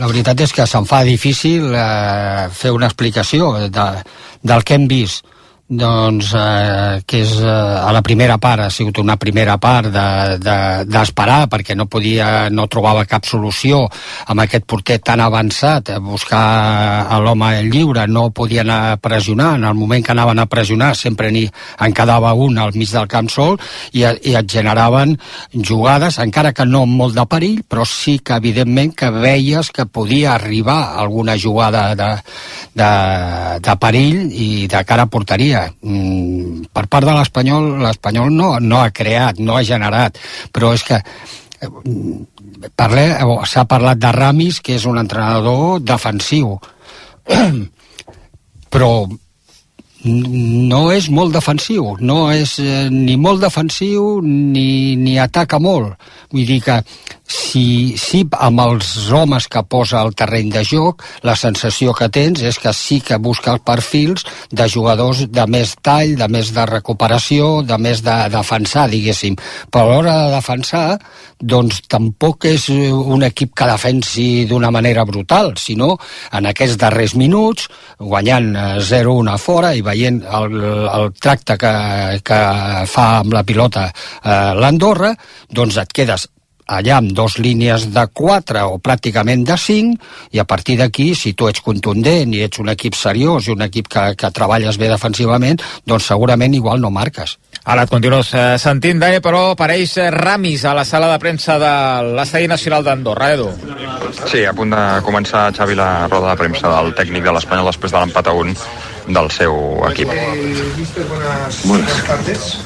La 0.00 0.08
veritat 0.08 0.40
és 0.46 0.54
que 0.56 0.64
se'm 0.70 0.86
fa 0.88 1.02
difícil 1.04 1.74
eh, 1.76 2.48
fer 2.56 2.72
una 2.72 2.88
explicació 2.88 3.52
de, 3.68 3.86
del 4.40 4.64
que 4.64 4.78
hem 4.78 4.88
vist 4.88 5.28
doncs, 5.70 6.32
eh, 6.34 7.02
que 7.06 7.20
és 7.22 7.36
eh, 7.38 7.46
a 7.46 7.92
la 7.94 8.02
primera 8.02 8.36
part, 8.42 8.64
ha 8.64 8.70
sigut 8.74 8.98
una 8.98 9.14
primera 9.16 9.54
part 9.62 9.86
d'esperar 9.86 11.36
de, 11.38 11.46
de, 11.46 11.50
perquè 11.52 11.76
no 11.78 11.86
podia, 11.86 12.48
no 12.50 12.66
trobava 12.66 13.04
cap 13.06 13.24
solució 13.28 13.84
amb 14.26 14.42
aquest 14.42 14.66
porter 14.66 14.98
tan 14.98 15.22
avançat, 15.22 15.92
a 15.94 16.00
buscar 16.02 17.06
a 17.06 17.20
l'home 17.22 17.52
lliure, 17.68 18.08
no 18.10 18.32
podia 18.34 18.64
anar 18.66 18.80
a 18.90 18.96
pressionar, 18.98 19.54
en 19.60 19.68
el 19.68 19.78
moment 19.78 20.02
que 20.04 20.10
anaven 20.10 20.42
a 20.42 20.48
pressionar 20.50 20.96
sempre 20.98 21.30
n'hi 21.30 21.46
en 21.86 21.94
quedava 21.94 22.34
un 22.34 22.58
al 22.58 22.74
mig 22.74 22.90
del 22.90 23.06
camp 23.06 23.30
sol 23.30 23.54
i, 23.92 24.02
i 24.02 24.34
et 24.34 24.50
generaven 24.50 25.14
jugades, 25.54 26.18
encara 26.18 26.52
que 26.52 26.66
no 26.66 26.82
molt 26.86 27.14
de 27.14 27.26
perill, 27.30 27.62
però 27.62 27.86
sí 27.86 28.18
que 28.18 28.40
evidentment 28.42 28.96
que 28.96 29.12
veies 29.14 29.70
que 29.70 29.86
podia 29.86 30.34
arribar 30.34 30.96
alguna 30.98 31.38
jugada 31.38 31.94
de, 31.94 32.10
de, 32.74 32.92
de 33.62 33.78
perill 33.78 34.26
i 34.34 34.50
de 34.66 34.84
cara 34.84 35.06
a 35.06 35.12
porteria 35.12 35.59
mm, 35.68 36.70
per 36.74 36.86
part 36.90 37.06
de 37.08 37.14
l'Espanyol 37.16 37.70
l'Espanyol 37.84 38.32
no, 38.34 38.50
no 38.60 38.80
ha 38.82 38.90
creat, 38.94 39.40
no 39.40 39.56
ha 39.56 39.64
generat. 39.66 40.18
Però 40.52 40.72
és 40.76 40.84
que 40.86 41.00
eh, 41.00 41.70
s'ha 43.46 43.66
parlat 43.68 44.00
de 44.00 44.12
Ramis 44.16 44.60
que 44.64 44.76
és 44.78 44.86
un 44.88 45.00
entrenador 45.02 45.80
defensiu. 45.80 46.56
Però 48.72 48.92
no 50.04 50.80
és 50.94 51.10
molt 51.12 51.34
defensiu, 51.34 51.94
no 52.00 52.30
és 52.32 52.56
eh, 52.62 52.88
ni 52.90 53.16
molt 53.20 53.42
defensiu 53.44 54.20
ni, 54.24 54.96
ni 54.96 55.18
ataca 55.20 55.58
molt. 55.60 55.98
Vull 56.32 56.46
dir 56.48 56.60
que 56.64 56.78
si, 57.30 57.96
si 58.00 58.22
amb 58.38 58.62
els 58.64 59.10
homes 59.14 59.46
que 59.50 59.62
posa 59.68 60.00
al 60.00 60.14
terreny 60.18 60.50
de 60.54 60.62
joc, 60.66 61.04
la 61.26 61.36
sensació 61.38 61.92
que 61.94 62.08
tens 62.08 62.42
és 62.42 62.58
que 62.58 62.72
sí 62.74 63.00
que 63.04 63.20
busca 63.22 63.52
els 63.54 63.64
perfils 63.66 64.24
de 64.50 64.66
jugadors 64.70 65.26
de 65.28 65.46
més 65.46 65.76
tall, 65.82 66.16
de 66.18 66.28
més 66.32 66.52
de 66.56 66.66
recuperació, 66.70 67.60
de 67.62 67.78
més 67.78 68.02
de 68.06 68.16
defensar, 68.32 68.88
diguéssim. 68.90 69.36
Però 69.70 69.84
a 69.84 69.90
l'hora 69.90 70.16
de 70.24 70.32
defensar, 70.36 70.86
doncs 71.40 71.82
tampoc 71.88 72.48
és 72.50 72.68
eh, 72.72 72.90
un 72.90 73.24
equip 73.26 73.54
que 73.56 73.68
defensi 73.68 74.46
d'una 74.50 74.72
manera 74.74 75.04
brutal, 75.08 75.54
sinó 75.60 75.94
en 76.36 76.50
aquests 76.50 76.78
darrers 76.80 77.14
minuts, 77.20 77.68
guanyant 77.98 78.52
eh, 78.54 78.66
0-1 78.90 79.34
a 79.34 79.38
fora 79.40 79.74
i 79.74 79.84
veient 79.90 80.22
el, 80.24 80.58
el 80.64 81.12
tracte 81.20 81.58
que, 81.60 81.72
que 82.24 82.42
fa 82.90 83.06
amb 83.20 83.34
la 83.36 83.46
pilota 83.46 83.88
eh, 83.90 84.52
l'Andorra, 84.58 85.14
doncs 85.50 85.80
et 85.82 85.98
quedes 86.00 86.30
allà 86.70 87.00
amb 87.00 87.12
dos 87.16 87.36
línies 87.42 87.88
de 87.94 88.04
4 88.14 88.62
o 88.70 88.78
pràcticament 88.78 89.42
de 89.46 89.56
5 89.58 90.36
i 90.36 90.40
a 90.40 90.46
partir 90.46 90.78
d'aquí, 90.78 91.10
si 91.18 91.34
tu 91.34 91.48
ets 91.50 91.62
contundent 91.66 92.34
i 92.34 92.44
ets 92.46 92.62
un 92.62 92.70
equip 92.70 92.94
seriós 92.94 93.48
i 93.48 93.54
un 93.54 93.66
equip 93.66 93.90
que, 93.90 94.04
que 94.16 94.30
treballes 94.34 94.78
bé 94.78 94.90
defensivament, 94.92 95.60
doncs 95.86 96.06
segurament 96.12 96.54
igual 96.54 96.80
no 96.80 96.92
marques. 96.94 97.36
Ara 97.64 97.84
et 97.84 97.92
continues 97.92 98.30
eh, 98.34 98.54
sentint, 98.62 99.02
Dani, 99.02 99.18
però 99.24 99.50
apareix 99.56 99.96
eh, 99.98 100.08
Ramis 100.14 100.64
a 100.64 100.74
la 100.76 100.86
sala 100.88 101.10
de 101.10 101.18
premsa 101.22 101.58
de 101.60 101.74
l'Estadi 102.16 102.48
Nacional 102.48 102.86
d'Andorra, 102.86 103.32
Edu. 103.34 103.50
Sí, 104.30 104.46
a 104.46 104.54
punt 104.56 104.72
de 104.72 104.84
començar, 105.04 105.50
Xavi, 105.56 105.76
la 105.78 106.06
roda 106.06 106.32
de 106.32 106.38
premsa 106.40 106.70
del 106.78 106.94
tècnic 106.96 107.26
de 107.26 107.34
l'Espanyol 107.36 107.68
després 107.68 107.92
de 107.92 108.00
l'empat 108.00 108.30
a 108.30 108.36
un 108.36 108.54
del 109.06 109.30
seu 109.30 109.80
equip. 109.90 110.08
Buenas, 111.64 112.04
tardes. 112.06 112.58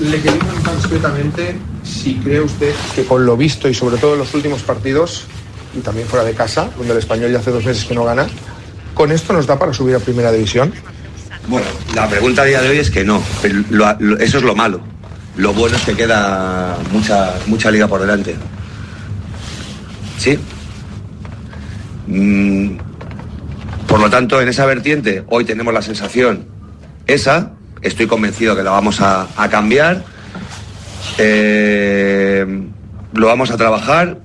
Le 0.00 0.20
quería 0.20 0.38
preguntar 0.38 0.74
concretamente 0.74 1.56
si 1.84 2.14
cree 2.16 2.40
usted 2.40 2.74
que 2.94 3.04
con 3.04 3.24
lo 3.26 3.36
visto 3.36 3.68
y 3.68 3.74
sobre 3.74 3.96
todo 3.98 4.14
en 4.14 4.20
los 4.20 4.34
últimos 4.34 4.62
partidos, 4.62 5.24
y 5.74 5.80
también 5.80 6.06
fuera 6.08 6.24
de 6.24 6.34
casa, 6.34 6.68
donde 6.76 6.92
el 6.92 6.98
español 6.98 7.30
ya 7.32 7.38
hace 7.38 7.50
dos 7.50 7.64
meses 7.64 7.84
que 7.84 7.94
no 7.94 8.04
gana, 8.04 8.26
¿con 8.94 9.12
esto 9.12 9.32
nos 9.32 9.46
da 9.46 9.58
para 9.58 9.72
subir 9.72 9.94
a 9.96 9.98
primera 10.00 10.32
división? 10.32 10.72
Bueno, 11.48 11.66
la 11.94 12.08
pregunta 12.08 12.42
a 12.42 12.44
día 12.44 12.60
de 12.62 12.68
hoy 12.70 12.78
es 12.78 12.90
que 12.90 13.04
no, 13.04 13.22
pero 13.40 13.62
lo- 13.70 13.96
lo- 13.98 14.18
eso 14.18 14.38
es 14.38 14.44
lo 14.44 14.54
malo. 14.54 14.80
Lo 15.36 15.52
bueno 15.54 15.76
es 15.76 15.82
que 15.82 15.94
queda 15.94 16.76
mucha, 16.92 17.34
mucha 17.46 17.70
liga 17.70 17.88
por 17.88 18.00
delante. 18.00 18.36
¿Sí? 20.18 20.38
Mm, 22.06 22.76
tanto, 24.12 24.42
en 24.42 24.48
esa 24.48 24.66
vertiente, 24.66 25.24
hoy 25.28 25.46
tenemos 25.46 25.72
la 25.72 25.80
sensación 25.80 26.44
esa, 27.06 27.52
estoy 27.80 28.06
convencido 28.06 28.54
que 28.54 28.62
la 28.62 28.70
vamos 28.70 29.00
a, 29.00 29.26
cambiar, 29.50 30.04
Eh, 31.16 32.44
lo 33.14 33.26
vamos 33.26 33.50
a 33.50 33.56
trabajar 33.56 34.18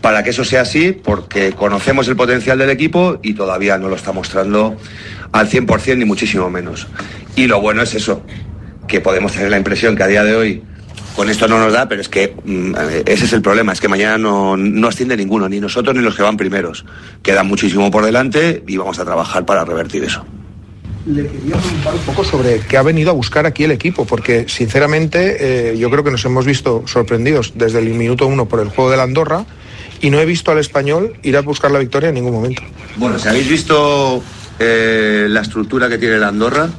para 0.00 0.24
que 0.24 0.30
eso 0.30 0.42
sea 0.42 0.62
así, 0.62 0.90
porque 0.90 1.52
conocemos 1.52 2.08
el 2.08 2.16
potencial 2.16 2.58
del 2.58 2.70
equipo 2.70 3.20
y 3.22 3.34
todavía 3.34 3.78
no 3.78 3.88
lo 3.88 3.94
está 3.94 4.10
mostrando 4.10 4.76
al 5.30 5.48
100% 5.48 5.96
ni 5.96 6.04
muchísimo 6.04 6.50
menos. 6.50 6.88
Y 7.36 7.46
lo 7.46 7.60
bueno 7.60 7.82
es 7.82 7.94
eso, 7.94 8.22
que 8.88 9.00
podemos 9.00 9.32
tener 9.32 9.50
la 9.50 9.58
impresión 9.58 9.94
que 9.94 10.02
a 10.02 10.08
día 10.08 10.24
de 10.24 10.34
hoy 10.34 10.64
con 11.20 11.28
esto 11.28 11.46
no 11.48 11.58
nos 11.58 11.70
da, 11.70 11.86
pero 11.86 12.00
es 12.00 12.08
que 12.08 12.34
mm, 12.46 12.74
ese 13.04 13.26
es 13.26 13.32
el 13.34 13.42
problema, 13.42 13.74
es 13.74 13.80
que 13.82 13.88
mañana 13.88 14.16
no, 14.16 14.56
no 14.56 14.88
asciende 14.88 15.18
ninguno, 15.18 15.50
ni 15.50 15.60
nosotros 15.60 15.94
ni 15.94 16.00
los 16.00 16.16
que 16.16 16.22
van 16.22 16.38
primeros. 16.38 16.86
Queda 17.22 17.42
muchísimo 17.42 17.90
por 17.90 18.06
delante 18.06 18.64
y 18.66 18.78
vamos 18.78 18.98
a 19.00 19.04
trabajar 19.04 19.44
para 19.44 19.66
revertir 19.66 20.02
eso. 20.02 20.24
Le 21.04 21.26
quería 21.26 21.56
preguntar 21.56 21.92
un 21.92 22.00
poco 22.06 22.24
sobre 22.24 22.60
qué 22.60 22.78
ha 22.78 22.82
venido 22.82 23.10
a 23.10 23.12
buscar 23.12 23.44
aquí 23.44 23.64
el 23.64 23.70
equipo, 23.70 24.06
porque 24.06 24.46
sinceramente 24.48 25.72
eh, 25.72 25.76
yo 25.76 25.90
creo 25.90 26.02
que 26.02 26.10
nos 26.10 26.24
hemos 26.24 26.46
visto 26.46 26.84
sorprendidos 26.86 27.52
desde 27.54 27.80
el 27.80 27.90
minuto 27.90 28.26
uno 28.26 28.48
por 28.48 28.60
el 28.60 28.70
juego 28.70 28.90
de 28.90 28.96
la 28.96 29.02
Andorra 29.02 29.44
y 30.00 30.08
no 30.08 30.20
he 30.20 30.24
visto 30.24 30.52
al 30.52 30.58
español 30.58 31.18
ir 31.22 31.36
a 31.36 31.42
buscar 31.42 31.70
la 31.70 31.80
victoria 31.80 32.08
en 32.08 32.14
ningún 32.14 32.32
momento. 32.32 32.62
Bueno, 32.96 33.18
si 33.18 33.28
habéis 33.28 33.46
visto 33.46 34.22
eh, 34.58 35.26
la 35.28 35.42
estructura 35.42 35.90
que 35.90 35.98
tiene 35.98 36.16
la 36.16 36.28
Andorra, 36.28 36.70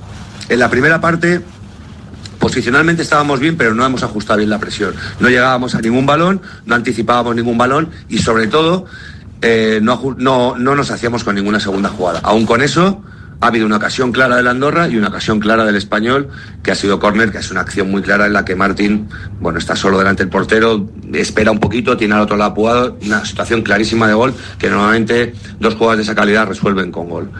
en 0.50 0.58
la 0.58 0.68
primera 0.72 1.00
parte 1.00 1.42
posicionalmente 2.42 3.04
estábamos 3.04 3.40
bien, 3.40 3.56
pero 3.56 3.74
no 3.74 3.86
hemos 3.86 4.04
ajustado 4.04 4.40
bien 4.40 4.50
la 4.50 4.60
presión. 4.60 4.94
No 5.22 5.30
llegábamos 5.30 5.76
a 5.76 5.80
ningún 5.80 6.06
balón, 6.06 6.42
no 6.66 6.76
anticipábamos 6.76 7.36
ningún 7.36 7.58
balón 7.58 7.90
y 8.10 8.18
sobre 8.18 8.48
todo 8.48 8.86
eh, 9.42 9.80
no, 9.82 10.16
no, 10.18 10.58
no 10.58 10.76
nos 10.76 10.92
hacíamos 10.92 11.24
con 11.24 11.36
ninguna 11.36 11.60
segunda 11.60 11.90
jugada. 11.90 12.20
Aún 12.24 12.46
con 12.46 12.62
eso, 12.62 13.04
ha 13.42 13.48
habido 13.48 13.66
una 13.66 13.78
ocasión 13.78 14.12
clara 14.12 14.36
del 14.36 14.48
Andorra 14.48 14.88
y 14.88 14.98
una 14.98 15.08
ocasión 15.08 15.40
clara 15.40 15.66
del 15.66 15.76
español, 15.76 16.30
que 16.64 16.72
ha 16.72 16.76
sido 16.76 17.00
córner, 17.00 17.32
que 17.32 17.38
es 17.38 17.52
una 17.52 17.62
acción 17.62 17.90
muy 17.90 18.02
clara 18.02 18.26
en 18.26 18.34
la 18.34 18.44
que 18.44 18.56
Martín, 18.56 19.08
bueno, 19.40 19.60
está 19.60 19.76
solo 19.76 19.98
delante 19.98 20.24
del 20.24 20.30
portero, 20.30 20.90
espera 21.14 21.52
un 21.52 21.60
poquito, 21.60 21.98
tiene 21.98 22.16
al 22.16 22.22
otro 22.22 22.38
lado 22.38 22.52
apugado, 22.52 22.98
una 23.04 23.24
situación 23.24 23.62
clarísima 23.62 24.08
de 24.08 24.14
gol, 24.14 24.34
que 24.58 24.70
normalmente 24.70 25.34
dos 25.60 25.76
jugadas 25.76 25.98
de 25.98 26.04
esa 26.04 26.16
calidad 26.16 26.48
resuelven 26.48 26.92
con 26.92 27.10
gol. 27.10 27.32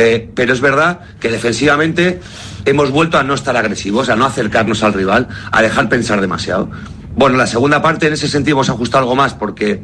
Eh, 0.00 0.30
pero 0.32 0.52
es 0.52 0.60
verdad 0.60 1.00
que 1.18 1.28
defensivamente 1.28 2.20
hemos 2.64 2.92
vuelto 2.92 3.18
a 3.18 3.24
no 3.24 3.34
estar 3.34 3.56
agresivos, 3.56 4.08
a 4.08 4.14
no 4.14 4.26
acercarnos 4.26 4.84
al 4.84 4.92
rival, 4.92 5.26
a 5.50 5.60
dejar 5.60 5.88
pensar 5.88 6.20
demasiado. 6.20 6.70
Bueno, 7.16 7.36
la 7.36 7.48
segunda 7.48 7.82
parte 7.82 8.06
en 8.06 8.12
ese 8.12 8.28
sentido 8.28 8.58
hemos 8.58 8.70
ajustado 8.70 9.02
algo 9.02 9.16
más 9.16 9.34
porque, 9.34 9.82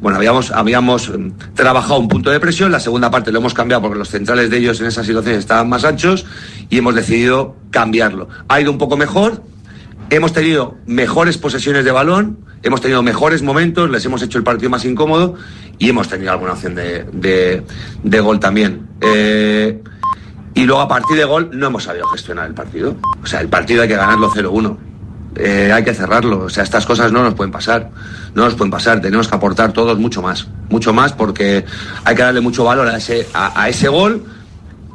bueno, 0.00 0.18
habíamos, 0.18 0.52
habíamos 0.52 1.08
em, 1.08 1.32
trabajado 1.54 1.98
un 1.98 2.06
punto 2.06 2.30
de 2.30 2.38
presión, 2.38 2.70
la 2.70 2.78
segunda 2.78 3.10
parte 3.10 3.32
lo 3.32 3.40
hemos 3.40 3.54
cambiado 3.54 3.82
porque 3.82 3.98
los 3.98 4.08
centrales 4.08 4.50
de 4.50 4.58
ellos 4.58 4.80
en 4.80 4.86
esas 4.86 5.04
situaciones 5.04 5.40
estaban 5.40 5.68
más 5.68 5.84
anchos 5.84 6.26
y 6.70 6.78
hemos 6.78 6.94
decidido 6.94 7.56
cambiarlo. 7.72 8.28
Ha 8.46 8.60
ido 8.60 8.70
un 8.70 8.78
poco 8.78 8.96
mejor, 8.96 9.42
hemos 10.10 10.32
tenido 10.32 10.76
mejores 10.86 11.38
posesiones 11.38 11.84
de 11.84 11.90
balón, 11.90 12.38
hemos 12.62 12.80
tenido 12.80 13.02
mejores 13.02 13.42
momentos, 13.42 13.90
les 13.90 14.04
hemos 14.04 14.22
hecho 14.22 14.38
el 14.38 14.44
partido 14.44 14.70
más 14.70 14.84
incómodo 14.84 15.34
y 15.78 15.88
hemos 15.88 16.08
tenido 16.08 16.32
alguna 16.32 16.52
opción 16.52 16.74
de, 16.74 17.62
de, 18.02 18.20
gol 18.20 18.40
también. 18.40 18.86
Eh, 19.00 19.82
y 20.54 20.64
luego 20.64 20.80
a 20.80 20.88
partir 20.88 21.16
de 21.16 21.24
gol 21.24 21.50
no 21.52 21.66
hemos 21.66 21.84
sabido 21.84 22.06
gestionar 22.08 22.46
el 22.46 22.54
partido. 22.54 22.96
O 23.22 23.26
sea, 23.26 23.40
el 23.40 23.48
partido 23.48 23.82
hay 23.82 23.88
que 23.88 23.96
ganarlo 23.96 24.30
0-1. 24.30 24.76
Eh, 25.36 25.70
hay 25.70 25.84
que 25.84 25.92
cerrarlo. 25.92 26.44
O 26.44 26.48
sea, 26.48 26.64
estas 26.64 26.86
cosas 26.86 27.12
no 27.12 27.22
nos 27.22 27.34
pueden 27.34 27.52
pasar. 27.52 27.90
No 28.34 28.44
nos 28.44 28.54
pueden 28.54 28.70
pasar. 28.70 29.02
Tenemos 29.02 29.28
que 29.28 29.36
aportar 29.36 29.74
todos 29.74 29.98
mucho 29.98 30.22
más. 30.22 30.48
Mucho 30.70 30.94
más 30.94 31.12
porque 31.12 31.66
hay 32.04 32.16
que 32.16 32.22
darle 32.22 32.40
mucho 32.40 32.64
valor 32.64 32.88
a 32.88 32.96
ese, 32.96 33.26
a 33.34 33.68
ese 33.68 33.88
gol, 33.88 34.24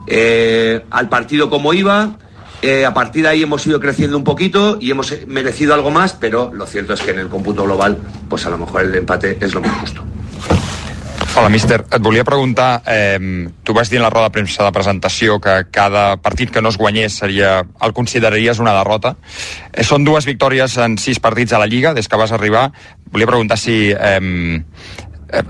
eh, 0.08 0.84
al 0.90 1.10
partido 1.10 1.50
como 1.50 1.74
iba. 1.74 2.18
Eh, 2.62 2.86
a 2.86 2.94
partir 2.94 3.24
de 3.24 3.30
ahí 3.30 3.42
hemos 3.42 3.66
ido 3.66 3.80
creciendo 3.80 4.18
un 4.18 4.24
poquito 4.24 4.78
y 4.80 4.92
hemos 4.92 5.14
merecido 5.28 5.74
algo 5.74 5.90
más, 5.90 6.14
pero 6.14 6.52
lo 6.54 6.68
cierto 6.68 6.94
es 6.94 7.02
que 7.02 7.12
en 7.12 7.20
el 7.20 7.28
cómputo 7.28 7.64
global, 7.64 7.98
pues 8.30 8.46
a 8.46 8.50
lo 8.50 8.58
mejor 8.58 8.82
el 8.82 8.94
empate 8.94 9.38
es 9.42 9.54
lo 9.54 9.62
más 9.62 9.80
justo. 9.80 10.04
Hola, 11.34 11.48
míster. 11.48 11.86
Et 11.88 12.02
volia 12.04 12.26
preguntar, 12.28 12.82
eh, 12.86 13.48
tu 13.64 13.74
vas 13.74 13.90
dir 13.90 13.98
en 13.98 14.04
la 14.04 14.10
roda 14.10 14.26
de 14.26 14.32
premsa 14.36 14.66
de 14.66 14.72
presentació 14.76 15.40
que 15.40 15.68
cada 15.72 16.18
partit 16.18 16.52
que 16.52 16.62
no 16.62 16.68
es 16.68 16.78
guanyés 16.78 17.14
seria, 17.14 17.66
el 17.82 17.94
consideraries 17.94 18.60
una 18.60 18.74
derrota. 18.76 19.16
Eh, 19.72 19.86
són 19.88 20.04
dues 20.04 20.28
victòries 20.28 20.76
en 20.84 20.98
sis 21.00 21.22
partits 21.24 21.56
a 21.56 21.62
la 21.62 21.70
Lliga 21.72 21.94
des 21.96 22.12
que 22.12 22.20
vas 22.20 22.36
arribar. 22.36 22.74
Volia 23.16 23.32
preguntar 23.32 23.58
si 23.58 23.94
eh, 23.96 23.96
eh, 23.96 25.44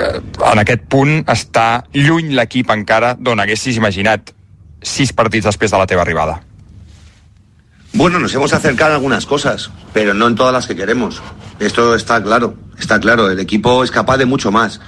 en 0.52 0.62
aquest 0.62 0.86
punt 0.86 1.26
està 1.26 1.84
lluny 1.98 2.30
l'equip 2.38 2.70
encara 2.70 3.16
d'on 3.18 3.42
haguessis 3.42 3.82
imaginat 3.82 4.36
sis 4.84 5.14
partits 5.18 5.50
després 5.50 5.74
de 5.74 5.82
la 5.82 5.90
teva 5.90 6.06
arribada. 6.06 6.44
Bueno, 7.94 8.20
nos 8.20 8.34
hemos 8.34 8.54
acercado 8.54 8.94
a 8.94 8.96
algunas 8.96 9.26
cosas, 9.26 9.70
pero 9.94 10.14
no 10.14 10.28
en 10.28 10.36
todas 10.36 10.54
las 10.54 10.66
que 10.66 10.78
queremos. 10.78 11.22
Esto 11.60 11.94
está 11.94 12.24
claro, 12.24 12.56
está 12.80 13.00
claro. 13.02 13.30
El 13.30 13.40
equipo 13.40 13.84
es 13.84 13.92
capaz 13.92 14.18
de 14.18 14.26
mucho 14.26 14.50
más. 14.50 14.80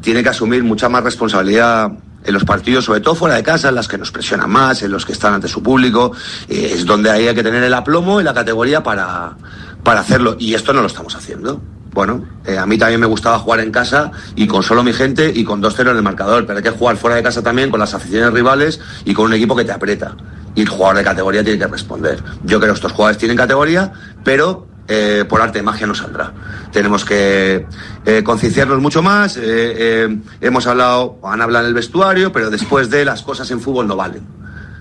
Tiene 0.00 0.22
que 0.22 0.28
asumir 0.28 0.62
mucha 0.62 0.88
más 0.88 1.02
responsabilidad 1.02 1.90
en 2.24 2.32
los 2.32 2.44
partidos, 2.44 2.84
sobre 2.84 3.00
todo 3.00 3.16
fuera 3.16 3.34
de 3.34 3.42
casa, 3.42 3.70
en 3.70 3.74
las 3.74 3.88
que 3.88 3.98
nos 3.98 4.12
presionan 4.12 4.48
más, 4.48 4.82
en 4.82 4.92
los 4.92 5.04
que 5.04 5.12
están 5.12 5.34
ante 5.34 5.48
su 5.48 5.60
público. 5.60 6.12
Eh, 6.48 6.70
es 6.74 6.86
donde 6.86 7.10
hay 7.10 7.34
que 7.34 7.42
tener 7.42 7.64
el 7.64 7.74
aplomo 7.74 8.20
y 8.20 8.24
la 8.24 8.32
categoría 8.32 8.80
para, 8.80 9.36
para 9.82 10.00
hacerlo. 10.00 10.36
Y 10.38 10.54
esto 10.54 10.72
no 10.72 10.82
lo 10.82 10.86
estamos 10.86 11.16
haciendo. 11.16 11.60
Bueno, 11.92 12.24
eh, 12.46 12.56
a 12.56 12.64
mí 12.64 12.78
también 12.78 13.00
me 13.00 13.06
gustaba 13.06 13.40
jugar 13.40 13.60
en 13.60 13.72
casa 13.72 14.12
y 14.36 14.46
con 14.46 14.62
solo 14.62 14.84
mi 14.84 14.92
gente 14.92 15.30
y 15.34 15.44
con 15.44 15.60
2-0 15.60 15.90
en 15.90 15.96
el 15.96 16.02
marcador, 16.02 16.46
pero 16.46 16.58
hay 16.58 16.62
que 16.62 16.70
jugar 16.70 16.96
fuera 16.96 17.16
de 17.16 17.22
casa 17.22 17.42
también 17.42 17.70
con 17.70 17.80
las 17.80 17.92
aficiones 17.92 18.32
rivales 18.32 18.80
y 19.04 19.12
con 19.12 19.26
un 19.26 19.34
equipo 19.34 19.54
que 19.54 19.64
te 19.64 19.72
aprieta. 19.72 20.16
Y 20.54 20.62
el 20.62 20.68
jugador 20.68 20.98
de 20.98 21.04
categoría 21.04 21.42
tiene 21.42 21.58
que 21.58 21.66
responder. 21.66 22.22
Yo 22.44 22.58
creo 22.58 22.72
que 22.72 22.76
estos 22.76 22.92
jugadores 22.92 23.18
tienen 23.18 23.36
categoría, 23.36 23.92
pero 24.22 24.66
eh, 24.88 25.24
por 25.28 25.40
arte 25.40 25.58
de 25.58 25.62
magia 25.62 25.86
no 25.86 25.94
saldrá. 25.94 26.32
Tenemos 26.72 27.04
que 27.04 27.66
eh, 28.04 28.22
concienciarnos 28.24 28.80
mucho 28.80 29.02
más. 29.02 29.38
eh, 29.40 30.18
hemos 30.40 30.66
hablado, 30.66 31.18
han 31.22 31.40
hablado 31.40 31.64
en 31.64 31.68
el 31.68 31.74
vestuario, 31.74 32.32
pero 32.32 32.50
después 32.50 32.90
de 32.90 33.04
las 33.04 33.22
cosas 33.22 33.50
en 33.50 33.60
fútbol 33.60 33.86
no 33.86 33.96
valen. 33.96 34.22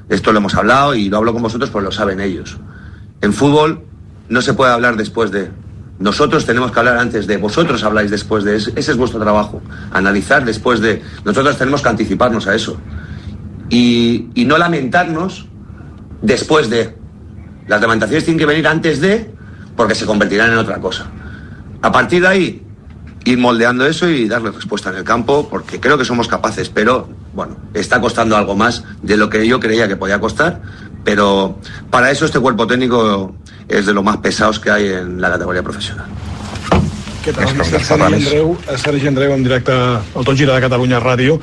Esto 0.09 0.31
lo 0.33 0.39
hemos 0.39 0.55
hablado 0.55 0.95
y 0.95 1.07
lo 1.09 1.17
hablo 1.17 1.33
con 1.33 1.43
vosotros 1.43 1.69
porque 1.69 1.85
lo 1.85 1.91
saben 1.91 2.19
ellos. 2.19 2.57
En 3.21 3.31
fútbol 3.31 3.83
no 4.27 4.41
se 4.41 4.53
puede 4.53 4.73
hablar 4.73 4.97
después 4.97 5.31
de. 5.31 5.49
Nosotros 5.99 6.45
tenemos 6.45 6.71
que 6.71 6.79
hablar 6.79 6.97
antes 6.97 7.27
de. 7.27 7.37
Vosotros 7.37 7.83
habláis 7.83 8.09
después 8.09 8.43
de. 8.43 8.55
Ese 8.55 8.71
es 8.75 8.97
vuestro 8.97 9.19
trabajo. 9.19 9.61
Analizar 9.91 10.43
después 10.43 10.81
de. 10.81 11.01
Nosotros 11.23 11.57
tenemos 11.57 11.81
que 11.81 11.89
anticiparnos 11.89 12.47
a 12.47 12.55
eso. 12.55 12.75
Y 13.69 14.43
no 14.45 14.57
lamentarnos 14.57 15.47
después 16.21 16.69
de. 16.69 16.97
Las 17.67 17.79
lamentaciones 17.79 18.25
tienen 18.25 18.39
que 18.39 18.45
venir 18.45 18.67
antes 18.67 18.99
de, 18.99 19.31
porque 19.75 19.95
se 19.95 20.05
convertirán 20.05 20.51
en 20.51 20.57
otra 20.57 20.79
cosa. 20.79 21.09
A 21.81 21.91
partir 21.91 22.21
de 22.21 22.27
ahí, 22.27 22.65
ir 23.23 23.37
moldeando 23.37 23.85
eso 23.85 24.09
y 24.09 24.27
darle 24.27 24.51
respuesta 24.51 24.89
en 24.89 24.97
el 24.97 25.03
campo, 25.03 25.47
porque 25.49 25.79
creo 25.79 25.97
que 25.97 26.05
somos 26.05 26.27
capaces, 26.27 26.69
pero 26.69 27.07
bueno, 27.33 27.55
está 27.73 28.01
costando 28.01 28.35
algo 28.35 28.55
más 28.55 28.83
de 29.01 29.15
lo 29.15 29.29
que 29.29 29.47
yo 29.47 29.59
creía 29.59 29.87
que 29.87 29.95
podía 29.95 30.19
costar, 30.19 30.61
pero 31.03 31.59
para 31.89 32.11
eso 32.11 32.25
este 32.25 32.39
cuerpo 32.39 32.67
técnico 32.67 33.35
es 33.67 33.85
de 33.85 33.93
los 33.93 34.03
más 34.03 34.17
pesados 34.17 34.59
que 34.59 34.71
hay 34.71 34.87
en 34.87 35.21
la 35.21 35.29
categoría 35.29 35.63
profesional. 35.63 36.07
Què 37.21 37.33
tal, 37.37 37.51
mister 37.53 37.79
Sergi 37.85 38.15
Andreu, 38.17 38.55
eh, 38.65 38.77
Sergi 38.81 39.07
Andreu 39.11 39.33
en 39.35 39.43
directe 39.45 39.71
al 39.75 40.25
Tot 40.25 40.33
Gira 40.37 40.55
de 40.55 40.61
Catalunya 40.63 40.97
Ràdio. 41.03 41.35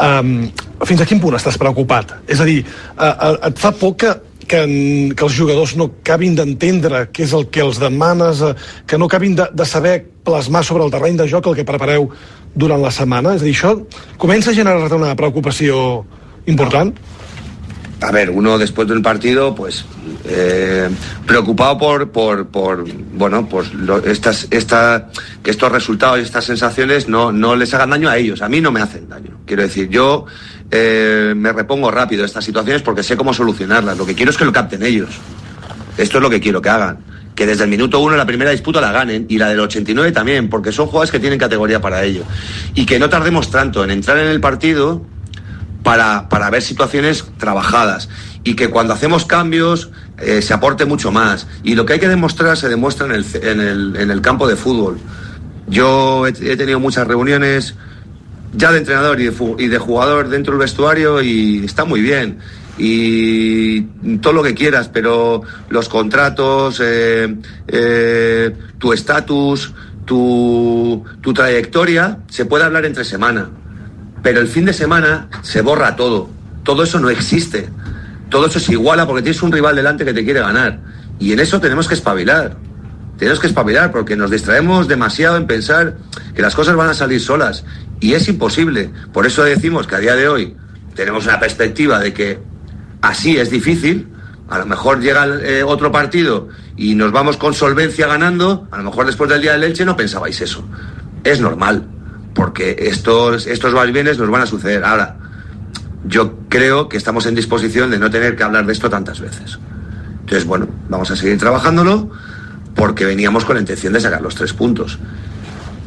Um, 0.00 0.48
fins 0.88 1.02
a 1.04 1.06
quin 1.08 1.20
punt 1.20 1.36
estàs 1.36 1.58
preocupat? 1.60 2.14
És 2.26 2.40
a 2.40 2.46
dir, 2.48 2.62
uh, 2.96 3.10
uh, 3.12 3.34
et 3.50 3.60
fa 3.60 3.74
por 3.76 3.92
que, 4.00 4.14
que, 4.48 4.62
en- 4.64 5.12
que 5.12 5.26
els 5.26 5.36
jugadors 5.36 5.74
no 5.76 5.90
acabin 6.00 6.34
d'entendre 6.38 7.10
què 7.12 7.26
és 7.26 7.34
el 7.36 7.44
que 7.52 7.60
els 7.60 7.76
demanes, 7.82 8.40
uh, 8.40 8.54
que 8.88 8.96
no 8.96 9.04
acabin 9.10 9.36
de, 9.36 9.50
de 9.52 9.66
saber 9.68 9.98
plasmar 10.24 10.64
sobre 10.64 10.84
el 10.84 10.90
terreny 10.90 11.20
de 11.20 11.28
joc 11.28 11.46
el 11.52 11.58
que 11.60 11.68
prepareu 11.68 12.08
durant 12.54 12.80
la 12.80 12.90
setmana? 12.90 13.36
És 13.36 13.44
a 13.44 13.44
dir, 13.44 13.52
això 13.52 13.74
comença 14.16 14.54
a 14.54 14.56
generar 14.56 14.88
una 14.96 15.12
preocupació 15.14 16.06
important? 16.46 16.94
A 18.00 18.12
ver, 18.12 18.30
uno 18.30 18.58
después 18.58 18.86
de 18.86 18.94
un 18.94 19.02
partido, 19.02 19.56
pues 19.56 19.84
eh, 20.24 20.88
preocupado 21.26 21.76
por, 21.78 22.10
por, 22.10 22.46
por 22.46 22.84
bueno, 23.14 23.48
pues 23.48 23.74
lo- 23.74 23.98
estas, 24.04 24.46
esta, 24.52 25.08
que 25.42 25.50
estos 25.50 25.72
resultados 25.72 26.20
y 26.20 26.22
estas 26.22 26.44
sensaciones 26.44 27.08
no, 27.08 27.32
no 27.32 27.56
les 27.56 27.74
hagan 27.74 27.90
daño 27.90 28.08
a 28.08 28.16
ellos. 28.16 28.40
A 28.40 28.48
mí 28.48 28.60
no 28.60 28.70
me 28.70 28.80
hacen 28.80 29.08
daño. 29.08 29.40
Quiero 29.46 29.62
decir, 29.62 29.88
yo 29.88 30.26
eh, 30.70 31.32
me 31.36 31.52
repongo 31.52 31.90
rápido 31.90 32.24
estas 32.24 32.44
situaciones 32.44 32.82
porque 32.82 33.02
sé 33.02 33.16
cómo 33.16 33.34
solucionarlas. 33.34 33.98
Lo 33.98 34.06
que 34.06 34.14
quiero 34.14 34.30
es 34.30 34.36
que 34.36 34.44
lo 34.44 34.52
capten 34.52 34.84
ellos. 34.84 35.10
Esto 35.96 36.18
es 36.18 36.22
lo 36.22 36.30
que 36.30 36.38
quiero 36.40 36.62
que 36.62 36.68
hagan. 36.68 36.98
Que 37.34 37.46
desde 37.46 37.64
el 37.64 37.70
minuto 37.70 37.98
uno 37.98 38.16
la 38.16 38.26
primera 38.26 38.52
disputa 38.52 38.80
la 38.80 38.92
ganen 38.92 39.26
y 39.28 39.38
la 39.38 39.48
del 39.48 39.58
89 39.58 40.12
también, 40.12 40.48
porque 40.48 40.70
son 40.70 40.86
jugadores 40.86 41.10
que 41.10 41.18
tienen 41.18 41.38
categoría 41.38 41.80
para 41.80 42.04
ello. 42.04 42.22
Y 42.74 42.86
que 42.86 43.00
no 43.00 43.08
tardemos 43.08 43.50
tanto 43.50 43.82
en 43.82 43.90
entrar 43.90 44.18
en 44.18 44.28
el 44.28 44.40
partido 44.40 45.02
para, 45.88 46.28
para 46.28 46.50
ver 46.50 46.60
situaciones 46.60 47.24
trabajadas 47.38 48.10
y 48.44 48.56
que 48.56 48.68
cuando 48.68 48.92
hacemos 48.92 49.24
cambios 49.24 49.88
eh, 50.18 50.42
se 50.42 50.52
aporte 50.52 50.84
mucho 50.84 51.10
más. 51.10 51.46
Y 51.62 51.76
lo 51.76 51.86
que 51.86 51.94
hay 51.94 51.98
que 51.98 52.08
demostrar 52.08 52.58
se 52.58 52.68
demuestra 52.68 53.06
en 53.06 53.12
el, 53.12 53.24
en 53.42 53.60
el, 53.60 53.96
en 53.96 54.10
el 54.10 54.20
campo 54.20 54.46
de 54.46 54.54
fútbol. 54.54 54.98
Yo 55.66 56.26
he, 56.26 56.32
tenido 56.32 56.78
muchas 56.78 57.06
reuniones 57.06 57.74
ya 58.52 58.70
de 58.70 58.80
entrenador 58.80 59.18
y 59.18 59.30
de, 59.30 59.54
y 59.60 59.68
de 59.68 59.78
jugador 59.78 60.28
dentro 60.28 60.52
del 60.52 60.60
vestuario 60.60 61.22
y 61.22 61.64
está 61.64 61.86
muy 61.86 62.02
bien. 62.02 62.38
Y 62.76 63.80
todo 64.20 64.34
lo 64.34 64.42
que 64.42 64.52
quieras, 64.52 64.90
pero 64.92 65.40
los 65.70 65.88
contratos, 65.88 66.82
eh, 66.84 67.34
eh, 67.66 68.54
tu 68.76 68.92
estatus, 68.92 69.72
tu, 70.04 71.02
tu 71.22 71.32
trayectoria, 71.32 72.18
se 72.28 72.44
puede 72.44 72.64
hablar 72.64 72.84
entre 72.84 73.04
semana. 73.04 73.48
Pero 74.22 74.40
el 74.40 74.48
fin 74.48 74.64
de 74.64 74.72
semana 74.72 75.28
se 75.42 75.62
borra 75.62 75.96
todo. 75.96 76.28
Todo 76.64 76.82
eso 76.82 76.98
no 77.00 77.10
existe. 77.10 77.68
Todo 78.30 78.46
eso 78.46 78.60
se 78.60 78.72
iguala 78.72 79.06
porque 79.06 79.22
tienes 79.22 79.42
un 79.42 79.52
rival 79.52 79.76
delante 79.76 80.04
que 80.04 80.12
te 80.12 80.24
quiere 80.24 80.40
ganar. 80.40 80.80
Y 81.18 81.32
en 81.32 81.40
eso 81.40 81.60
tenemos 81.60 81.88
que 81.88 81.94
espabilar. 81.94 82.56
Tenemos 83.16 83.40
que 83.40 83.46
espabilar 83.46 83.90
porque 83.90 84.16
nos 84.16 84.30
distraemos 84.30 84.86
demasiado 84.86 85.36
en 85.36 85.46
pensar 85.46 85.96
que 86.34 86.42
las 86.42 86.54
cosas 86.54 86.76
van 86.76 86.88
a 86.88 86.94
salir 86.94 87.20
solas. 87.20 87.64
Y 88.00 88.14
es 88.14 88.28
imposible. 88.28 88.90
Por 89.12 89.26
eso 89.26 89.42
decimos 89.42 89.86
que 89.86 89.96
a 89.96 89.98
día 89.98 90.14
de 90.14 90.28
hoy 90.28 90.56
tenemos 90.94 91.26
una 91.26 91.40
perspectiva 91.40 91.98
de 91.98 92.12
que 92.12 92.38
así 93.02 93.36
es 93.36 93.50
difícil. 93.50 94.08
A 94.48 94.58
lo 94.58 94.66
mejor 94.66 95.00
llega 95.00 95.26
eh, 95.42 95.62
otro 95.62 95.90
partido 95.90 96.48
y 96.76 96.94
nos 96.94 97.12
vamos 97.12 97.36
con 97.36 97.54
solvencia 97.54 98.06
ganando. 98.06 98.68
A 98.70 98.78
lo 98.78 98.84
mejor 98.84 99.06
después 99.06 99.28
del 99.30 99.42
día 99.42 99.52
del 99.52 99.64
Elche 99.64 99.84
no 99.84 99.96
pensabais 99.96 100.40
eso. 100.40 100.64
Es 101.24 101.40
normal, 101.40 101.86
porque 102.38 102.76
estos, 102.78 103.48
estos 103.48 103.74
nos 103.74 104.30
van 104.30 104.42
a 104.42 104.46
suceder. 104.46 104.84
Ahora, 104.84 105.16
yo 106.06 106.38
creo 106.48 106.88
que 106.88 106.96
estamos 106.96 107.26
en 107.26 107.34
disposición 107.34 107.90
de 107.90 107.98
no 107.98 108.12
tener 108.12 108.36
que 108.36 108.44
hablar 108.44 108.64
de 108.64 108.72
esto 108.72 108.88
tantas 108.88 109.18
veces. 109.18 109.58
Entonces, 110.20 110.46
bueno, 110.46 110.68
vamos 110.88 111.10
a 111.10 111.16
seguir 111.16 111.36
trabajándolo 111.36 112.08
porque 112.76 113.04
veníamos 113.04 113.44
con 113.44 113.56
la 113.56 113.60
intención 113.60 113.92
de 113.92 113.98
sacar 113.98 114.22
los 114.22 114.36
tres 114.36 114.52
puntos. 114.52 115.00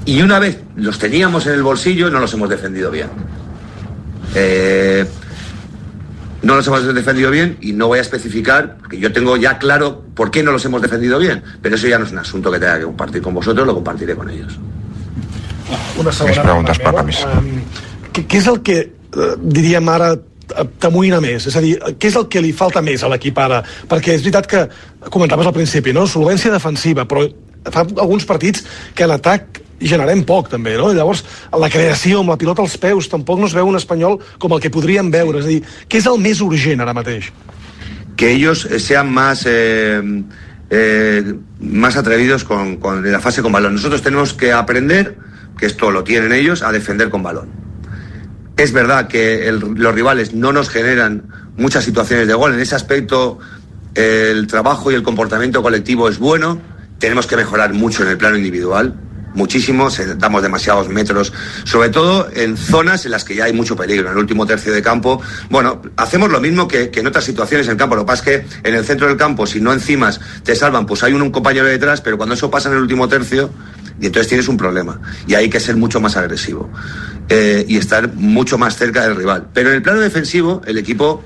Y 0.03 0.21
una 0.23 0.39
vez 0.39 0.59
los 0.75 0.99
teníamos 0.99 1.47
en 1.47 1.53
el 1.53 1.63
bolsillo, 1.63 2.11
no 2.11 2.19
los 2.19 2.33
hemos 2.33 2.49
defendido 2.49 2.91
bien. 2.91 3.07
Eh, 4.35 5.07
no 6.41 6.55
los 6.57 6.67
hemos 6.67 6.93
defendido 6.93 7.31
bien 7.31 7.59
y 7.61 7.71
no 7.71 7.87
voy 7.87 7.99
a 7.99 8.01
especificar, 8.01 8.75
porque 8.77 8.99
yo 8.99 9.13
tengo 9.13 9.37
ya 9.37 9.57
claro 9.57 10.03
por 10.13 10.31
qué 10.31 10.43
no 10.43 10.51
los 10.51 10.65
hemos 10.65 10.81
defendido 10.81 11.17
bien, 11.17 11.43
pero 11.61 11.75
eso 11.75 11.87
ya 11.87 11.97
no 11.97 12.03
es 12.03 12.11
un 12.11 12.17
asunto 12.17 12.51
que 12.51 12.59
tenga 12.59 12.77
que 12.77 12.83
compartir 12.83 13.21
con 13.21 13.33
vosotros, 13.33 13.65
lo 13.65 13.73
compartiré 13.73 14.15
con 14.15 14.29
ellos. 14.29 14.59
Una 16.01 16.11
segona 16.11 16.43
preguntes, 16.43 16.79
part 16.79 16.95
Papa, 16.95 17.03
meva. 17.03 17.07
més. 17.07 17.21
Um, 17.25 18.09
què, 18.11 18.25
què 18.27 18.41
és 18.41 18.49
el 18.51 18.61
que, 18.65 18.77
eh, 18.81 19.31
diríem 19.41 19.89
ara, 19.89 20.11
eh, 20.15 20.65
t'amoïna 20.79 21.21
més? 21.23 21.47
És 21.47 21.55
a 21.55 21.61
dir, 21.63 21.77
què 21.97 22.11
és 22.11 22.15
el 22.19 22.27
que 22.27 22.41
li 22.41 22.51
falta 22.51 22.81
més 22.81 23.03
a 23.03 23.09
l'equip 23.11 23.37
ara? 23.37 23.61
Perquè 23.87 24.15
és 24.15 24.21
veritat 24.25 24.47
que 24.47 24.67
comentaves 25.09 25.47
al 25.47 25.53
principi, 25.53 25.93
no? 25.93 26.07
Solvència 26.07 26.51
defensiva, 26.51 27.05
però 27.05 27.27
fa 27.71 27.85
alguns 27.85 28.25
partits 28.25 28.63
que 28.95 29.05
en 29.05 29.11
atac 29.11 29.61
generem 29.81 30.23
poc 30.23 30.49
també, 30.49 30.75
no? 30.77 30.91
Llavors, 30.93 31.23
la 31.57 31.69
creació 31.69 32.21
amb 32.21 32.29
la 32.29 32.37
pilota 32.37 32.61
als 32.61 32.77
peus 32.77 33.09
tampoc 33.09 33.39
no 33.39 33.49
es 33.49 33.55
veu 33.57 33.67
un 33.67 33.79
espanyol 33.79 34.19
com 34.37 34.53
el 34.53 34.61
que 34.61 34.69
podríem 34.69 35.09
veure, 35.13 35.39
és 35.41 35.45
a 35.45 35.49
dir, 35.49 35.63
què 35.89 36.01
és 36.01 36.09
el 36.09 36.19
més 36.21 36.41
urgent 36.41 36.81
ara 36.81 36.93
mateix? 36.93 37.31
Que 38.15 38.31
ellos 38.35 38.67
sean 38.77 39.11
más 39.11 39.45
eh, 39.49 40.01
eh, 40.69 41.35
más 41.59 41.97
atrevidos 41.97 42.43
con, 42.43 42.77
con 42.77 43.11
la 43.11 43.19
fase 43.19 43.41
con 43.41 43.51
balón. 43.51 43.75
Nosotros 43.75 44.01
tenemos 44.01 44.33
que 44.33 44.51
aprender, 44.51 45.17
que 45.57 45.65
esto 45.65 45.91
lo 45.91 46.03
tienen 46.03 46.31
ellos, 46.31 46.63
a 46.63 46.71
defender 46.71 47.09
con 47.09 47.23
balón. 47.23 47.49
Es 48.57 48.73
verdad 48.73 49.07
que 49.07 49.51
los 49.51 49.95
rivales 49.95 50.33
no 50.33 50.51
nos 50.51 50.69
generan 50.69 51.23
muchas 51.57 51.83
situaciones 51.83 52.27
de 52.27 52.33
gol. 52.33 52.53
En 52.53 52.59
ese 52.59 52.75
aspecto, 52.75 53.39
el 53.95 54.47
trabajo 54.47 54.91
y 54.91 54.95
el 54.95 55.03
comportamiento 55.03 55.63
colectivo 55.63 56.09
es 56.09 56.19
bueno. 56.19 56.61
Tenemos 56.99 57.25
que 57.27 57.35
mejorar 57.35 57.73
mucho 57.73 58.03
en 58.03 58.09
el 58.09 58.17
plano 58.17 58.37
individual 58.37 58.95
muchísimo, 59.33 59.89
damos 60.17 60.41
demasiados 60.41 60.89
metros, 60.89 61.31
sobre 61.63 61.89
todo 61.89 62.29
en 62.33 62.57
zonas 62.57 63.05
en 63.05 63.11
las 63.11 63.23
que 63.23 63.35
ya 63.35 63.45
hay 63.45 63.53
mucho 63.53 63.75
peligro, 63.75 64.07
en 64.07 64.13
el 64.13 64.19
último 64.19 64.45
tercio 64.45 64.73
de 64.73 64.81
campo. 64.81 65.21
Bueno, 65.49 65.81
hacemos 65.97 66.29
lo 66.29 66.39
mismo 66.41 66.67
que, 66.67 66.91
en 66.93 67.07
otras 67.07 67.23
situaciones 67.23 67.67
en 67.67 67.73
el 67.73 67.77
campo, 67.77 67.95
lo 67.95 68.01
que 68.01 68.07
pasa 68.07 68.23
es 68.31 68.43
que 68.43 68.67
en 68.67 68.75
el 68.75 68.85
centro 68.85 69.07
del 69.07 69.17
campo, 69.17 69.45
si 69.45 69.61
no 69.61 69.73
encimas 69.73 70.19
te 70.43 70.55
salvan, 70.55 70.85
pues 70.85 71.03
hay 71.03 71.13
un 71.13 71.31
compañero 71.31 71.65
detrás, 71.65 72.01
pero 72.01 72.17
cuando 72.17 72.35
eso 72.35 72.51
pasa 72.51 72.69
en 72.69 72.75
el 72.75 72.81
último 72.81 73.07
tercio, 73.07 73.49
y 74.01 74.07
entonces 74.07 74.27
tienes 74.27 74.47
un 74.47 74.57
problema, 74.57 74.99
y 75.27 75.35
hay 75.35 75.49
que 75.49 75.59
ser 75.59 75.77
mucho 75.77 76.01
más 76.01 76.17
agresivo 76.17 76.69
eh, 77.29 77.63
y 77.67 77.77
estar 77.77 78.13
mucho 78.15 78.57
más 78.57 78.75
cerca 78.75 79.03
del 79.03 79.15
rival. 79.15 79.47
Pero 79.53 79.69
en 79.69 79.75
el 79.75 79.81
plano 79.81 80.01
defensivo, 80.01 80.61
el 80.65 80.77
equipo 80.77 81.23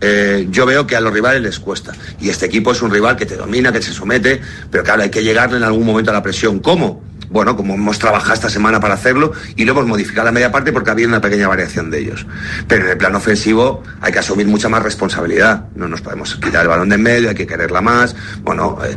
eh, 0.00 0.46
yo 0.50 0.66
veo 0.66 0.86
que 0.86 0.96
a 0.96 1.00
los 1.00 1.12
rivales 1.12 1.42
les 1.42 1.58
cuesta. 1.58 1.92
Y 2.20 2.28
este 2.28 2.46
equipo 2.46 2.72
es 2.72 2.82
un 2.82 2.90
rival 2.90 3.16
que 3.16 3.26
te 3.26 3.36
domina, 3.36 3.72
que 3.72 3.82
se 3.82 3.92
somete, 3.92 4.40
pero 4.70 4.84
claro, 4.84 5.02
hay 5.02 5.10
que 5.10 5.22
llegarle 5.22 5.56
en 5.56 5.62
algún 5.64 5.84
momento 5.84 6.10
a 6.10 6.14
la 6.14 6.22
presión. 6.22 6.60
¿Cómo? 6.60 7.02
Bueno, 7.34 7.56
como 7.56 7.74
hemos 7.74 7.98
trabajado 7.98 8.34
esta 8.34 8.48
semana 8.48 8.78
para 8.78 8.94
hacerlo 8.94 9.32
y 9.56 9.64
lo 9.64 9.72
hemos 9.72 9.86
modificado 9.88 10.24
la 10.26 10.30
media 10.30 10.52
parte 10.52 10.72
porque 10.72 10.92
había 10.92 11.08
una 11.08 11.20
pequeña 11.20 11.48
variación 11.48 11.90
de 11.90 11.98
ellos. 11.98 12.24
Pero 12.68 12.84
en 12.84 12.92
el 12.92 12.96
plano 12.96 13.18
ofensivo 13.18 13.82
hay 14.00 14.12
que 14.12 14.20
asumir 14.20 14.46
mucha 14.46 14.68
más 14.68 14.84
responsabilidad. 14.84 15.64
No 15.74 15.88
nos 15.88 16.00
podemos 16.00 16.36
quitar 16.36 16.62
el 16.62 16.68
balón 16.68 16.90
de 16.90 16.94
en 16.94 17.02
medio, 17.02 17.28
hay 17.30 17.34
que 17.34 17.44
quererla 17.44 17.80
más. 17.80 18.14
Bueno, 18.44 18.78
eh, 18.84 18.96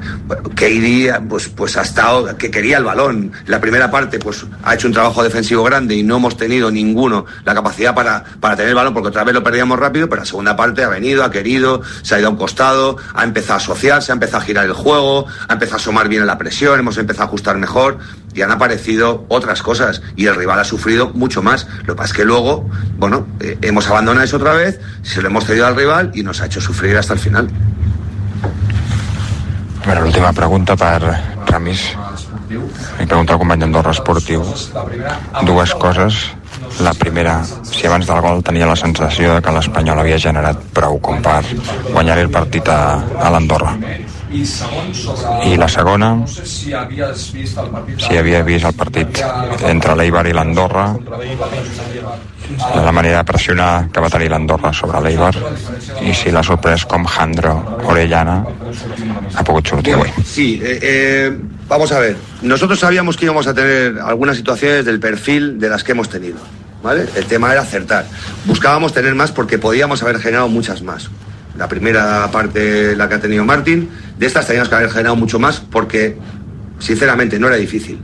KD 0.53 1.27
pues, 1.27 1.49
pues 1.49 1.77
ha 1.77 1.81
estado, 1.81 2.37
que 2.37 2.51
quería 2.51 2.77
el 2.77 2.83
balón. 2.83 3.31
La 3.47 3.59
primera 3.59 3.89
parte 3.89 4.19
pues 4.19 4.45
ha 4.61 4.75
hecho 4.75 4.87
un 4.87 4.93
trabajo 4.93 5.23
defensivo 5.23 5.63
grande 5.63 5.95
y 5.95 6.03
no 6.03 6.17
hemos 6.17 6.37
tenido 6.37 6.69
ninguno 6.69 7.25
la 7.43 7.55
capacidad 7.55 7.95
para, 7.95 8.23
para 8.39 8.55
tener 8.55 8.69
el 8.69 8.75
balón 8.75 8.93
porque 8.93 9.09
otra 9.09 9.23
vez 9.23 9.33
lo 9.33 9.41
perdíamos 9.41 9.79
rápido, 9.79 10.09
pero 10.09 10.21
la 10.21 10.27
segunda 10.27 10.55
parte 10.55 10.83
ha 10.83 10.89
venido, 10.89 11.23
ha 11.23 11.31
querido, 11.31 11.81
se 12.03 12.13
ha 12.13 12.19
ido 12.19 12.27
a 12.27 12.29
un 12.29 12.37
costado, 12.37 12.97
ha 13.15 13.23
empezado 13.23 13.55
a 13.55 13.57
asociarse, 13.57 14.11
ha 14.11 14.13
empezado 14.13 14.43
a 14.43 14.45
girar 14.45 14.65
el 14.65 14.73
juego, 14.73 15.25
ha 15.47 15.53
empezado 15.53 15.77
a 15.77 15.81
asomar 15.81 16.07
bien 16.07 16.23
la 16.27 16.37
presión, 16.37 16.79
hemos 16.79 16.99
empezado 16.99 17.23
a 17.23 17.27
ajustar 17.29 17.57
mejor 17.57 17.97
y 18.37 18.43
han 18.43 18.51
aparecido 18.51 19.25
otras 19.29 19.63
cosas 19.63 20.03
y 20.15 20.27
el 20.27 20.35
rival 20.35 20.59
ha 20.59 20.63
sufrido 20.63 21.09
mucho 21.09 21.41
más. 21.41 21.67
Lo 21.79 21.95
que 21.95 21.97
pasa 21.97 22.11
es 22.11 22.13
que 22.13 22.23
luego, 22.23 22.69
bueno, 22.97 23.25
eh, 23.39 23.57
hemos 23.63 23.89
abandonado 23.89 24.23
eso 24.23 24.37
otra 24.37 24.53
vez, 24.53 24.79
se 25.01 25.23
lo 25.23 25.29
hemos 25.29 25.45
cedido 25.45 25.65
al 25.65 25.75
rival 25.75 26.11
y 26.13 26.21
nos 26.21 26.39
ha 26.39 26.45
hecho 26.45 26.61
sufrir 26.61 26.95
hasta 26.95 27.13
el 27.13 27.19
final. 27.19 27.49
A 29.81 29.87
veure, 29.87 30.01
l'última 30.03 30.33
pregunta 30.35 30.75
per 30.75 30.99
Ramis. 31.47 31.83
Li 32.99 33.05
pregunta 33.07 33.33
al 33.33 33.39
company 33.39 33.63
d'Andorra 33.63 33.93
Esportiu 33.95 34.43
dues 35.47 35.73
coses. 35.79 36.19
La 36.83 36.93
primera, 36.93 37.39
si 37.63 37.87
abans 37.87 38.05
del 38.05 38.21
gol 38.21 38.43
tenia 38.43 38.67
la 38.67 38.75
sensació 38.75 39.33
de 39.33 39.41
que 39.41 39.55
l'Espanyol 39.55 40.03
havia 40.03 40.19
generat 40.21 40.61
prou 40.75 40.99
com 41.01 41.23
per 41.23 41.39
guanyar 41.89 42.19
el 42.21 42.29
partit 42.29 42.69
a, 42.69 42.99
a 43.17 43.31
l'Andorra. 43.33 43.73
I 44.29 45.55
la 45.55 45.67
segona, 45.71 46.09
si 46.27 46.73
havies 46.75 47.29
vist 47.31 47.59
el 47.61 47.69
partit 47.71 48.01
si 48.03 48.17
havia 48.19 48.41
vist 48.43 48.67
el 48.67 48.75
partit 48.75 49.21
entre 49.69 49.95
l'Eibar 49.95 50.25
i 50.27 50.33
l'Andorra, 50.35 50.87
la 52.75 52.91
manera 52.91 53.21
de 53.21 53.27
pressionar 53.29 53.87
que 53.93 54.03
va 54.03 54.09
tenir 54.11 54.27
l'Andorra 54.33 54.73
sobre 54.75 54.99
l'Eibar 55.05 55.31
i 56.03 56.13
si 56.15 56.31
l'ha 56.35 56.43
sorprès 56.43 56.83
com 56.91 57.07
Jandro 57.07 57.55
Orellana 57.87 58.41
ha 59.33 59.43
pogut 59.47 59.67
sortir 59.67 59.95
avui. 59.95 60.11
Sí, 60.25 60.59
eh, 60.61 60.79
eh, 60.81 61.37
vamos 61.67 61.91
a 61.91 61.99
ver. 61.99 62.17
Nosotros 62.41 62.79
sabíamos 62.79 63.15
que 63.15 63.25
íbamos 63.25 63.47
a 63.47 63.53
tener 63.53 63.99
algunas 63.99 64.35
situaciones 64.35 64.83
del 64.85 64.99
perfil 64.99 65.59
de 65.59 65.69
las 65.69 65.83
que 65.83 65.93
hemos 65.93 66.09
tenido. 66.09 66.37
¿Vale? 66.83 67.07
El 67.15 67.25
tema 67.25 67.51
era 67.51 67.61
acertar. 67.61 68.05
Buscábamos 68.45 68.93
tener 68.93 69.15
más 69.15 69.31
porque 69.31 69.57
podíamos 69.57 70.03
haber 70.03 70.19
generado 70.19 70.47
muchas 70.47 70.81
más. 70.81 71.09
La 71.57 71.67
primera 71.67 72.29
parte, 72.31 72.95
la 72.95 73.09
que 73.09 73.15
ha 73.15 73.19
tenido 73.19 73.43
Martín, 73.43 73.89
de 74.17 74.25
estas 74.25 74.45
teníamos 74.47 74.69
que 74.69 74.75
haber 74.75 74.89
generado 74.89 75.15
mucho 75.15 75.39
más 75.39 75.59
porque, 75.59 76.17
sinceramente, 76.79 77.39
no 77.39 77.47
era 77.47 77.55
difícil. 77.55 77.99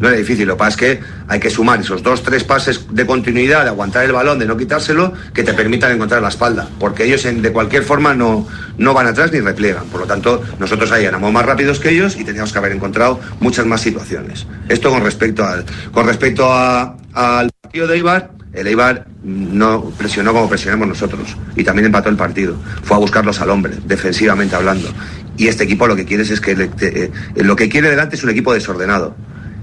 No 0.00 0.06
era 0.08 0.16
difícil, 0.16 0.46
lo 0.46 0.54
que 0.54 0.58
pasa 0.58 0.68
es 0.70 0.76
que 0.76 1.00
hay 1.26 1.40
que 1.40 1.50
sumar 1.50 1.80
esos 1.80 2.04
dos, 2.04 2.22
tres 2.22 2.44
pases 2.44 2.86
de 2.92 3.04
continuidad, 3.04 3.64
de 3.64 3.70
aguantar 3.70 4.04
el 4.04 4.12
balón, 4.12 4.38
de 4.38 4.46
no 4.46 4.56
quitárselo, 4.56 5.12
que 5.34 5.42
te 5.42 5.54
permitan 5.54 5.90
encontrar 5.90 6.22
la 6.22 6.28
espalda. 6.28 6.68
Porque 6.78 7.02
ellos 7.04 7.24
de 7.24 7.50
cualquier 7.52 7.82
forma 7.82 8.14
no, 8.14 8.46
no 8.76 8.94
van 8.94 9.08
atrás 9.08 9.32
ni 9.32 9.40
repliegan. 9.40 9.86
Por 9.86 10.02
lo 10.02 10.06
tanto, 10.06 10.40
nosotros 10.60 10.92
ahí 10.92 11.04
éramos 11.04 11.32
más 11.32 11.44
rápidos 11.44 11.80
que 11.80 11.90
ellos 11.90 12.14
y 12.16 12.22
teníamos 12.22 12.52
que 12.52 12.58
haber 12.58 12.70
encontrado 12.72 13.18
muchas 13.40 13.66
más 13.66 13.80
situaciones. 13.80 14.46
Esto 14.68 14.90
con 14.90 15.02
respecto 15.02 15.44
al, 15.44 15.64
con 15.90 16.06
respecto 16.06 16.46
a- 16.52 16.94
al 17.18 17.50
partido 17.60 17.88
de 17.88 17.96
Eibar, 17.96 18.30
el 18.52 18.68
Eibar 18.68 19.08
no 19.24 19.90
presionó 19.98 20.32
como 20.32 20.48
presionamos 20.48 20.86
nosotros 20.86 21.36
y 21.56 21.64
también 21.64 21.86
empató 21.86 22.08
el 22.10 22.16
partido. 22.16 22.56
Fue 22.84 22.96
a 22.96 23.00
buscarlos 23.00 23.40
al 23.40 23.50
hombre, 23.50 23.74
defensivamente 23.86 24.54
hablando. 24.54 24.88
Y 25.36 25.48
este 25.48 25.64
equipo 25.64 25.88
lo 25.88 25.96
que 25.96 26.04
quieres 26.04 26.30
es 26.30 26.40
que 26.40 26.70
eh, 26.80 27.10
lo 27.34 27.56
que 27.56 27.68
quiere 27.68 27.90
delante 27.90 28.14
es 28.14 28.22
un 28.22 28.30
equipo 28.30 28.54
desordenado. 28.54 29.16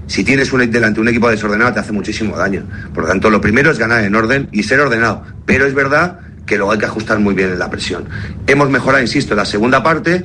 Si 0.06 0.22
tienes 0.22 0.52
un, 0.52 0.70
delante 0.70 1.00
un 1.00 1.08
equipo 1.08 1.30
desordenado 1.30 1.72
te 1.72 1.80
hace 1.80 1.92
muchísimo 1.92 2.36
daño. 2.36 2.64
Por 2.92 3.04
lo 3.04 3.08
tanto, 3.08 3.30
lo 3.30 3.40
primero 3.40 3.70
es 3.70 3.78
ganar 3.78 4.04
en 4.04 4.14
orden 4.14 4.48
y 4.52 4.62
ser 4.62 4.80
ordenado. 4.80 5.22
Pero 5.46 5.64
es 5.64 5.72
verdad 5.72 6.20
que 6.44 6.58
luego 6.58 6.72
hay 6.72 6.78
que 6.78 6.86
ajustar 6.86 7.18
muy 7.20 7.34
bien 7.34 7.50
en 7.50 7.58
la 7.58 7.70
presión. 7.70 8.06
Hemos 8.46 8.68
mejorado, 8.68 9.02
insisto, 9.02 9.34
la 9.34 9.46
segunda 9.46 9.82
parte, 9.82 10.24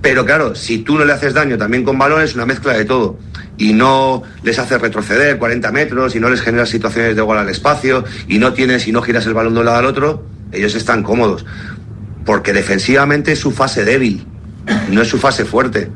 pero 0.00 0.24
claro, 0.24 0.54
si 0.54 0.78
tú 0.78 0.96
no 0.96 1.04
le 1.04 1.12
haces 1.12 1.34
daño 1.34 1.58
también 1.58 1.82
con 1.82 1.98
balón 1.98 2.22
es 2.22 2.36
una 2.36 2.46
mezcla 2.46 2.72
de 2.72 2.84
todo. 2.84 3.18
Y 3.58 3.72
no 3.72 4.22
les 4.42 4.58
haces 4.58 4.80
retroceder 4.80 5.38
40 5.38 5.72
metros 5.72 6.14
y 6.14 6.20
no 6.20 6.28
les 6.28 6.42
generas 6.42 6.68
situaciones 6.68 7.16
de 7.16 7.22
gol 7.22 7.38
al 7.38 7.48
espacio 7.48 8.04
y 8.28 8.38
no 8.38 8.52
tienes 8.52 8.86
y 8.86 8.92
no 8.92 9.00
giras 9.02 9.26
el 9.26 9.34
balón 9.34 9.54
de 9.54 9.60
un 9.60 9.66
lado 9.66 9.78
al 9.78 9.86
otro, 9.86 10.24
ellos 10.52 10.74
están 10.74 11.02
cómodos. 11.02 11.46
Porque 12.24 12.52
defensivamente 12.52 13.32
es 13.32 13.38
su 13.38 13.52
fase 13.52 13.84
débil, 13.84 14.26
no 14.90 15.02
es 15.02 15.08
su 15.08 15.18
fase 15.18 15.44
fuerte. 15.44 15.90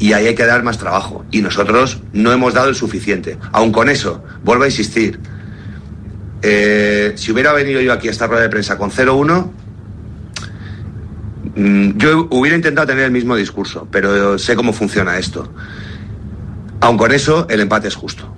Y 0.00 0.12
ahí 0.12 0.28
hay 0.28 0.34
que 0.34 0.44
dar 0.46 0.62
más 0.62 0.78
trabajo. 0.78 1.24
Y 1.30 1.40
nosotros 1.40 2.00
no 2.12 2.32
hemos 2.32 2.54
dado 2.54 2.68
el 2.68 2.74
suficiente. 2.76 3.36
Aun 3.52 3.72
con 3.72 3.88
eso, 3.88 4.22
vuelvo 4.44 4.64
a 4.64 4.66
insistir. 4.66 5.18
eh, 6.42 7.12
si 7.16 7.32
hubiera 7.32 7.52
venido 7.52 7.80
yo 7.80 7.92
aquí 7.92 8.06
a 8.08 8.10
esta 8.12 8.26
rueda 8.28 8.42
de 8.42 8.48
prensa 8.48 8.78
con 8.78 8.90
0-1, 8.92 9.50
mm, 11.56 11.96
yo 11.96 12.28
hubiera 12.30 12.56
intentado 12.56 12.86
tener 12.86 13.04
el 13.04 13.10
mismo 13.10 13.34
discurso, 13.34 13.88
pero 13.90 14.38
sé 14.38 14.54
cómo 14.54 14.72
funciona 14.72 15.18
esto. 15.18 15.52
Aun 16.80 16.96
con 16.96 17.12
eso, 17.12 17.46
el 17.50 17.60
empate 17.60 17.88
es 17.88 17.94
justo. 17.94 18.34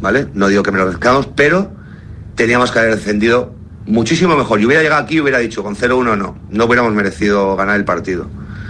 ¿Vale? 0.00 0.28
No 0.34 0.48
digo 0.48 0.62
que 0.62 0.70
me 0.70 0.78
lo 0.78 0.86
merezcamos, 0.86 1.28
pero 1.34 1.72
teníamos 2.34 2.70
que 2.70 2.78
haber 2.78 2.96
descendido 2.96 3.54
muchísimo 3.86 4.36
mejor. 4.36 4.60
Yo 4.60 4.66
hubiera 4.66 4.82
llegado 4.82 5.02
aquí 5.02 5.16
y 5.16 5.20
hubiera 5.20 5.38
dicho 5.38 5.62
con 5.62 5.76
0-1 5.76 6.16
no. 6.16 6.38
No 6.50 6.64
hubiéramos 6.64 6.92
merecido 6.92 7.56
ganar 7.56 7.76
el 7.76 7.84
partido. 7.84 8.28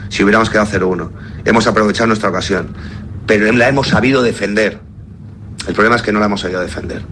Si 0.09 0.23
hubiéramos 0.23 0.51
quedado 0.51 0.69
0-1. 0.71 1.11
Hemos 1.45 1.67
aprovechado 1.67 2.07
nuestra 2.07 2.29
ocasión. 2.31 2.69
Pero 3.27 3.51
la 3.53 3.69
hemos 3.69 3.89
sabido 3.89 4.23
defender. 4.23 4.79
El 5.67 5.75
problema 5.75 5.97
es 5.97 6.03
que 6.03 6.13
no 6.13 6.21
la 6.21 6.27
hemos 6.27 6.43
sabido 6.43 6.61
defender. 6.61 7.03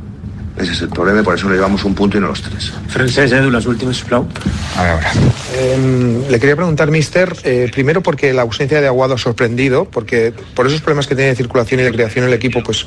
Ese 0.56 0.72
es 0.72 0.82
el 0.82 0.88
problema 0.90 1.20
y 1.20 1.22
por 1.22 1.34
eso 1.34 1.46
nos 1.46 1.56
llevamos 1.56 1.82
un 1.84 1.94
punto 1.94 2.18
y 2.18 2.20
no 2.20 2.28
los 2.28 2.42
tres. 2.42 2.72
Francesc, 2.88 3.32
Edu, 3.32 3.92
sisplau. 3.92 4.28
A 4.76 4.82
veure. 4.82 5.06
Eh, 5.54 6.26
le 6.28 6.38
quería 6.38 6.56
preguntar, 6.56 6.90
mister, 6.90 7.34
eh, 7.44 7.70
primero 7.72 8.02
porque 8.02 8.32
la 8.32 8.42
ausencia 8.42 8.80
de 8.80 8.86
Aguado 8.86 9.14
ha 9.14 9.18
sorprendido, 9.18 9.86
porque 9.86 10.34
por 10.54 10.66
esos 10.66 10.80
problemas 10.82 11.06
que 11.06 11.14
tiene 11.14 11.30
de 11.30 11.36
circulación 11.36 11.80
y 11.80 11.84
de 11.84 11.92
creación 11.92 12.26
el 12.26 12.32
equipo, 12.34 12.62
pues 12.62 12.86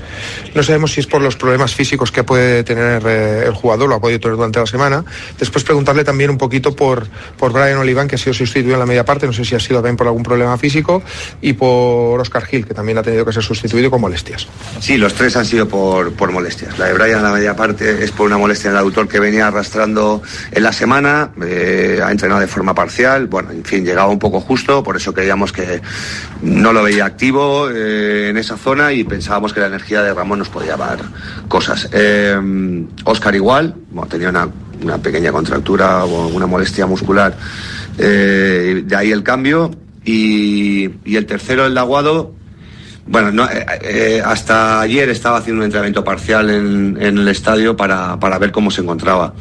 no 0.53 0.61
sabemos 0.61 0.93
si 0.93 0.99
es 0.99 1.07
por 1.07 1.21
los 1.21 1.35
problemas 1.35 1.73
físicos 1.73 2.11
que 2.11 2.23
puede 2.23 2.63
tener 2.63 3.01
eh, 3.05 3.43
el 3.47 3.53
jugador, 3.53 3.89
lo 3.89 3.95
ha 3.95 4.01
podido 4.01 4.19
tener 4.19 4.37
durante 4.37 4.59
la 4.59 4.67
semana. 4.67 5.03
Después 5.39 5.63
preguntarle 5.63 6.03
también 6.03 6.29
un 6.29 6.37
poquito 6.37 6.75
por, 6.75 7.07
por 7.37 7.51
Brian 7.51 7.77
Oliván, 7.77 8.07
que 8.07 8.15
ha 8.15 8.19
sido 8.19 8.33
sustituido 8.33 8.75
en 8.75 8.79
la 8.79 8.85
media 8.85 9.05
parte, 9.05 9.25
no 9.25 9.33
sé 9.33 9.43
si 9.43 9.55
ha 9.55 9.59
sido 9.59 9.79
también 9.79 9.97
por 9.97 10.05
algún 10.05 10.23
problema 10.23 10.57
físico, 10.57 11.01
y 11.41 11.53
por 11.53 12.21
Oscar 12.21 12.45
Gil, 12.45 12.65
que 12.65 12.73
también 12.73 12.99
ha 12.99 13.03
tenido 13.03 13.25
que 13.25 13.33
ser 13.33 13.43
sustituido 13.43 13.89
con 13.89 14.01
molestias. 14.01 14.47
Sí, 14.79 14.97
los 14.97 15.15
tres 15.15 15.35
han 15.35 15.45
sido 15.45 15.67
por, 15.67 16.13
por 16.13 16.31
molestias. 16.31 16.77
La 16.77 16.85
de 16.85 16.93
Brian 16.93 17.17
en 17.17 17.23
la 17.23 17.31
media 17.31 17.54
parte 17.55 18.03
es 18.03 18.11
por 18.11 18.27
una 18.27 18.37
molestia 18.37 18.69
en 18.69 18.75
el 18.75 18.79
aductor 18.79 19.07
que 19.07 19.19
venía 19.19 19.47
arrastrando 19.47 20.21
en 20.51 20.63
la 20.63 20.71
semana, 20.71 21.31
eh, 21.43 21.99
ha 22.03 22.11
entrenado 22.11 22.41
de 22.41 22.47
forma 22.47 22.73
parcial, 22.73 23.27
bueno, 23.27 23.51
en 23.51 23.63
fin, 23.63 23.85
llegaba 23.85 24.09
un 24.09 24.19
poco 24.19 24.39
justo, 24.41 24.83
por 24.83 24.95
eso 24.95 25.13
creíamos 25.13 25.51
que 25.51 25.81
no 26.41 26.73
lo 26.73 26.83
veía 26.83 27.05
activo 27.05 27.69
eh, 27.69 28.29
en 28.29 28.37
esa 28.37 28.57
zona 28.57 28.93
y 28.93 29.03
pensábamos 29.03 29.53
que 29.53 29.59
la 29.59 29.67
energía 29.67 30.01
de 30.01 30.13
Ramón 30.13 30.39
nos 30.39 30.49
podía 30.49 30.77
dar 30.77 30.99
cosas. 31.47 31.89
Eh, 31.91 32.85
Oscar 33.03 33.35
igual, 33.35 33.75
bueno, 33.91 34.09
tenía 34.09 34.29
una, 34.29 34.49
una 34.81 34.97
pequeña 34.97 35.31
contractura 35.31 36.05
o 36.05 36.27
una 36.27 36.45
molestia 36.45 36.85
muscular, 36.85 37.35
eh, 37.97 38.83
de 38.85 38.95
ahí 38.95 39.11
el 39.11 39.23
cambio. 39.23 39.71
Y, 40.07 40.87
y 41.03 41.15
el 41.15 41.25
tercero, 41.25 41.65
el 41.65 41.75
Aguado, 41.75 42.35
bueno, 43.07 43.31
no, 43.31 43.45
eh, 43.45 43.65
eh, 43.81 44.21
hasta 44.25 44.81
ayer 44.81 45.09
estaba 45.09 45.37
haciendo 45.37 45.59
un 45.59 45.65
entrenamiento 45.65 46.03
parcial 46.03 46.49
en, 46.49 46.97
el 46.99 47.27
estadio 47.27 47.77
para, 47.77 48.15
ver 48.39 48.51
cómo 48.51 48.71
se 48.71 48.81
encontraba. 48.81 49.33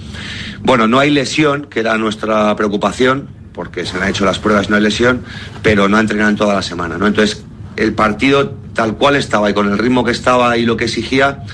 Bueno, 0.61 0.87
no 0.87 0.99
hay 0.99 1.11
lesión, 1.11 1.67
que 1.71 1.81
era 1.81 1.97
nuestra 1.97 2.55
preocupación, 2.57 3.29
porque 3.53 3.87
se 3.87 3.97
le 3.97 4.05
han 4.05 4.11
hecho 4.11 4.25
las 4.25 4.39
pruebas, 4.39 4.69
no 4.69 4.77
hay 4.77 4.83
lesión, 4.83 5.23
pero 5.63 5.89
no 5.89 5.97
ha 5.97 6.01
entrenado 6.01 6.31
en 6.31 6.37
toda 6.37 6.55
la 6.55 6.63
semana, 6.63 6.99
¿no? 6.99 7.07
Entonces, 7.07 7.45
el 7.77 7.95
partido 7.95 8.55
tal 8.75 8.97
cual 8.97 9.17
estaba 9.17 9.49
y 9.49 9.55
con 9.55 9.71
el 9.71 9.79
ritmo 9.79 10.05
que 10.05 10.11
estaba 10.11 10.57
y 10.59 10.67
lo 10.67 10.77
que 10.77 10.85
exigía, 10.85 11.45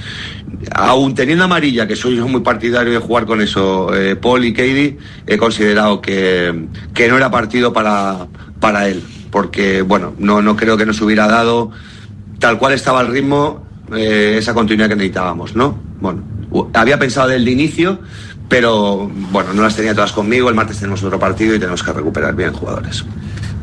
aún 0.73 1.15
teniendo 1.15 1.45
amarilla, 1.45 1.87
que 1.87 1.95
soy 1.95 2.17
yo 2.17 2.27
muy 2.27 2.41
partidario 2.41 2.93
de 2.93 2.99
jugar 2.99 3.27
con 3.27 3.41
eso, 3.41 3.95
eh, 3.95 4.17
Paul 4.17 4.45
y 4.45 4.53
Katie, 4.53 4.99
he 5.27 5.37
considerado 5.37 6.01
que, 6.01 6.67
que 6.93 7.09
no 7.09 7.17
era 7.17 7.31
partido 7.31 7.73
para, 7.73 8.27
para 8.59 8.89
él, 8.89 9.03
porque, 9.31 9.83
bueno, 9.83 10.15
no, 10.19 10.43
no 10.43 10.57
creo 10.57 10.77
que 10.77 10.87
nos 10.87 11.01
hubiera 11.03 11.29
dado, 11.29 11.71
tal 12.41 12.59
cual 12.59 12.73
estaba 12.73 13.01
el 13.03 13.07
ritmo, 13.07 13.65
eh, 13.95 14.37
esa 14.39 14.53
continuidad 14.53 14.89
que 14.89 14.97
necesitábamos, 14.97 15.55
¿no? 15.55 15.79
Bueno, 16.01 16.25
había 16.75 16.99
pensado 16.99 17.29
desde 17.29 17.43
el 17.43 17.49
inicio, 17.49 18.01
pero, 18.49 19.09
bueno, 19.31 19.53
no 19.53 19.63
las 19.63 19.77
tenía 19.77 19.95
todas 19.95 20.11
conmigo, 20.11 20.49
el 20.49 20.57
martes 20.57 20.79
tenemos 20.79 21.05
otro 21.05 21.21
partido 21.21 21.55
y 21.55 21.61
tenemos 21.61 21.85
que 21.85 21.93
recuperar 21.93 22.35
bien 22.35 22.53
jugadores. 22.53 23.05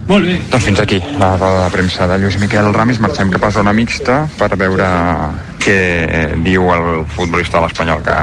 Molt 0.08 0.24
bé. 0.24 0.38
Doncs 0.48 0.64
fins 0.64 0.80
aquí 0.80 1.02
la 1.20 1.36
roda 1.36 1.66
de 1.66 1.72
premsa 1.74 2.08
de 2.08 2.18
Lluís 2.22 2.38
Miquel 2.40 2.72
Ramis. 2.72 3.02
Marxem 3.04 3.28
cap 3.34 3.44
a 3.44 3.52
zona 3.52 3.74
mixta 3.76 4.22
per 4.40 4.54
veure 4.56 4.88
què 5.68 6.38
diu 6.46 6.70
el 6.72 6.88
futbolista 7.12 7.60
de 7.60 7.66
l'Espanyol 7.66 8.04
que 8.06 8.16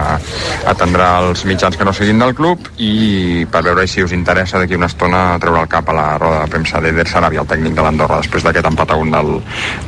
atendrà 0.70 1.09
els 1.26 1.45
mitjans 1.49 1.76
que 1.76 1.84
no 1.84 1.92
siguin 1.92 2.22
del 2.22 2.32
club 2.36 2.70
i 2.80 3.45
per 3.53 3.62
veure 3.66 3.84
si 3.90 4.05
us 4.05 4.14
interessa 4.16 4.61
d'aquí 4.61 4.78
una 4.78 4.88
estona 4.88 5.22
treure 5.42 5.64
el 5.64 5.68
cap 5.68 5.90
a 5.92 5.97
la 5.97 6.07
roda 6.20 6.45
de 6.45 6.53
premsa 6.55 6.80
d'Eder 6.80 7.07
Sarabi, 7.11 7.40
el 7.40 7.49
tècnic 7.51 7.76
de 7.76 7.84
l'Andorra, 7.84 8.22
després 8.22 8.47
d'aquest 8.47 8.70
empat 8.70 8.95
a 8.95 8.99
un 9.01 9.12
del, 9.12 9.30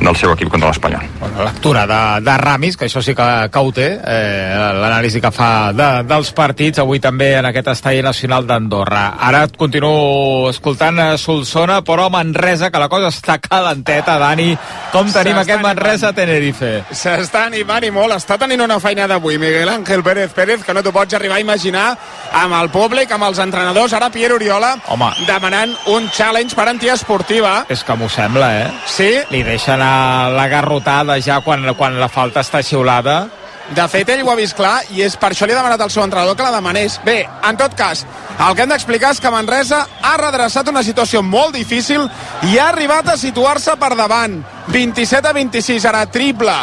del 0.01 0.19
seu 0.19 0.33
equip 0.35 0.51
contra 0.53 0.69
l'Espanyol. 0.69 1.07
Bueno, 1.19 1.47
lectura 1.47 1.85
de, 1.89 2.01
de 2.27 2.37
Ramis, 2.43 2.77
que 2.77 2.87
això 2.87 3.01
sí 3.01 3.15
que, 3.17 3.27
que 3.53 3.63
ho 3.63 3.73
té, 3.73 3.87
eh, 3.97 4.71
l'anàlisi 4.77 5.21
que 5.23 5.33
fa 5.33 5.49
de, 5.73 5.89
dels 6.07 6.31
partits, 6.37 6.83
avui 6.83 7.01
també 7.03 7.31
en 7.39 7.49
aquest 7.49 7.73
estadi 7.73 8.05
nacional 8.05 8.45
d'Andorra. 8.49 9.07
Ara 9.29 9.45
et 9.47 9.57
continuo 9.57 10.51
escoltant 10.51 11.01
a 11.01 11.09
Solsona, 11.17 11.81
però 11.87 12.07
a 12.07 12.13
Manresa, 12.13 12.69
que 12.69 12.81
la 12.81 12.91
cosa 12.91 13.09
està 13.13 13.39
calenteta, 13.41 14.19
Dani. 14.21 14.51
Com 14.93 15.09
tenim 15.13 15.41
aquest 15.41 15.63
Manresa-Tenerife? 15.65 16.71
S'està 16.93 17.46
animant 17.47 17.85
i 17.87 17.91
molt, 17.93 18.13
està 18.17 18.37
tenint 18.39 18.61
una 18.63 18.79
feina 18.83 19.07
d'avui 19.07 19.37
Miguel 19.39 19.69
Ángel 19.71 20.03
Pérez 20.03 20.33
Pérez, 20.35 20.63
que 20.65 20.75
no 20.75 20.83
t'ho 20.83 20.91
pots 20.95 21.15
arribar 21.15 21.39
a 21.39 21.43
imaginar 21.43 21.85
amb 22.35 22.57
el 22.59 22.69
públic, 22.73 23.11
amb 23.11 23.27
els 23.29 23.39
entrenadors, 23.39 23.93
ara 23.95 24.11
Pierre 24.11 24.35
Oriola 24.35 24.75
Home. 24.93 25.09
demanant 25.27 25.73
un 25.93 26.09
challenge 26.11 26.55
per 26.55 26.67
antiesportiva. 26.69 27.65
És 27.69 27.83
que 27.83 27.95
m'ho 27.95 28.09
sembla, 28.11 28.51
eh? 28.61 28.71
Sí? 28.85 29.09
Li 29.31 29.43
deixen 29.47 29.81
a 29.81 30.29
la 30.33 30.47
garrotada 30.51 31.19
ja 31.23 31.39
quan, 31.41 31.65
quan 31.75 31.99
la 31.99 32.09
falta 32.11 32.43
està 32.43 32.61
xiulada. 32.63 33.27
De 33.75 33.83
fet, 33.91 34.07
ell 34.09 34.21
ho 34.23 34.31
ha 34.31 34.37
vist 34.39 34.55
clar 34.55 34.77
i 34.95 35.01
és 35.03 35.17
per 35.19 35.33
això 35.33 35.47
li 35.47 35.51
ha 35.51 35.59
demanat 35.59 35.81
al 35.83 35.91
seu 35.91 36.03
entrenador 36.05 36.37
que 36.37 36.45
la 36.45 36.53
demanés. 36.55 36.99
Bé, 37.03 37.17
en 37.27 37.57
tot 37.59 37.75
cas, 37.75 38.05
el 38.37 38.55
que 38.55 38.63
hem 38.63 38.71
d'explicar 38.71 39.11
és 39.11 39.19
que 39.19 39.31
Manresa 39.33 39.81
ha 40.01 40.13
redreçat 40.21 40.69
una 40.71 40.83
situació 40.87 41.23
molt 41.25 41.55
difícil 41.57 42.05
i 42.47 42.55
ha 42.57 42.69
arribat 42.71 43.11
a 43.11 43.17
situar-se 43.19 43.75
per 43.81 43.91
davant. 43.99 44.39
27 44.71 45.27
a 45.27 45.33
26, 45.35 45.85
ara 45.89 46.05
triple 46.11 46.55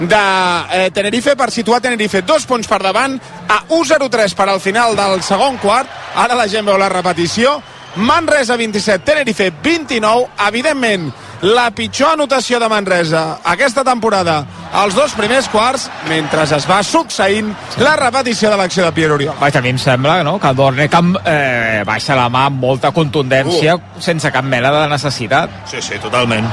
de 0.00 0.20
eh, 0.20 0.90
Tenerife 0.92 1.36
per 1.36 1.50
situar 1.52 1.80
Tenerife 1.80 2.22
dos 2.28 2.44
punts 2.48 2.68
per 2.68 2.80
davant 2.84 3.16
a 3.48 3.62
1-0-3 3.68 4.36
per 4.36 4.48
al 4.48 4.60
final 4.60 4.96
del 4.98 5.24
segon 5.24 5.56
quart. 5.62 5.88
Ara 6.16 6.36
la 6.36 6.48
gent 6.48 6.68
veu 6.68 6.76
la 6.80 6.92
repetició. 6.92 7.60
Manresa 7.96 8.56
27, 8.56 9.04
Tenerife 9.04 9.50
29. 9.62 10.28
Evidentment, 10.46 11.08
la 11.42 11.70
pitjor 11.72 12.14
anotació 12.14 12.58
de 12.60 12.68
Manresa 12.68 13.40
aquesta 13.48 13.84
temporada 13.84 14.42
als 14.76 14.94
dos 14.94 15.14
primers 15.16 15.48
quarts 15.48 15.88
mentre 16.08 16.44
es 16.44 16.66
va 16.68 16.82
succeint 16.84 17.48
la 17.80 17.96
repetició 17.96 18.50
de 18.52 18.58
l'acció 18.60 18.84
de 18.84 18.92
Pierre 18.92 19.16
Oriol. 19.16 19.36
Vaja, 19.40 19.58
a 19.58 19.62
mi 19.62 19.72
em 19.72 19.78
sembla 19.80 20.20
no? 20.26 20.38
que 20.40 20.52
Dornecam 20.54 21.14
eh, 21.24 21.82
baixa 21.86 22.18
la 22.18 22.28
mà 22.28 22.46
amb 22.50 22.60
molta 22.60 22.92
contundència, 22.92 23.76
uh. 23.76 24.02
sense 24.02 24.30
cap 24.30 24.44
mena 24.44 24.72
de 24.74 24.88
necessitat. 24.92 25.62
Sí, 25.70 25.80
sí, 25.82 25.98
totalment. 26.02 26.46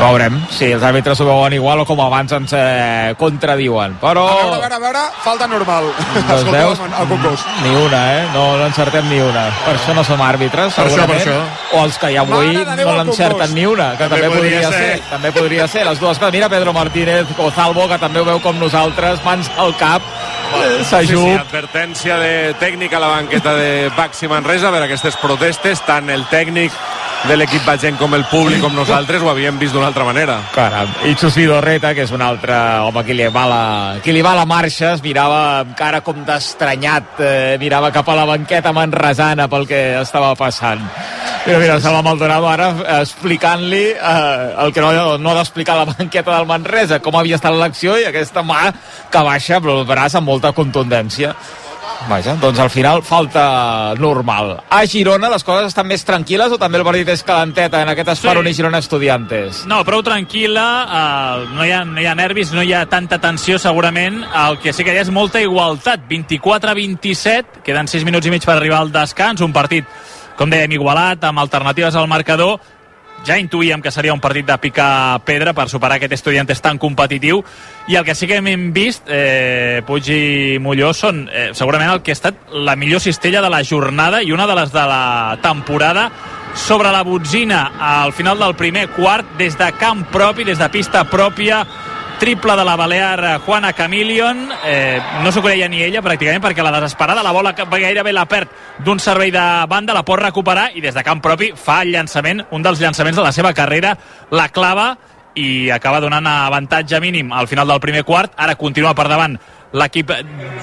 Ho 0.00 0.08
veurem 0.08 0.38
si 0.50 0.70
els 0.72 0.82
àrbitres 0.82 1.20
ho 1.20 1.26
veuen 1.28 1.52
igual 1.52 1.80
o 1.82 1.84
com 1.84 2.00
abans 2.00 2.32
ens 2.32 2.52
eh, 2.56 3.14
contradiuen. 3.20 3.98
Però... 4.00 4.22
A 4.30 4.36
veure, 4.40 4.54
a 4.56 4.60
veure, 4.60 4.74
a 4.74 4.78
veure, 4.86 5.02
falta 5.24 5.46
normal. 5.50 5.90
Doncs 6.14 6.30
Escolteu 6.40 6.70
veus? 6.70 6.80
el 7.00 7.08
concurs. 7.10 7.44
Ni 7.62 7.74
una, 7.84 8.00
eh? 8.16 8.22
No, 8.32 8.44
no 8.56 8.66
encertem 8.70 9.08
ni 9.10 9.20
una. 9.20 9.44
Per 9.66 9.74
això 9.76 9.94
no 9.94 10.04
som 10.04 10.22
àrbitres, 10.24 10.72
Per 10.74 10.86
això, 10.86 10.94
segurament. 10.96 11.22
per 11.24 11.34
això. 11.34 11.78
O 11.78 11.84
els 11.84 11.98
que 12.00 12.10
hi 12.12 12.16
ha 12.16 12.24
avui 12.24 12.54
no 12.56 12.96
l'encerten 12.96 13.54
ni 13.54 13.66
una, 13.66 13.90
que 13.98 14.08
també, 14.08 14.22
També 14.24 14.36
podria, 14.36 14.62
podria 14.62 14.70
ser. 14.72 14.96
ser. 14.96 15.10
També 15.10 15.32
podria 15.36 15.68
ser. 15.68 15.84
Les 15.90 16.00
dues 16.00 16.18
coses. 16.18 16.32
Mira 16.32 16.48
Pedro 16.48 16.72
Martínez 16.72 17.26
o 17.38 17.50
Zalbo, 17.50 17.86
que 17.88 17.98
també 17.98 18.20
ho 18.20 18.24
veu 18.24 18.40
com 18.40 18.58
nosaltres, 18.58 19.20
mans 19.24 19.50
al 19.58 19.76
cap, 19.76 20.00
eh, 20.02 20.78
Sí, 20.80 20.84
s'ajup. 20.90 21.26
sí, 21.28 21.36
advertència 21.36 22.16
de 22.18 22.54
tècnic 22.60 22.92
a 22.96 23.00
la 23.02 23.08
banqueta 23.18 23.54
de 23.54 23.90
Baxi 23.96 24.28
Manresa 24.28 24.70
per 24.70 24.82
aquestes 24.86 25.16
protestes, 25.20 25.82
tant 25.86 26.08
el 26.10 26.24
tècnic 26.30 26.72
de 27.28 27.36
l'equip 27.36 27.64
Bagent 27.66 27.98
com 28.00 28.14
el 28.16 28.24
públic 28.30 28.62
com 28.62 28.72
nosaltres 28.74 29.20
ho 29.22 29.28
havíem 29.30 29.58
vist 29.60 29.74
d'una 29.76 29.90
altra 29.90 30.06
manera. 30.08 30.38
Caram. 30.54 30.88
I 31.04 31.12
Xus 31.20 31.36
Vidorreta, 31.36 31.92
que 31.94 32.06
és 32.06 32.12
un 32.16 32.22
altre 32.24 32.56
home 32.86 33.04
qui 33.04 33.16
li 33.16 33.26
va 33.32 33.44
la, 33.50 33.62
qui 34.04 34.14
li 34.16 34.22
va 34.24 34.32
la 34.38 34.46
marxa, 34.48 34.94
es 34.94 35.04
mirava 35.04 35.40
amb 35.60 35.74
cara 35.76 36.00
com 36.06 36.24
d'estranyat, 36.26 37.20
eh, 37.20 37.56
mirava 37.60 37.92
cap 37.92 38.08
a 38.08 38.16
la 38.16 38.26
banqueta 38.28 38.72
manresana 38.76 39.48
pel 39.52 39.68
que 39.68 39.80
estava 40.00 40.32
passant. 40.38 40.82
Mira, 41.46 41.58
mira, 41.58 41.80
Salva 41.80 42.02
Maldonado 42.06 42.48
ara 42.48 42.70
eh, 42.72 43.00
explicant-li 43.02 43.84
eh, 43.92 44.50
el 44.64 44.72
que 44.72 44.84
no, 44.84 45.18
no 45.18 45.32
ha 45.32 45.38
d'explicar 45.42 45.76
la 45.78 45.88
banqueta 45.92 46.36
del 46.38 46.48
Manresa, 46.48 47.00
com 47.04 47.16
havia 47.20 47.36
estat 47.40 47.56
l'acció 47.56 47.98
i 48.00 48.08
aquesta 48.08 48.44
mà 48.46 48.70
que 49.12 49.26
baixa 49.26 49.60
però 49.60 49.80
el 49.80 49.88
braç 49.88 50.16
amb 50.16 50.32
molta 50.32 50.54
contundència. 50.56 51.34
Vaja, 52.08 52.34
doncs 52.40 52.58
al 52.58 52.70
final 52.70 53.02
falta 53.06 53.94
normal. 54.00 54.56
A 54.72 54.80
Girona 54.88 55.28
les 55.30 55.44
coses 55.44 55.68
estan 55.68 55.86
més 55.86 56.02
tranquil·les 56.06 56.50
o 56.50 56.58
també 56.58 56.78
el 56.80 56.84
partit 56.86 57.08
és 57.12 57.22
calenteta 57.22 57.82
en 57.84 57.90
aquest 57.92 58.08
Esperon 58.14 58.44
Sí. 58.46 58.50
i 58.50 58.54
Girona 58.54 58.78
Estudiantes? 58.78 59.64
No, 59.66 59.84
prou 59.84 60.02
tranquil·la, 60.02 60.64
eh, 60.88 61.44
no, 61.54 61.64
hi 61.64 61.70
ha, 61.70 61.84
no 61.84 62.00
hi 62.00 62.06
ha 62.06 62.14
nervis, 62.14 62.52
no 62.56 62.62
hi 62.62 62.72
ha 62.72 62.86
tanta 62.86 63.18
tensió 63.20 63.58
segurament, 63.58 64.24
el 64.46 64.58
que 64.58 64.72
sí 64.72 64.82
que 64.82 64.94
hi 64.94 64.98
ha 64.98 65.02
és 65.02 65.10
molta 65.10 65.40
igualtat, 65.40 66.00
24 66.08 66.70
a 66.70 66.74
27, 66.74 67.60
queden 67.62 67.86
6 67.86 68.04
minuts 68.08 68.26
i 68.26 68.30
mig 68.30 68.44
per 68.44 68.56
arribar 68.56 68.78
al 68.80 68.90
descans, 68.92 69.40
un 69.40 69.52
partit, 69.52 69.84
com 70.36 70.50
dèiem, 70.50 70.72
igualat, 70.72 71.22
amb 71.24 71.38
alternatives 71.38 71.94
al 71.94 72.08
marcador, 72.08 72.58
ja 73.26 73.36
intuïem 73.38 73.82
que 73.82 73.92
seria 73.92 74.14
un 74.14 74.20
partit 74.20 74.46
de 74.46 74.56
picar 74.58 75.20
pedra 75.24 75.52
per 75.56 75.68
superar 75.68 75.98
aquest 75.98 76.16
Estudiantes 76.16 76.60
tan 76.62 76.78
competitiu. 76.78 77.42
I 77.88 77.96
el 77.96 78.04
que 78.04 78.14
sí 78.14 78.26
que 78.26 78.40
hem 78.40 78.70
vist 78.72 79.08
eh, 79.08 79.82
Puig 79.86 80.08
i 80.14 80.58
Molló 80.62 80.92
són 80.96 81.26
eh, 81.28 81.50
segurament 81.54 81.92
el 81.92 82.02
que 82.02 82.14
ha 82.14 82.18
estat 82.18 82.50
la 82.52 82.76
millor 82.76 83.00
cistella 83.00 83.42
de 83.42 83.50
la 83.52 83.64
jornada 83.64 84.22
i 84.22 84.32
una 84.32 84.46
de 84.46 84.56
les 84.58 84.72
de 84.72 84.86
la 84.86 85.38
temporada 85.42 86.10
sobre 86.54 86.90
la 86.90 87.02
botzina 87.02 87.72
al 87.78 88.12
final 88.12 88.38
del 88.38 88.56
primer 88.58 88.88
quart 88.90 89.36
des 89.38 89.56
de 89.58 89.70
camp 89.78 90.02
propi, 90.10 90.44
des 90.44 90.58
de 90.58 90.68
pista 90.68 91.04
pròpia 91.06 91.64
triple 92.20 92.54
de 92.54 92.64
la 92.64 92.76
Balear 92.76 93.40
Juana 93.46 93.72
Camilion 93.72 94.50
eh, 94.66 95.00
no 95.24 95.32
s'ho 95.32 95.40
creia 95.40 95.70
ni 95.72 95.80
ella 95.82 96.02
pràcticament 96.04 96.44
perquè 96.44 96.62
la 96.62 96.74
desesperada 96.76 97.24
la 97.24 97.32
bola 97.32 97.54
gairebé 97.56 98.12
la 98.12 98.26
perd 98.28 98.52
d'un 98.84 99.00
servei 99.00 99.32
de 99.32 99.44
banda 99.68 99.96
la 99.96 100.04
pot 100.04 100.20
recuperar 100.20 100.70
i 100.76 100.84
des 100.84 100.94
de 100.94 101.02
camp 101.02 101.22
propi 101.24 101.54
fa 101.56 101.80
el 101.80 101.94
llançament 101.96 102.44
un 102.52 102.62
dels 102.62 102.80
llançaments 102.80 103.16
de 103.16 103.24
la 103.24 103.32
seva 103.32 103.54
carrera 103.56 103.96
la 104.30 104.50
clava 104.52 104.90
i 105.34 105.70
acaba 105.70 106.00
donant 106.00 106.26
avantatge 106.26 107.00
mínim 107.00 107.32
al 107.32 107.48
final 107.48 107.68
del 107.68 107.80
primer 107.80 108.04
quart. 108.04 108.32
Ara 108.36 108.56
continua 108.56 108.94
per 108.94 109.06
davant 109.08 109.38
l'equip 109.72 110.10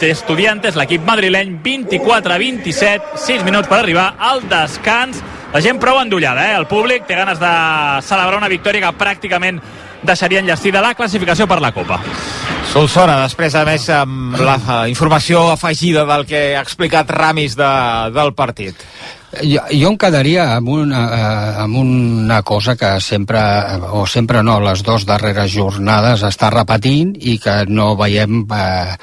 d'estudiantes, 0.02 0.76
l'equip 0.76 1.06
madrileny 1.08 1.58
24 1.64 2.34
a 2.34 2.38
27, 2.38 3.18
6 3.24 3.46
minuts 3.48 3.70
per 3.72 3.80
arribar 3.80 4.14
al 4.20 4.44
descans. 4.50 5.24
La 5.54 5.62
gent 5.64 5.80
prou 5.80 6.02
endollada, 6.02 6.50
eh? 6.52 6.58
el 6.60 6.68
públic 6.68 7.08
té 7.08 7.16
ganes 7.16 7.40
de 7.40 7.52
celebrar 8.04 8.42
una 8.42 8.52
victòria 8.52 8.84
que 8.84 8.98
pràcticament 9.00 9.62
deixaria 10.04 10.42
enllestida 10.44 10.84
la 10.84 10.94
classificació 10.98 11.48
per 11.48 11.60
la 11.64 11.72
Copa. 11.76 12.00
Solsona, 12.68 13.22
després 13.24 13.56
a 13.56 13.64
més 13.66 13.86
amb 13.94 14.36
la 14.44 14.58
eh, 14.60 14.80
informació 14.92 15.48
afegida 15.54 16.04
del 16.10 16.26
que 16.28 16.42
ha 16.58 16.64
explicat 16.66 17.10
Ramis 17.16 17.56
de, 17.58 17.70
del 18.14 18.34
partit. 18.38 18.84
Jo, 19.28 19.64
jo 19.68 19.90
em 19.92 19.98
quedaria 20.00 20.46
amb 20.56 20.70
una, 20.72 21.02
eh, 21.16 21.50
amb 21.64 21.80
una 21.80 22.42
cosa 22.48 22.78
que 22.80 22.94
sempre, 23.04 23.40
o 23.92 24.06
sempre 24.08 24.44
no, 24.44 24.60
les 24.64 24.84
dues 24.88 25.08
darreres 25.08 25.52
jornades 25.52 26.24
està 26.28 26.52
repetint 26.54 27.16
i 27.20 27.38
que 27.44 27.58
no 27.68 27.94
veiem 28.00 28.46
eh, 28.46 28.96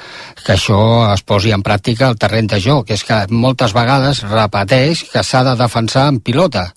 que 0.45 0.55
això 0.55 0.79
es 1.11 1.25
posi 1.25 1.53
en 1.53 1.65
pràctica 1.65 2.09
al 2.09 2.19
terreny 2.21 2.49
de 2.53 2.61
joc, 2.61 2.87
que 2.89 2.97
és 2.97 3.05
que 3.05 3.21
moltes 3.33 3.73
vegades 3.77 4.23
repeteix 4.29 5.05
que 5.13 5.23
s'ha 5.23 5.45
de 5.45 5.55
defensar 5.61 6.09
en 6.13 6.21
pilota 6.25 6.69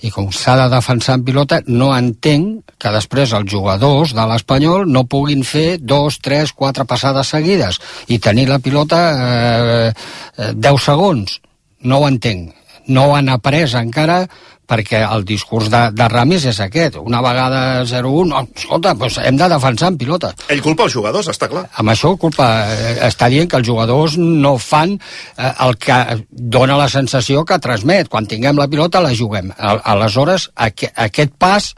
i 0.00 0.10
com 0.12 0.30
s'ha 0.32 0.56
de 0.56 0.68
defensar 0.72 1.18
en 1.18 1.24
pilota 1.26 1.60
no 1.68 1.90
entenc 1.96 2.74
que 2.80 2.92
després 2.94 3.34
els 3.36 3.50
jugadors 3.52 4.14
de 4.16 4.24
l'Espanyol 4.30 4.86
no 4.88 5.04
puguin 5.04 5.44
fer 5.44 5.78
dos, 5.80 6.18
tres, 6.24 6.54
quatre 6.56 6.86
passades 6.88 7.32
seguides. 7.34 7.80
I 8.08 8.18
tenir 8.18 8.48
la 8.48 8.60
pilota 8.64 9.00
eh, 9.12 9.92
eh, 10.38 10.52
10 10.56 10.80
segons. 10.86 11.36
No 11.84 12.00
ho 12.00 12.08
entenc. 12.08 12.54
No 12.88 13.10
han 13.14 13.28
après 13.28 13.76
encara 13.76 14.24
perquè 14.70 15.02
el 15.02 15.24
discurs 15.26 15.70
de, 15.72 15.80
de 15.96 16.06
Ramis 16.12 16.46
és 16.50 16.60
aquest. 16.62 17.00
Una 17.02 17.22
vegada 17.24 17.82
0-1, 17.88 18.28
no, 18.30 18.42
escolta, 18.54 18.94
doncs 18.98 19.18
hem 19.24 19.38
de 19.40 19.48
defensar 19.50 19.90
en 19.90 19.98
pilota. 19.98 20.30
Ell 20.52 20.62
culpa 20.62 20.86
els 20.86 20.94
jugadors, 20.94 21.30
està 21.32 21.48
clar. 21.50 21.64
Amb 21.82 21.92
això 21.92 22.12
culpa, 22.20 22.46
eh, 22.70 22.94
està 23.08 23.30
dient 23.32 23.50
que 23.50 23.58
els 23.58 23.66
jugadors 23.66 24.16
no 24.20 24.54
fan 24.62 24.94
eh, 24.94 25.50
el 25.66 25.74
que 25.82 25.98
dona 26.30 26.78
la 26.78 26.88
sensació 26.92 27.42
que 27.48 27.58
transmet. 27.62 28.10
Quan 28.12 28.30
tinguem 28.30 28.60
la 28.60 28.68
pilota 28.70 29.02
la 29.02 29.14
juguem. 29.16 29.50
Al, 29.58 29.82
aleshores, 29.94 30.50
aqu 30.54 30.92
aquest 31.10 31.34
pas 31.40 31.72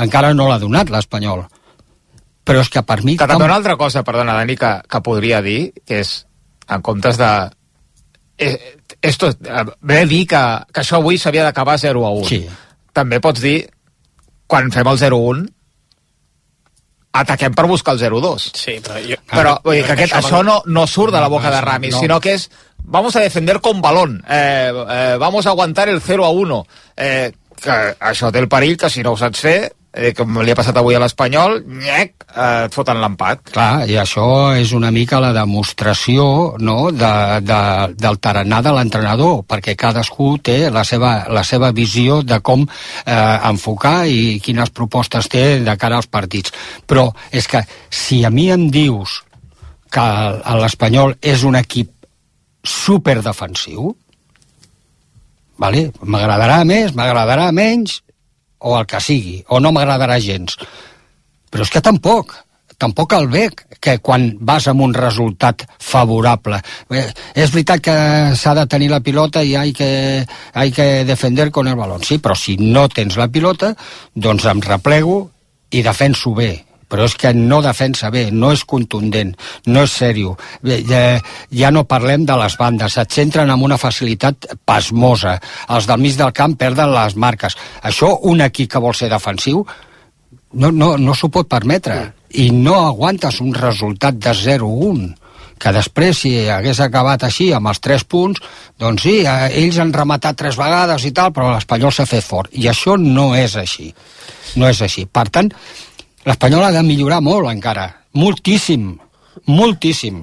encara 0.00 0.34
no 0.36 0.48
l'ha 0.50 0.60
donat 0.60 0.92
l'Espanyol. 0.92 1.46
Però 2.46 2.60
és 2.64 2.70
que 2.72 2.82
per 2.86 3.00
mi... 3.04 3.16
Que 3.20 3.28
també 3.30 3.46
una 3.46 3.56
altra 3.60 3.76
cosa, 3.80 4.02
perdona, 4.06 4.34
Dani, 4.38 4.56
que, 4.58 4.74
que 4.90 5.00
podria 5.06 5.40
dir, 5.44 5.72
que 5.86 6.02
és, 6.04 6.14
en 6.68 6.84
comptes 6.86 7.20
de... 7.20 7.30
Eh, 8.40 8.76
esto, 9.02 9.28
eh, 9.28 9.64
ve 9.80 10.00
a 10.00 10.08
dir 10.08 10.24
que, 10.26 10.42
que 10.72 10.80
això 10.82 10.98
avui 10.98 11.18
s'havia 11.20 11.44
d'acabar 11.44 11.78
0 11.78 12.04
a 12.06 12.12
1. 12.22 12.28
Sí. 12.28 12.40
També 12.96 13.20
pots 13.20 13.42
dir, 13.44 13.58
quan 14.50 14.72
fem 14.72 14.88
el 14.88 14.98
0 14.98 15.18
a 15.18 15.32
1, 15.34 15.48
ataquem 17.20 17.54
per 17.54 17.66
buscar 17.66 17.94
el 17.96 18.00
0-2. 18.00 18.50
Sí, 18.54 18.78
però 18.84 19.00
jo... 19.02 19.18
Però 19.30 19.56
vull 19.64 19.80
dir 19.80 19.84
que 19.86 19.96
aquest, 19.96 20.16
això 20.20 20.42
no, 20.46 20.60
no 20.66 20.86
surt 20.86 21.14
de 21.14 21.22
la 21.22 21.28
boca 21.28 21.50
de 21.50 21.60
Ramis, 21.60 21.96
no. 21.96 22.02
sinó 22.06 22.20
que 22.22 22.36
és 22.38 22.48
vamos 22.82 23.16
a 23.16 23.20
defender 23.20 23.60
con 23.60 23.80
balón, 23.80 24.22
eh, 24.28 24.72
eh, 24.72 25.16
vamos 25.18 25.46
a 25.46 25.50
aguantar 25.50 25.88
el 25.88 26.00
0 26.00 26.24
a 26.24 26.30
1. 26.30 26.66
Eh, 26.96 27.32
que 27.60 27.76
això 28.00 28.30
té 28.32 28.40
el 28.40 28.48
perill 28.48 28.78
que 28.80 28.88
si 28.88 29.02
no 29.04 29.12
ho 29.12 29.18
saps 29.20 29.42
fer, 29.44 29.58
eh, 29.92 30.12
com 30.14 30.40
li 30.42 30.52
ha 30.52 30.56
passat 30.58 30.76
avui 30.78 30.94
a 30.94 31.00
l'Espanyol, 31.02 31.60
nyec, 31.66 32.26
eh, 32.30 32.66
et 32.66 32.74
foten 32.74 33.00
l'empat. 33.02 33.42
Clar, 33.54 33.86
i 33.90 33.96
això 34.00 34.26
és 34.58 34.72
una 34.76 34.90
mica 34.94 35.20
la 35.22 35.32
demostració 35.36 36.56
no, 36.62 36.78
de, 36.94 37.12
de, 37.46 37.60
del 37.98 38.20
tarannà 38.22 38.60
de 38.62 38.74
l'entrenador, 38.76 39.42
perquè 39.50 39.76
cadascú 39.78 40.36
té 40.42 40.58
la 40.70 40.84
seva, 40.86 41.14
la 41.32 41.44
seva 41.46 41.72
visió 41.76 42.20
de 42.22 42.40
com 42.40 42.66
eh, 42.66 43.14
enfocar 43.50 44.04
i 44.06 44.38
quines 44.44 44.70
propostes 44.70 45.30
té 45.30 45.46
de 45.66 45.76
cara 45.80 45.98
als 45.98 46.10
partits. 46.10 46.54
Però 46.86 47.10
és 47.30 47.48
que 47.50 47.64
si 47.90 48.22
a 48.24 48.30
mi 48.30 48.50
em 48.50 48.68
dius 48.70 49.20
que 49.90 50.06
l'Espanyol 50.60 51.16
és 51.20 51.42
un 51.42 51.58
equip 51.58 51.90
superdefensiu, 52.62 53.90
vale? 55.60 55.88
m'agradarà 56.00 56.60
més, 56.68 56.94
m'agradarà 56.94 57.48
menys, 57.56 58.00
o 58.60 58.76
el 58.78 58.86
que 58.86 59.00
sigui, 59.00 59.40
o 59.48 59.60
no 59.60 59.72
m'agradarà 59.72 60.20
gens. 60.20 60.56
Però 61.50 61.66
és 61.66 61.72
que 61.72 61.82
tampoc, 61.82 62.36
tampoc 62.80 63.12
el 63.16 63.28
veig 63.32 63.64
que 63.80 63.98
quan 64.04 64.30
vas 64.40 64.68
amb 64.70 64.84
un 64.84 64.94
resultat 64.94 65.64
favorable. 65.80 66.60
Eh, 66.92 67.08
és 67.34 67.52
veritat 67.52 67.82
que 67.84 67.96
s'ha 68.36 68.54
de 68.56 68.66
tenir 68.70 68.90
la 68.92 69.02
pilota 69.04 69.42
i 69.42 69.56
hay 69.56 69.72
que, 69.72 69.90
hay 70.52 70.72
que 70.72 71.04
defender 71.04 71.50
con 71.50 71.68
el 71.68 71.76
balón. 71.76 72.04
Sí, 72.04 72.18
però 72.18 72.36
si 72.36 72.56
no 72.60 72.88
tens 72.88 73.16
la 73.16 73.28
pilota, 73.28 73.74
doncs 74.14 74.48
em 74.52 74.64
replego 74.64 75.22
i 75.70 75.84
defenso 75.86 76.34
bé 76.34 76.52
però 76.90 77.06
és 77.06 77.14
que 77.18 77.32
no 77.36 77.60
defensa 77.62 78.10
bé, 78.10 78.26
no 78.34 78.50
és 78.54 78.64
contundent, 78.68 79.32
no 79.70 79.84
és 79.86 79.94
sèrio. 80.02 80.34
Ja, 80.66 81.20
ja 81.54 81.70
no 81.70 81.86
parlem 81.88 82.26
de 82.26 82.36
les 82.40 82.56
bandes, 82.58 82.98
et 82.98 83.14
centren 83.14 83.50
amb 83.50 83.68
una 83.68 83.78
facilitat 83.78 84.50
pasmosa. 84.66 85.38
Els 85.70 85.86
del 85.86 86.02
mig 86.02 86.18
del 86.18 86.34
camp 86.36 86.58
perden 86.58 86.92
les 86.94 87.16
marques. 87.16 87.56
Això, 87.86 88.16
un 88.30 88.42
equip 88.44 88.74
que 88.74 88.82
vol 88.82 88.96
ser 88.98 89.10
defensiu, 89.12 89.64
no, 90.52 90.70
no, 90.74 90.96
no 90.98 91.14
s'ho 91.14 91.30
pot 91.30 91.48
permetre. 91.48 92.02
I 92.42 92.50
no 92.54 92.76
aguantes 92.86 93.40
un 93.42 93.54
resultat 93.54 94.18
de 94.18 94.34
0-1 94.34 95.10
que 95.60 95.72
després, 95.76 96.22
si 96.22 96.32
hagués 96.48 96.78
acabat 96.80 97.26
així, 97.26 97.50
amb 97.52 97.68
els 97.68 97.82
3 97.84 98.06
punts, 98.08 98.40
doncs 98.80 99.04
sí, 99.04 99.18
eh, 99.28 99.50
ells 99.60 99.76
han 99.82 99.92
rematat 99.92 100.38
tres 100.40 100.56
vegades 100.56 101.04
i 101.04 101.12
tal, 101.16 101.34
però 101.36 101.50
l'Espanyol 101.52 101.92
s'ha 101.92 102.08
fet 102.08 102.24
fort. 102.24 102.48
I 102.56 102.70
això 102.70 102.96
no 102.96 103.34
és 103.36 103.58
així. 103.60 103.90
No 104.56 104.70
és 104.72 104.80
així. 104.80 105.04
Per 105.04 105.26
tant, 105.28 105.52
l'Espanyol 106.26 106.68
ha 106.68 106.74
de 106.74 106.84
millorar 106.84 107.22
molt 107.24 107.48
encara, 107.50 107.88
moltíssim, 108.12 108.92
moltíssim, 109.48 110.22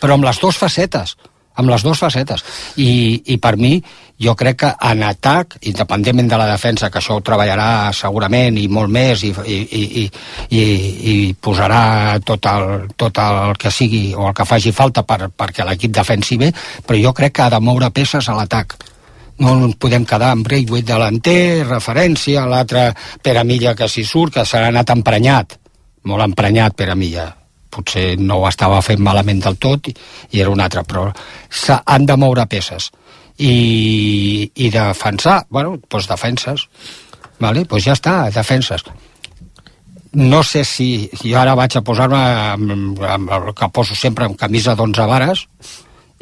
però 0.00 0.16
amb 0.16 0.26
les 0.26 0.40
dues 0.40 0.56
facetes, 0.56 1.16
amb 1.54 1.70
les 1.70 1.84
dues 1.84 2.00
facetes. 2.00 2.42
I, 2.80 3.22
i 3.34 3.36
per 3.42 3.54
mi, 3.60 3.76
jo 4.20 4.34
crec 4.38 4.58
que 4.62 4.70
en 4.90 5.02
atac, 5.06 5.58
independentment 5.68 6.30
de 6.30 6.38
la 6.40 6.48
defensa, 6.48 6.90
que 6.90 7.00
això 7.00 7.18
ho 7.18 7.24
treballarà 7.24 7.92
segurament 7.94 8.58
i 8.58 8.66
molt 8.68 8.90
més 8.94 9.24
i, 9.26 9.34
i, 9.44 9.58
i, 9.64 10.06
i, 10.50 10.64
i 11.12 11.14
posarà 11.34 12.16
tot 12.24 12.48
el, 12.50 12.88
tot 12.96 13.20
el 13.22 13.54
que 13.60 13.74
sigui 13.74 14.06
o 14.14 14.30
el 14.30 14.34
que 14.34 14.48
faci 14.48 14.72
falta 14.72 15.04
per, 15.06 15.28
perquè 15.28 15.66
l'equip 15.66 15.94
defensi 15.94 16.40
bé, 16.40 16.50
però 16.86 17.00
jo 17.00 17.14
crec 17.14 17.36
que 17.36 17.46
ha 17.46 17.52
de 17.54 17.62
moure 17.62 17.92
peces 17.94 18.28
a 18.28 18.38
l'atac 18.38 18.78
no 19.42 19.54
ens 19.66 19.78
podem 19.80 20.04
quedar 20.06 20.32
amb 20.34 20.46
Braithwaite 20.46 20.92
delanter, 20.92 21.64
referència, 21.66 22.46
l'altre 22.46 22.90
Pere 23.22 23.44
Milla 23.44 23.74
que 23.74 23.88
s'hi 23.90 24.04
surt, 24.06 24.36
que 24.36 24.44
s'ha 24.46 24.66
anat 24.68 24.92
emprenyat, 24.94 25.56
molt 26.10 26.26
emprenyat 26.26 26.76
Pere 26.78 26.94
Milla, 26.98 27.26
potser 27.74 28.14
no 28.20 28.40
ho 28.40 28.48
estava 28.48 28.82
fent 28.86 29.02
malament 29.02 29.42
del 29.42 29.58
tot 29.58 29.90
i, 29.90 29.94
i 30.32 30.44
era 30.44 30.52
un 30.54 30.62
altre, 30.62 30.84
però 30.86 31.08
han 31.84 32.06
de 32.06 32.18
moure 32.20 32.46
peces 32.50 32.90
i, 33.38 34.50
i 34.54 34.70
defensar, 34.70 35.42
bueno, 35.50 35.78
doncs 35.90 36.06
defenses, 36.10 36.68
vale? 37.40 37.64
doncs 37.64 37.88
ja 37.88 37.98
està, 37.98 38.14
defenses. 38.34 38.86
No 40.14 40.44
sé 40.46 40.62
si, 40.62 41.08
jo 41.24 41.34
ara 41.40 41.56
vaig 41.58 41.74
a 41.74 41.82
posar-me 41.82 42.22
que 43.58 43.70
poso 43.74 43.98
sempre 43.98 44.28
amb 44.28 44.38
camisa 44.38 44.76
d'11 44.78 45.08
vares 45.10 45.42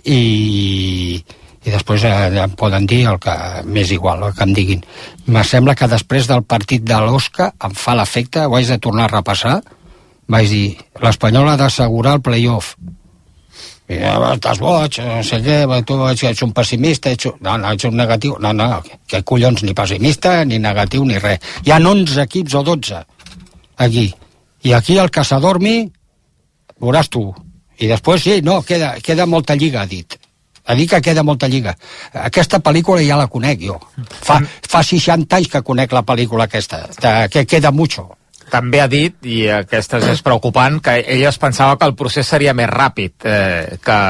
i, 0.09 1.21
i 1.63 1.71
després 1.71 2.03
eh, 2.09 2.15
em 2.43 2.55
poden 2.59 2.87
dir 2.91 3.05
el 3.07 3.21
que 3.23 3.35
m'és 3.71 3.93
igual, 3.95 4.25
el 4.27 4.35
que 4.35 4.47
em 4.47 4.55
diguin. 4.57 4.81
Me 5.31 5.45
sembla 5.47 5.77
que 5.79 5.87
després 5.91 6.27
del 6.31 6.43
partit 6.43 6.83
de 6.83 6.99
l'Osca 7.05 7.53
em 7.63 7.77
fa 7.79 7.95
l'efecte, 7.99 8.47
ho 8.47 8.57
haig 8.59 8.73
de 8.73 8.81
tornar 8.83 9.07
a 9.07 9.13
repassar, 9.19 9.61
vaig 10.33 10.51
dir, 10.51 10.67
l'Espanyol 11.03 11.53
ha 11.53 11.61
d'assegurar 11.61 12.17
el 12.19 12.25
playoff. 12.27 12.75
I, 13.93 13.99
ah, 14.09 14.33
estàs 14.33 14.59
boig, 14.63 14.99
no 15.05 15.21
sé 15.27 15.39
què, 15.45 15.61
tu 15.87 15.99
ets 16.09 16.43
un 16.43 16.55
pessimista, 16.57 17.13
ets 17.13 17.29
un... 17.31 17.39
No, 17.45 17.55
no, 17.61 17.71
ets 17.77 17.87
un 17.87 17.95
negatiu. 17.99 18.35
No, 18.43 18.53
no, 18.57 18.81
que 19.07 19.23
collons, 19.23 19.63
ni 19.63 19.75
pessimista, 19.77 20.41
ni 20.49 20.59
negatiu, 20.63 21.05
ni 21.07 21.21
res. 21.23 21.43
Hi 21.67 21.75
ha 21.75 21.79
11 21.79 22.23
equips 22.25 22.57
o 22.59 22.65
12 22.67 23.03
aquí. 23.87 24.09
I 24.65 24.75
aquí 24.79 24.99
el 24.99 25.11
que 25.15 25.27
s'adormi, 25.27 25.77
veuràs 26.83 27.11
tu. 27.13 27.27
I 27.83 27.91
després, 27.91 28.23
sí, 28.23 28.41
no, 28.47 28.63
queda, 28.67 28.97
queda 29.03 29.27
molta 29.27 29.59
lliga, 29.59 29.83
ha 29.83 29.91
dit 29.91 30.22
a 30.65 30.75
dir 30.79 30.89
que 30.89 31.03
queda 31.03 31.25
molta 31.27 31.49
lliga. 31.49 31.75
Aquesta 32.13 32.61
pel·lícula 32.63 33.03
ja 33.05 33.19
la 33.19 33.29
conec 33.31 33.63
jo. 33.67 33.79
Fa, 34.23 34.41
fa 34.43 34.83
60 34.87 35.39
anys 35.39 35.51
que 35.53 35.63
conec 35.67 35.93
la 35.93 36.05
pel·lícula 36.07 36.47
aquesta, 36.47 36.85
de, 37.01 37.15
que 37.33 37.47
queda 37.47 37.73
mucho. 37.75 38.09
També 38.53 38.83
ha 38.83 38.89
dit, 38.91 39.15
i 39.25 39.47
aquesta 39.49 39.97
és 40.13 40.21
preocupant, 40.21 40.77
que 40.85 40.99
ell 41.15 41.23
es 41.25 41.39
pensava 41.41 41.79
que 41.81 41.89
el 41.89 41.95
procés 41.97 42.29
seria 42.29 42.53
més 42.53 42.69
ràpid, 42.69 43.15
eh, 43.25 43.79
que, 43.81 44.01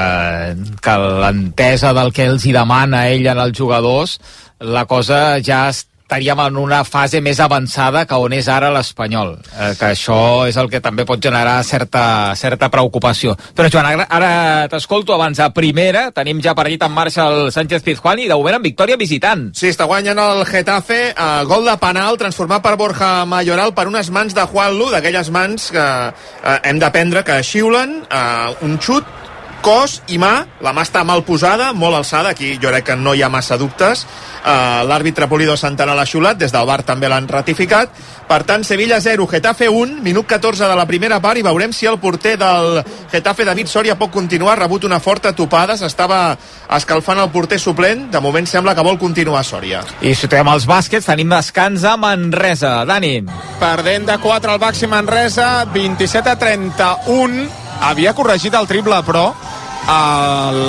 que 0.82 0.96
l'entesa 1.22 1.92
del 1.94 2.10
que 2.12 2.26
els 2.26 2.46
hi 2.46 2.54
demana 2.56 3.06
ell 3.12 3.28
en 3.30 3.38
els 3.38 3.54
jugadors, 3.58 4.18
la 4.58 4.84
cosa 4.90 5.38
ja 5.38 5.68
estaríem 6.12 6.40
en 6.44 6.56
una 6.60 6.82
fase 6.84 7.22
més 7.24 7.38
avançada 7.40 8.02
que 8.04 8.16
on 8.20 8.34
és 8.36 8.48
ara 8.52 8.68
l'Espanyol, 8.74 9.30
eh, 9.56 9.70
que 9.80 9.94
això 9.94 10.44
és 10.44 10.58
el 10.60 10.68
que 10.68 10.82
també 10.84 11.06
pot 11.08 11.22
generar 11.24 11.62
certa, 11.64 12.34
certa 12.36 12.68
preocupació. 12.68 13.32
Però 13.56 13.70
Joan, 13.72 13.88
ara, 13.94 14.06
ara 14.12 14.68
t'escolto 14.68 15.14
abans 15.16 15.40
a 15.40 15.48
primera, 15.56 16.10
tenim 16.12 16.42
ja 16.44 16.52
per 16.54 16.66
en 16.68 16.92
marxa 16.92 17.30
el 17.32 17.50
Sánchez 17.50 17.82
Pizjuán 17.82 18.18
i 18.18 18.28
de 18.28 18.36
moment 18.36 18.56
en 18.56 18.62
victòria 18.62 19.00
visitant. 19.00 19.48
Sí, 19.56 19.70
està 19.72 19.86
guanyant 19.88 20.18
el 20.18 20.44
Getafe, 20.44 21.00
eh, 21.16 21.44
gol 21.48 21.64
de 21.64 21.78
penal 21.80 22.18
transformat 22.18 22.60
per 22.60 22.76
Borja 22.76 23.24
Mayoral 23.24 23.72
per 23.72 23.88
unes 23.88 24.10
mans 24.10 24.34
de 24.34 24.44
Juan 24.52 24.76
Lu, 24.76 24.90
d'aquelles 24.92 25.30
mans 25.30 25.70
que 25.72 25.88
eh, 26.12 26.58
hem 26.62 26.78
d'aprendre 26.78 27.24
que 27.24 27.40
xiulen, 27.42 28.02
eh, 28.10 28.54
un 28.60 28.76
xut 28.78 29.31
cos 29.62 30.00
i 30.12 30.18
mà, 30.20 30.32
la 30.60 30.72
mà 30.74 30.82
està 30.84 31.04
mal 31.06 31.22
posada, 31.24 31.70
molt 31.72 31.96
alçada, 31.96 32.34
aquí 32.34 32.56
jo 32.60 32.72
crec 32.72 32.90
que 32.90 32.96
no 32.98 33.14
hi 33.14 33.22
ha 33.22 33.30
massa 33.32 33.56
dubtes, 33.56 34.04
uh, 34.42 34.82
l'àrbitre 34.88 35.28
Polido 35.30 35.56
Santana 35.56 35.94
l'ha 35.96 36.06
xiulat, 36.08 36.36
des 36.40 36.52
del 36.52 36.66
bar 36.66 36.82
també 36.86 37.08
l'han 37.08 37.28
ratificat, 37.30 37.94
per 38.28 38.42
tant, 38.48 38.64
Sevilla 38.64 39.00
0, 39.00 39.26
Getafe 39.30 39.68
1, 39.70 40.00
minut 40.02 40.26
14 40.26 40.66
de 40.68 40.76
la 40.76 40.86
primera 40.90 41.20
part, 41.22 41.38
i 41.38 41.46
veurem 41.46 41.72
si 41.72 41.86
el 41.86 42.00
porter 42.02 42.34
del 42.40 42.82
Getafe, 43.12 43.46
David 43.46 43.70
Soria, 43.70 43.96
pot 43.98 44.10
continuar, 44.10 44.56
ha 44.56 44.64
rebut 44.64 44.84
una 44.88 45.00
forta 45.00 45.32
topada, 45.36 45.76
s'estava 45.78 46.36
escalfant 46.76 47.22
el 47.22 47.30
porter 47.30 47.60
suplent, 47.62 48.08
de 48.12 48.20
moment 48.20 48.48
sembla 48.48 48.74
que 48.74 48.84
vol 48.84 48.98
continuar 48.98 49.44
Soria. 49.46 49.82
I 50.02 50.16
si 50.18 50.30
tenim 50.32 50.50
els 50.52 50.66
bàsquets, 50.66 51.06
tenim 51.06 51.30
descans 51.30 51.84
a 51.86 51.96
Manresa. 52.00 52.80
Dani. 52.88 53.20
Perdent 53.60 54.08
de 54.10 54.18
4 54.18 54.56
al 54.56 54.62
Baxi 54.62 54.90
Manresa, 54.90 55.64
27 55.72 56.32
a 56.32 56.38
31, 56.40 57.61
havia 57.82 58.14
corregit 58.14 58.54
el 58.54 58.68
triple, 58.70 59.02
però 59.06 59.32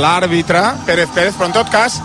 l'àrbitre 0.01 0.63
Pérez 0.87 1.09
Pérez, 1.13 1.35
però 1.37 1.51
en 1.51 1.55
tot 1.55 1.69
cas 1.69 1.99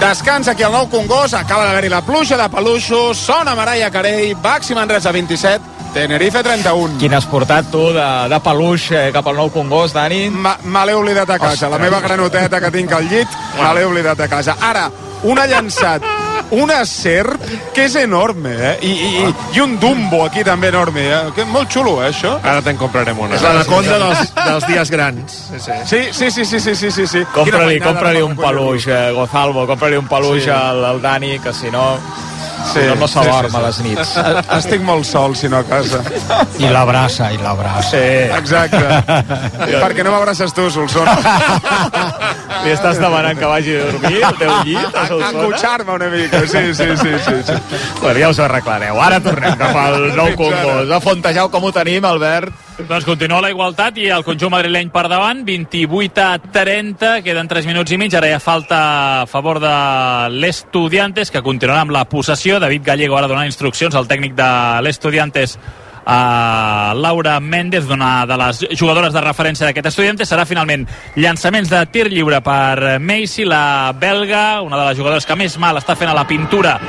descans 0.00 0.48
aquí 0.48 0.64
al 0.64 0.72
nou 0.72 0.88
Congost, 0.92 1.34
acaba 1.36 1.66
d'haver-hi 1.68 1.90
la 1.92 2.02
pluja 2.04 2.36
de 2.40 2.48
peluixos, 2.52 3.20
sona 3.20 3.54
Maraia 3.56 3.90
Carell, 3.92 4.34
Baxi 4.40 4.76
Manresa 4.76 5.12
27, 5.12 5.78
Tenerife 5.94 6.42
31. 6.44 6.98
Quin 7.00 7.14
has 7.16 7.26
portat 7.26 7.68
tu 7.72 7.88
de, 7.96 8.06
de 8.30 8.38
peluix 8.44 8.90
eh, 8.94 9.08
cap 9.12 9.26
al 9.26 9.40
nou 9.40 9.50
Congost, 9.52 9.96
Dani? 9.96 10.28
Me 10.30 10.84
l'he 10.86 10.94
oblidat 10.94 11.30
a 11.30 11.38
casa, 11.38 11.66
Ostres. 11.66 11.72
la 11.72 11.80
meva 11.82 12.00
granoteta 12.04 12.60
que 12.62 12.70
tinc 12.76 12.92
al 12.92 13.08
llit, 13.10 13.38
me 13.58 13.72
l'he 13.74 13.86
oblidat 13.88 14.20
a 14.20 14.28
casa. 14.30 14.56
Ara, 14.60 14.86
un 15.28 15.38
ha 15.38 15.46
llançat 15.46 16.04
una 16.50 16.80
serp 16.88 17.42
que 17.74 17.84
és 17.86 17.94
enorme, 18.00 18.50
eh? 18.50 18.72
I, 18.82 18.90
i, 18.90 19.10
i, 19.22 19.34
i 19.56 19.60
un 19.62 19.76
dumbo 19.80 20.24
aquí 20.24 20.42
també 20.46 20.70
enorme, 20.72 21.04
eh? 21.06 21.20
Que 21.36 21.44
molt 21.46 21.70
xulo, 21.70 21.98
eh, 22.02 22.08
això? 22.10 22.36
Ara 22.42 22.62
te'n 22.66 22.78
comprarem 22.80 23.18
una. 23.22 23.36
És 23.38 23.44
l'anaconda 23.44 23.98
dels, 24.02 24.32
dels 24.34 24.66
dies 24.70 24.90
grans. 24.90 25.36
Sí, 25.60 25.78
Sí, 25.90 26.30
sí, 26.30 26.30
sí, 26.30 26.60
sí, 26.60 26.74
sí, 26.74 26.90
sí, 26.90 27.06
sí. 27.06 27.22
Compra-li 27.34 27.78
compra 27.82 28.12
un 28.24 28.34
peluix, 28.38 28.88
eh, 28.88 29.12
Gozalvo, 29.14 29.66
compra-li 29.70 30.00
un 30.00 30.08
peluix 30.10 30.44
Sí. 30.44 30.50
al, 30.50 30.84
al 30.84 31.00
Dani, 31.02 31.38
que 31.38 31.52
si 31.54 31.70
no... 31.70 31.96
Sí, 32.60 32.80
si 32.80 32.86
no, 32.88 32.94
no 33.00 33.06
s'adorm 33.08 33.48
sí, 33.48 33.56
sí, 33.56 33.56
a 33.56 33.60
sí. 33.60 33.66
les 33.66 33.78
nits. 33.86 34.10
Estic 34.58 34.82
molt 34.84 35.06
sol, 35.08 35.34
si 35.36 35.48
no, 35.48 35.62
a 35.62 35.64
casa. 35.64 36.02
I 36.60 36.68
l'abraça, 36.68 37.30
i 37.32 37.38
l'abraça. 37.40 37.88
Sí. 37.94 38.02
Exacte. 38.36 38.82
Perquè 39.80 40.04
no 40.04 40.12
m'abraces 40.12 40.52
tu, 40.52 40.68
Solsona. 40.70 41.14
Li 42.64 42.72
estàs 42.74 42.98
demanant 43.00 43.38
que 43.38 43.48
vagi 43.48 43.76
a 43.78 43.84
dormir 43.88 44.22
al 44.26 44.36
teu 44.38 44.50
llit, 44.66 44.96
a 44.96 45.04
Solsona? 45.08 45.30
Engutxar-me 45.30 45.94
una 45.96 46.08
mica, 46.12 46.40
sí, 46.46 46.62
sí, 46.76 46.88
sí, 47.00 47.12
sí, 47.24 47.36
sí. 47.48 47.56
Bueno, 48.02 48.18
ja 48.20 48.28
us 48.28 48.40
ho 48.40 48.44
arreglareu. 48.44 49.00
Ara 49.00 49.20
tornem 49.24 49.56
cap 49.60 49.76
al 49.80 50.10
nou 50.18 50.34
concurs. 50.36 50.92
A 50.92 51.00
Fontejau, 51.00 51.48
com 51.52 51.64
ho 51.64 51.72
tenim, 51.72 52.04
Albert? 52.04 52.52
Doncs 52.80 53.04
continua 53.04 53.42
la 53.44 53.50
igualtat 53.52 53.98
i 54.00 54.06
el 54.12 54.24
conjunt 54.24 54.52
madrileny 54.54 54.88
per 54.92 55.06
davant, 55.12 55.42
28 55.44 56.22
a 56.24 56.38
30, 56.40 57.10
queden 57.26 57.48
3 57.48 57.68
minuts 57.68 57.92
i 57.92 57.98
mig, 58.00 58.14
ara 58.16 58.30
ja 58.30 58.40
falta 58.40 58.78
a 59.22 59.26
favor 59.28 59.60
de 59.60 59.74
l'Estudiantes, 60.36 61.32
que 61.32 61.42
continuarà 61.44 61.84
amb 61.84 61.92
la 61.96 62.06
possessió. 62.08 62.60
David 62.60 62.86
Gallego 62.86 63.18
ara 63.18 63.28
donant 63.28 63.48
instruccions 63.48 63.96
al 63.96 64.08
tècnic 64.08 64.36
de 64.38 64.50
l'Estudiantes 64.84 65.58
a 66.12 66.92
Laura 66.96 67.38
Méndez, 67.38 67.86
una 67.88 68.26
de 68.26 68.36
les 68.36 68.64
jugadores 68.74 69.12
de 69.14 69.20
referència 69.22 69.68
d'aquest 69.68 69.92
estudiante, 69.92 70.26
serà 70.26 70.42
finalment 70.42 70.82
llançaments 71.14 71.70
de 71.70 71.84
tir 71.94 72.08
lliure 72.10 72.40
per 72.42 72.98
Macy, 72.98 73.46
la 73.46 73.92
belga, 73.94 74.60
una 74.66 74.80
de 74.80 74.88
les 74.88 74.98
jugadores 74.98 75.28
que 75.28 75.38
més 75.38 75.54
mal 75.62 75.78
està 75.78 75.94
fent 75.94 76.10
a 76.10 76.16
la 76.18 76.26
pintura 76.26 76.80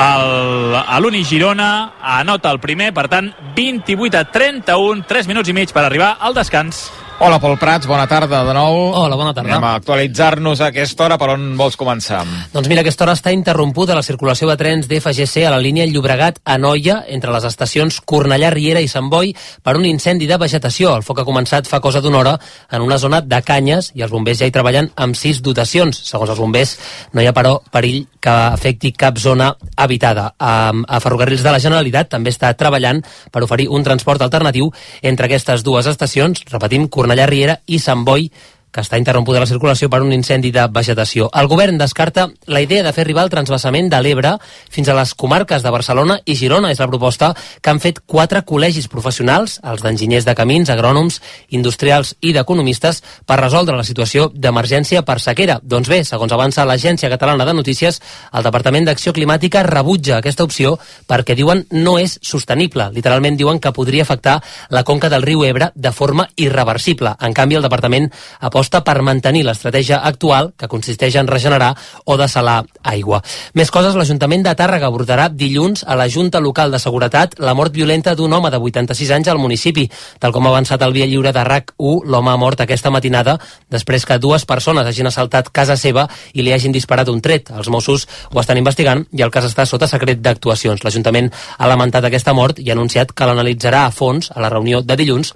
a 0.00 0.98
l'Uni 1.00 1.24
Girona, 1.24 1.94
anota 2.00 2.50
el 2.50 2.60
primer, 2.60 2.92
per 2.94 3.08
tant, 3.12 3.32
28 3.56 4.18
a 4.18 4.24
31, 4.32 5.06
3 5.08 5.30
minuts 5.30 5.52
i 5.52 5.56
mig 5.56 5.72
per 5.72 5.84
arribar 5.84 6.16
al 6.20 6.34
descans. 6.34 6.88
Hola, 7.22 7.38
Pol 7.38 7.54
Prats, 7.54 7.86
bona 7.86 8.08
tarda 8.10 8.40
de 8.42 8.52
nou. 8.56 8.88
Hola, 8.98 9.14
bona 9.14 9.30
tarda. 9.30 9.52
Anem 9.52 9.64
a 9.68 9.76
actualitzar-nos 9.78 10.58
a 10.58 10.72
aquesta 10.72 11.04
hora. 11.04 11.18
Per 11.20 11.28
on 11.30 11.44
vols 11.54 11.76
començar? 11.78 12.24
Doncs 12.50 12.66
mira, 12.66 12.82
aquesta 12.82 13.04
hora 13.04 13.14
està 13.14 13.30
interrompuda 13.30 13.94
la 13.94 14.02
circulació 14.02 14.48
de 14.50 14.56
trens 14.58 14.88
d'FGC 14.90 15.44
a 15.46 15.52
la 15.54 15.60
línia 15.62 15.86
Llobregat 15.86 16.40
a 16.42 16.56
Noia, 16.58 17.04
entre 17.06 17.30
les 17.30 17.46
estacions 17.46 18.00
Cornellà, 18.02 18.50
Riera 18.50 18.82
i 18.82 18.90
Sant 18.90 19.06
Boi, 19.12 19.30
per 19.62 19.76
un 19.78 19.86
incendi 19.86 20.26
de 20.26 20.40
vegetació. 20.40 20.96
El 20.96 21.06
foc 21.06 21.20
ha 21.22 21.28
començat 21.28 21.70
fa 21.70 21.78
cosa 21.84 22.02
d'una 22.02 22.18
hora 22.24 22.34
en 22.72 22.82
una 22.82 22.98
zona 22.98 23.20
de 23.22 23.38
canyes 23.46 23.92
i 23.94 24.02
els 24.02 24.10
bombers 24.10 24.42
ja 24.42 24.50
hi 24.50 24.56
treballen 24.56 24.90
amb 24.96 25.14
sis 25.14 25.38
dotacions. 25.46 26.02
Segons 26.08 26.34
els 26.34 26.42
bombers, 26.42 26.74
no 27.12 27.22
hi 27.22 27.30
ha, 27.30 27.36
però, 27.36 27.60
perill 27.70 28.08
que 28.18 28.34
afecti 28.34 28.90
cap 28.98 29.22
zona 29.22 29.52
habitada. 29.76 29.91
A, 30.02 30.72
a 30.72 31.00
Ferrocarrils 31.00 31.42
de 31.42 31.52
la 31.52 31.60
Generalitat 31.62 32.08
també 32.14 32.32
està 32.32 32.52
treballant 32.54 33.02
per 33.32 33.42
oferir 33.44 33.68
un 33.68 33.84
transport 33.84 34.22
alternatiu 34.22 34.70
entre 35.02 35.26
aquestes 35.26 35.62
dues 35.62 35.86
estacions, 35.86 36.44
repetim, 36.52 36.88
Cornellà, 36.88 37.26
Riera 37.26 37.60
i 37.66 37.78
Sant 37.78 38.04
Boi, 38.04 38.30
que 38.72 38.80
està 38.80 38.96
interrompuda 38.98 39.42
la 39.42 39.46
circulació 39.46 39.90
per 39.92 40.00
un 40.02 40.12
incendi 40.16 40.50
de 40.50 40.64
vegetació. 40.72 41.28
El 41.36 41.46
govern 41.46 41.76
descarta 41.78 42.30
la 42.48 42.62
idea 42.64 42.82
de 42.82 42.92
fer 42.96 43.04
arribar 43.04 43.26
el 43.26 43.30
transvasament 43.30 43.90
de 43.92 44.00
l'Ebre 44.00 44.32
fins 44.72 44.88
a 44.88 44.96
les 44.96 45.12
comarques 45.14 45.62
de 45.62 45.70
Barcelona 45.70 46.18
i 46.24 46.36
Girona. 46.40 46.70
És 46.72 46.80
la 46.80 46.88
proposta 46.88 47.34
que 47.60 47.70
han 47.70 47.82
fet 47.84 48.00
quatre 48.06 48.40
col·legis 48.48 48.88
professionals, 48.88 49.58
els 49.62 49.84
d'enginyers 49.84 50.24
de 50.24 50.34
camins, 50.38 50.72
agrònoms, 50.72 51.20
industrials 51.50 52.14
i 52.20 52.32
d'economistes, 52.32 53.02
per 53.28 53.38
resoldre 53.42 53.76
la 53.76 53.84
situació 53.84 54.30
d'emergència 54.32 55.04
per 55.04 55.18
sequera. 55.20 55.58
Doncs 55.62 55.92
bé, 55.92 56.00
segons 56.08 56.32
avança 56.32 56.64
l'Agència 56.64 57.12
Catalana 57.12 57.44
de 57.44 57.54
Notícies, 57.54 58.00
el 58.32 58.48
Departament 58.48 58.88
d'Acció 58.88 59.12
Climàtica 59.12 59.66
rebutja 59.68 60.16
aquesta 60.18 60.48
opció 60.48 60.78
perquè 61.06 61.36
diuen 61.36 61.66
no 61.76 61.98
és 62.00 62.16
sostenible. 62.24 62.88
Literalment 62.96 63.36
diuen 63.36 63.60
que 63.60 63.74
podria 63.76 64.08
afectar 64.08 64.40
la 64.70 64.82
conca 64.82 65.12
del 65.12 65.28
riu 65.28 65.44
Ebre 65.44 65.72
de 65.74 65.92
forma 65.92 66.28
irreversible. 66.36 67.12
En 67.20 67.36
canvi, 67.36 67.60
el 67.60 67.68
departament 67.68 68.08
aposta 68.40 68.61
per 68.70 69.02
mantenir 69.02 69.42
l'estratègia 69.46 69.98
actual, 70.04 70.52
que 70.56 70.68
consisteix 70.68 71.16
en 71.16 71.26
regenerar 71.26 71.72
o 72.04 72.16
desalar 72.16 72.62
aigua. 72.82 73.22
Més 73.54 73.70
coses, 73.70 73.96
l'Ajuntament 73.98 74.44
de 74.44 74.54
Tàrrega 74.58 74.86
abordarà 74.86 75.28
dilluns 75.28 75.84
a 75.86 75.96
la 75.96 76.08
Junta 76.08 76.40
Local 76.40 76.70
de 76.70 76.78
Seguretat 76.82 77.38
la 77.38 77.54
mort 77.54 77.72
violenta 77.72 78.14
d'un 78.14 78.32
home 78.32 78.50
de 78.50 78.58
86 78.58 79.10
anys 79.10 79.28
al 79.28 79.40
municipi. 79.42 79.88
Tal 80.18 80.32
com 80.32 80.46
ha 80.46 80.52
avançat 80.52 80.82
el 80.82 80.92
Via 80.92 81.06
Lliure 81.06 81.32
de 81.32 81.44
RAC1, 81.46 82.06
l'home 82.06 82.30
ha 82.30 82.36
mort 82.36 82.60
aquesta 82.60 82.90
matinada 82.90 83.38
després 83.70 84.06
que 84.06 84.18
dues 84.18 84.44
persones 84.46 84.86
hagin 84.86 85.10
assaltat 85.10 85.50
casa 85.52 85.76
seva 85.76 86.08
i 86.34 86.42
li 86.42 86.52
hagin 86.52 86.72
disparat 86.72 87.08
un 87.08 87.20
tret. 87.20 87.50
Els 87.50 87.70
Mossos 87.72 88.06
ho 88.30 88.40
estan 88.40 88.60
investigant 88.60 89.06
i 89.12 89.22
el 89.22 89.30
cas 89.30 89.48
està 89.48 89.66
sota 89.66 89.88
secret 89.90 90.20
d'actuacions. 90.22 90.84
L'Ajuntament 90.84 91.32
ha 91.58 91.70
lamentat 91.70 92.04
aquesta 92.04 92.34
mort 92.36 92.60
i 92.60 92.70
ha 92.70 92.76
anunciat 92.76 93.12
que 93.12 93.28
l'analitzarà 93.28 93.86
a 93.86 93.94
fons 93.94 94.32
a 94.34 94.40
la 94.40 94.52
reunió 94.52 94.82
de 94.82 94.96
dilluns 94.96 95.34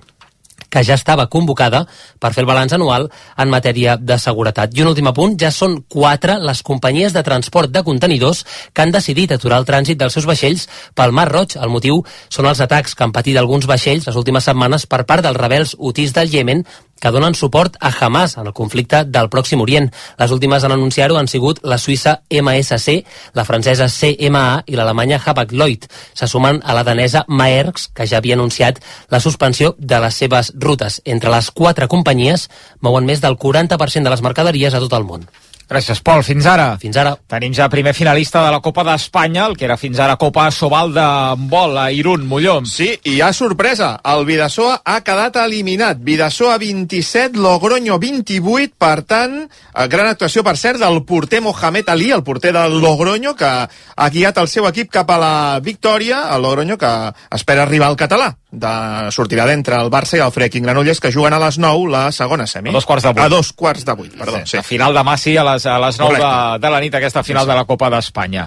que 0.71 0.83
ja 0.85 0.97
estava 0.99 1.29
convocada 1.33 1.85
per 2.21 2.33
fer 2.35 2.43
el 2.43 2.49
balanç 2.49 2.75
anual 2.77 3.09
en 3.37 3.53
matèria 3.53 3.97
de 3.97 4.19
seguretat. 4.19 4.75
I 4.77 4.83
un 4.83 4.91
últim 4.93 5.09
apunt, 5.11 5.37
ja 5.41 5.51
són 5.55 5.79
quatre 5.89 6.39
les 6.43 6.63
companyies 6.67 7.15
de 7.15 7.23
transport 7.27 7.71
de 7.73 7.85
contenidors 7.87 8.45
que 8.73 8.83
han 8.83 8.95
decidit 8.95 9.33
aturar 9.33 9.61
el 9.63 9.69
trànsit 9.69 10.01
dels 10.01 10.17
seus 10.17 10.27
vaixells 10.29 10.67
pel 10.95 11.15
Mar 11.17 11.29
Roig. 11.31 11.57
El 11.57 11.73
motiu 11.73 12.03
són 12.29 12.51
els 12.51 12.61
atacs 12.61 12.95
que 12.95 13.05
han 13.07 13.15
patit 13.15 13.39
alguns 13.39 13.67
vaixells 13.67 14.09
les 14.09 14.17
últimes 14.17 14.45
setmanes 14.45 14.87
per 14.87 15.05
part 15.07 15.25
dels 15.25 15.39
rebels 15.39 15.77
hutis 15.79 16.13
del 16.17 16.33
Iemen 16.35 16.65
que 17.01 17.11
donen 17.11 17.35
suport 17.35 17.77
a 17.81 17.93
Hamas 17.93 18.37
en 18.37 18.47
el 18.47 18.53
conflicte 18.53 19.05
del 19.05 19.29
Pròxim 19.31 19.61
Orient. 19.61 19.91
Les 20.19 20.31
últimes 20.31 20.65
en 20.65 20.73
anunciar-ho 20.73 21.19
han 21.19 21.29
sigut 21.29 21.61
la 21.63 21.79
suïssa 21.79 22.21
MSC, 22.31 23.03
la 23.35 23.45
francesa 23.45 23.89
CMA 23.93 24.65
i 24.67 24.77
l'alemanya 24.77 25.21
Hapag-Lloyd. 25.25 25.89
Se 26.15 26.29
sumen 26.29 26.61
a 26.65 26.75
la 26.75 26.85
danesa 26.85 27.25
Maersk, 27.29 27.93
que 27.95 28.07
ja 28.07 28.19
havia 28.19 28.37
anunciat 28.39 28.81
la 29.11 29.21
suspensió 29.21 29.75
de 29.79 30.01
les 30.01 30.15
seves 30.15 30.53
rutes. 30.55 31.03
Entre 31.05 31.31
les 31.31 31.51
quatre 31.51 31.89
companyies 31.89 32.49
mouen 32.81 33.07
més 33.07 33.21
del 33.21 33.37
40% 33.37 34.03
de 34.03 34.15
les 34.15 34.23
mercaderies 34.23 34.75
a 34.75 34.81
tot 34.81 34.97
el 34.97 35.05
món. 35.05 35.29
Gràcies, 35.67 35.99
Pol. 35.99 36.23
Fins 36.23 36.47
ara. 36.47 36.77
Fins 36.79 36.95
ara. 37.01 37.17
Tenim 37.27 37.55
ja 37.55 37.67
primer 37.69 37.91
finalista 37.95 38.45
de 38.45 38.53
la 38.55 38.61
Copa 38.63 38.85
d'Espanya, 38.87 39.49
el 39.51 39.57
que 39.59 39.67
era 39.67 39.77
fins 39.77 39.99
ara 39.99 40.15
Copa 40.17 40.45
Sobal 40.55 40.93
de 40.95 41.07
Vol, 41.51 41.75
a 41.83 41.89
Irún, 41.91 42.27
Molló. 42.31 42.61
Sí, 42.71 42.93
i 43.03 43.17
hi 43.17 43.21
ha 43.21 43.33
sorpresa. 43.35 43.97
El 44.07 44.23
Vidasoa 44.29 44.77
ha 44.85 45.01
quedat 45.03 45.41
eliminat. 45.43 45.99
Vidasoa 46.07 46.59
27, 46.63 47.41
Logroño 47.43 47.99
28. 47.99 48.77
Per 48.79 49.03
tant, 49.11 49.35
eh, 49.43 49.89
gran 49.91 50.07
actuació, 50.13 50.45
per 50.47 50.57
cert, 50.57 50.79
del 50.79 51.03
porter 51.05 51.43
Mohamed 51.43 51.89
Ali, 51.89 52.13
el 52.13 52.23
porter 52.23 52.53
del 52.55 52.79
Logroño, 52.81 53.35
que 53.35 53.51
ha 53.97 54.11
guiat 54.11 54.39
el 54.39 54.49
seu 54.49 54.69
equip 54.71 54.93
cap 54.93 55.11
a 55.11 55.19
la 55.19 55.61
victòria. 55.61 56.29
El 56.37 56.43
Logroño 56.43 56.79
que 56.79 56.93
espera 57.33 57.67
arribar 57.67 57.89
al 57.89 57.99
català. 57.99 58.37
De 58.57 59.11
sortirà 59.13 59.45
d'entre 59.45 59.77
el 59.83 59.91
Barça 59.91 60.17
i 60.17 60.23
el 60.23 60.31
Freking 60.33 60.63
Granollers, 60.63 61.01
que 61.03 61.13
juguen 61.13 61.35
a 61.35 61.41
les 61.43 61.59
9 61.59 61.91
la 61.91 62.07
segona 62.13 62.47
semi. 62.47 62.71
A 62.71 62.73
dos 62.79 62.87
quarts 62.87 63.03
de 63.05 63.13
vuit. 63.13 63.25
A 63.25 63.29
dos 63.29 63.53
quarts 63.53 63.85
de 63.85 63.93
vuit, 63.99 64.15
perdó. 64.17 64.39
Sí. 64.47 64.57
La 64.57 64.63
final 64.63 64.95
demà 64.95 65.17
sí, 65.19 65.37
a 65.37 65.45
les, 65.45 65.56
a 65.65 65.79
les 65.81 65.99
9 65.99 66.13
de, 66.13 66.21
Correcte. 66.21 66.61
de 66.67 66.71
la 66.75 66.81
nit, 66.85 66.95
aquesta 66.99 67.23
final 67.25 67.47
de 67.49 67.55
la 67.57 67.65
Copa 67.65 67.89
d'Espanya. 67.91 68.45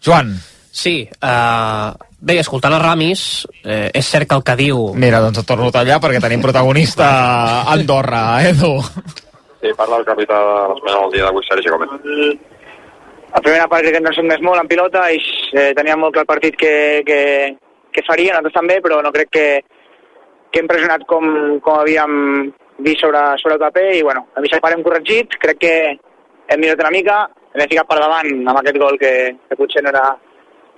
Joan. 0.00 0.32
Sí, 0.78 1.08
uh, 1.24 1.92
bé, 2.20 2.38
escoltant 2.38 2.74
a 2.76 2.78
Ramis, 2.78 3.22
eh, 3.64 3.88
és 3.94 4.06
cert 4.06 4.28
que 4.28 4.36
el 4.36 4.44
que 4.46 4.54
diu... 4.58 4.92
Mira, 4.94 5.20
doncs 5.24 5.40
et 5.42 5.48
torno 5.48 5.68
a 5.68 5.74
tallar 5.74 5.98
perquè 6.02 6.20
tenim 6.22 6.44
protagonista 6.44 7.08
a 7.64 7.72
Andorra, 7.72 8.22
Edu. 8.46 8.76
Sí, 9.58 9.72
parla 9.76 9.98
el 9.98 10.06
capità 10.06 10.38
de 10.38 10.58
l'Espanyol 10.72 11.08
el 11.08 11.16
dia 11.16 11.26
d'avui, 11.26 11.46
Sergi 11.48 11.72
Gómez. 11.72 11.96
La 13.34 13.42
primera 13.42 13.66
part 13.68 13.84
crec 13.84 13.98
que 13.98 14.04
ens 14.04 14.20
hem 14.20 14.30
més 14.30 14.44
molt 14.44 14.62
en 14.62 14.70
pilota, 14.70 15.08
ells 15.10 15.26
eh, 15.52 15.72
tenien 15.76 15.98
molt 16.00 16.14
clar 16.14 16.24
el 16.24 16.30
partit 16.30 16.56
que, 16.56 17.02
que, 17.08 17.18
que 17.92 18.06
farien, 18.06 18.36
nosaltres 18.36 18.56
també, 18.56 18.78
però 18.84 19.02
no 19.04 19.12
crec 19.12 19.34
que, 19.34 19.48
que 20.52 20.62
hem 20.62 20.70
pressionat 20.70 21.04
com, 21.10 21.26
com 21.64 21.82
havíem 21.82 22.14
vist 22.86 23.02
sobre, 23.02 23.20
sobre 23.42 23.58
el 23.58 23.64
paper 23.66 23.88
i 23.96 24.04
bueno, 24.06 24.28
a 24.34 24.40
mi 24.40 24.48
se'l 24.50 24.62
hem 24.70 24.84
corregit, 24.86 25.34
crec 25.42 25.58
que 25.60 25.74
hem 26.48 26.60
millorat 26.60 26.84
una 26.84 26.94
mica, 26.94 27.18
hem 27.54 27.68
ficat 27.68 27.88
per 27.88 27.98
davant 28.00 28.32
amb 28.48 28.58
aquest 28.60 28.80
gol 28.80 28.98
que, 29.00 29.12
que 29.48 29.58
potser 29.58 29.82
no 29.84 29.92
era 29.92 30.04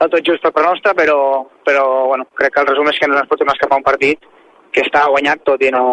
del 0.01 0.11
tot 0.11 0.27
just 0.27 0.43
per 0.43 0.53
part 0.57 0.67
nostra, 0.67 0.95
però, 0.97 1.19
però 1.65 1.85
bueno, 2.09 2.27
crec 2.39 2.55
que 2.55 2.63
el 2.63 2.71
resum 2.71 2.89
és 2.89 2.99
que 2.99 3.09
no 3.09 3.19
ens 3.21 3.29
pot 3.29 3.39
tornar 3.41 3.55
a 3.55 3.59
escapar 3.59 3.79
un 3.79 3.87
partit 3.87 4.25
que 4.73 4.85
està 4.87 5.05
guanyat 5.11 5.45
tot 5.45 5.63
i 5.63 5.71
no, 5.75 5.85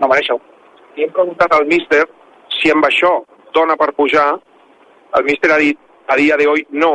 no 0.00 0.08
mereixo. 0.08 0.38
I 0.96 1.04
hem 1.04 1.12
preguntat 1.14 1.52
al 1.54 1.68
míster 1.68 2.04
si 2.56 2.72
amb 2.72 2.86
això 2.88 3.12
dona 3.54 3.76
per 3.76 3.92
pujar. 3.98 4.30
El 5.18 5.26
míster 5.28 5.52
ha 5.52 5.60
dit 5.60 5.78
a 6.08 6.16
dia 6.16 6.38
d'avui 6.40 6.64
no. 6.70 6.92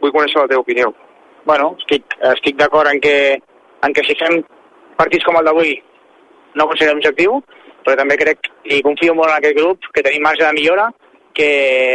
Vull 0.00 0.14
conèixer 0.14 0.40
la 0.40 0.48
teva 0.50 0.64
opinió. 0.64 0.90
Bueno, 1.44 1.74
estic, 1.82 2.16
estic 2.32 2.56
d'acord 2.58 2.88
en 2.90 3.00
que, 3.02 3.16
en 3.86 3.94
que 3.94 4.04
si 4.06 4.16
fem 4.18 4.40
partits 4.96 5.26
com 5.26 5.36
el 5.38 5.46
d'avui 5.46 5.76
no 6.54 6.64
aconseguirem 6.64 6.98
l'objectiu, 6.98 7.38
però 7.84 7.98
també 7.98 8.16
crec 8.16 8.48
i 8.64 8.80
confio 8.86 9.14
molt 9.18 9.30
en 9.30 9.38
aquest 9.38 9.58
grup, 9.58 9.86
que 9.92 10.04
tenim 10.06 10.24
marge 10.24 10.44
de 10.44 10.52
millora, 10.56 10.88
que 11.36 11.50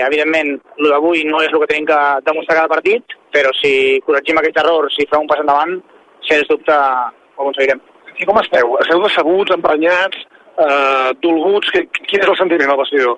evidentment 0.06 0.56
el 0.58 0.90
d'avui 0.94 1.24
no 1.28 1.42
és 1.46 1.54
el 1.54 1.62
que 1.64 1.70
tenim 1.72 1.86
que 1.90 2.00
demostrar 2.26 2.62
cada 2.62 2.74
partit, 2.74 3.18
però 3.34 3.54
si 3.60 4.02
corregim 4.06 4.40
aquests 4.42 4.64
errors 4.64 4.98
i 4.98 5.08
fem 5.12 5.26
un 5.26 5.30
pas 5.30 5.44
endavant, 5.44 5.78
sens 6.28 6.50
dubte 6.50 6.74
ho 6.74 7.46
aconseguirem. 7.46 7.82
I 8.18 8.26
com 8.26 8.40
esteu? 8.42 8.78
Esteu 8.82 9.04
decebuts, 9.04 9.54
emprenyats, 9.54 10.26
eh, 10.58 11.10
dolguts? 11.22 11.70
Que, 11.74 11.86
quin 12.10 12.24
és 12.24 12.30
el 12.30 12.40
sentiment 12.40 12.74
al 12.74 12.82
vestidor? 12.82 13.18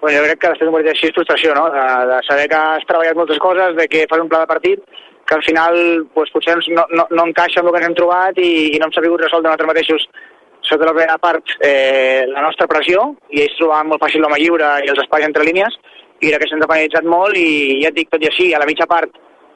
bueno, 0.00 0.18
jo 0.18 0.24
crec 0.24 0.38
que 0.40 0.48
després 0.48 0.66
d'un 0.66 0.74
partit 0.74 0.90
així 0.94 1.08
és 1.10 1.14
frustració, 1.16 1.54
no? 1.56 1.66
De, 1.74 1.84
de 2.08 2.18
saber 2.24 2.46
que 2.48 2.58
has 2.58 2.86
treballat 2.88 3.18
moltes 3.18 3.40
coses, 3.42 3.76
de 3.76 3.86
que 3.92 4.06
fas 4.08 4.22
un 4.22 4.30
pla 4.32 4.40
de 4.42 4.48
partit, 4.48 4.84
que 5.28 5.36
al 5.36 5.44
final 5.44 5.76
pues, 6.14 6.32
potser 6.32 6.56
no, 6.72 6.86
no, 6.96 7.06
no 7.10 7.26
encaixa 7.28 7.60
amb 7.60 7.68
el 7.68 7.74
que 7.74 7.82
ens 7.82 7.90
hem 7.90 7.96
trobat 7.98 8.40
i, 8.40 8.52
i 8.74 8.80
no 8.80 8.88
hem 8.88 8.94
sabut 8.96 9.20
resoldre 9.20 9.50
nosaltres 9.50 9.70
mateixos 9.70 10.06
sota 10.70 10.86
la 10.86 10.94
primera 10.94 11.18
part 11.18 11.56
eh, 11.66 12.24
la 12.30 12.44
nostra 12.46 12.68
pressió 12.70 13.10
i 13.34 13.42
ells 13.44 13.56
trobaven 13.58 13.90
molt 13.90 14.02
fàcil 14.04 14.22
l'home 14.24 14.38
lliure 14.40 14.70
i 14.84 14.92
els 14.92 15.02
espais 15.02 15.26
entre 15.26 15.46
línies 15.46 15.76
i 16.20 16.30
crec 16.30 16.44
que 16.44 16.50
s'han 16.50 16.62
penalitzat 16.64 17.08
molt 17.08 17.36
i 17.36 17.80
ja 17.82 17.90
et 17.90 17.96
dic 17.96 18.10
tot 18.12 18.22
i 18.22 18.28
així, 18.30 18.50
a 18.54 18.60
la 18.62 18.68
mitja 18.68 18.86
part 18.90 19.10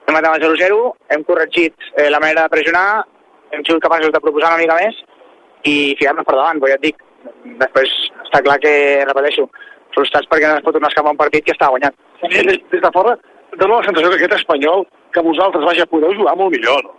hem 0.07 0.17
matat 0.17 0.43
el 0.43 0.57
0-0, 0.59 0.81
hem 1.15 1.25
corregit 1.29 1.75
eh, 1.97 2.11
la 2.13 2.21
manera 2.21 2.45
de 2.45 2.53
pressionar, 2.53 3.05
hem 3.53 3.63
sigut 3.65 3.85
capaços 3.85 4.13
de 4.13 4.21
proposar 4.21 4.53
una 4.53 4.63
mica 4.63 4.77
més 4.81 4.99
i 5.65 5.95
ficar-nos 5.99 6.27
per 6.29 6.35
davant, 6.37 6.61
però 6.61 6.73
ja 6.73 6.81
et 6.81 6.85
dic, 6.85 6.99
després 7.63 7.93
està 8.27 8.43
clar 8.45 8.59
que, 8.61 8.75
repeteixo, 9.09 9.47
frustrats 9.95 10.29
perquè 10.29 10.51
no 10.51 10.59
es 10.59 10.67
pot 10.67 10.77
tornar 10.77 10.91
a 10.91 10.93
escapar 10.93 11.15
un 11.15 11.21
partit 11.21 11.47
que 11.47 11.55
està 11.55 11.71
guanyat. 11.73 11.97
Des, 12.25 12.61
des 12.73 12.83
de 12.83 12.93
fora 12.93 13.15
dona 13.57 13.79
la 13.79 13.87
sensació 13.87 14.11
que 14.11 14.19
aquest 14.19 14.37
espanyol, 14.41 14.85
que 15.15 15.25
vosaltres, 15.25 15.65
vaja, 15.65 15.89
podeu 15.89 16.15
jugar 16.19 16.35
molt 16.37 16.53
millor, 16.57 16.85
no? 16.85 16.97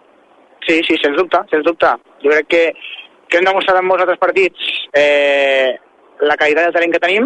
Sí, 0.66 0.80
sí, 0.88 0.96
sens 0.98 1.18
dubte, 1.20 1.42
sens 1.52 1.66
dubte. 1.66 1.92
Jo 2.24 2.32
crec 2.32 2.48
que, 2.50 2.62
que 3.36 3.42
hem 3.44 3.50
demostrat 3.50 3.82
en 3.82 3.88
molts 3.90 4.06
altres 4.06 4.22
partits 4.22 4.68
eh, 4.96 5.76
la 6.24 6.38
qualitat 6.40 6.70
del 6.70 6.76
talent 6.78 6.94
que 6.94 7.02
tenim, 7.04 7.26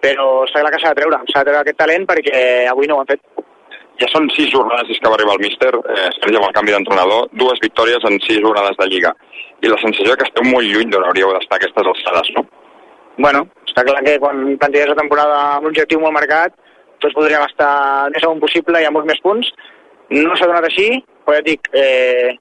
però 0.00 0.46
clar 0.48 0.70
que 0.72 0.80
s'ha 0.80 0.94
de 0.94 1.00
treure, 1.02 1.18
s'ha 1.28 1.42
de 1.42 1.50
treure 1.50 1.60
aquest 1.60 1.78
talent 1.82 2.06
perquè 2.08 2.40
avui 2.72 2.88
no 2.88 2.96
ho 2.96 3.02
han 3.02 3.10
fet. 3.10 3.20
Ja 4.00 4.08
són 4.08 4.30
sis 4.32 4.48
jornades 4.50 4.88
des 4.88 4.98
que 4.98 5.12
va 5.12 5.18
arribar 5.18 5.36
el 5.36 5.44
míster, 5.44 5.70
eh, 5.76 6.08
Sergi, 6.16 6.38
amb 6.38 6.48
el 6.48 6.56
canvi 6.56 6.72
d'entrenador, 6.72 7.28
dues 7.44 7.60
victòries 7.60 8.08
en 8.08 8.16
sis 8.24 8.40
jornades 8.40 8.80
de 8.80 8.88
Lliga. 8.88 9.12
I 9.62 9.68
la 9.68 9.78
sensació 9.84 10.16
que 10.16 10.26
esteu 10.26 10.48
molt 10.48 10.66
lluny 10.66 10.90
d'on 10.90 11.04
hauríeu 11.04 11.34
d'estar 11.36 11.60
aquestes 11.60 11.92
alçades, 11.92 12.32
no? 12.38 12.46
Bueno, 13.18 13.44
està 13.68 13.84
clar 13.84 14.00
que 14.02 14.18
quan 14.18 14.42
planteges 14.56 14.94
la 14.94 15.00
temporada 15.02 15.38
amb 15.52 15.68
un 15.68 15.74
objectiu 15.74 16.00
molt 16.00 16.16
marcat, 16.16 16.56
tots 17.04 17.14
podríem 17.14 17.44
estar 17.44 18.08
més 18.14 18.24
amunt 18.24 18.40
possible 18.40 18.80
i 18.80 18.88
amb 18.88 18.96
molts 18.96 19.12
més 19.12 19.20
punts. 19.20 19.52
No 20.16 20.34
s'ha 20.34 20.48
donat 20.48 20.64
així, 20.66 20.88
però 21.26 21.36
ja 21.36 21.44
et 21.44 21.50
dic, 21.52 21.68
eh, 21.76 22.32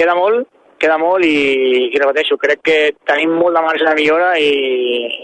queda 0.00 0.16
molt, 0.16 0.48
queda 0.80 0.98
molt 1.00 1.26
i, 1.26 1.90
i 1.92 2.00
repeteixo, 2.00 2.38
crec 2.40 2.62
que 2.64 2.78
tenim 3.08 3.34
molt 3.40 3.58
de 3.58 3.64
marge 3.64 3.86
de 3.86 3.94
millora 3.98 4.32
i, 4.38 4.48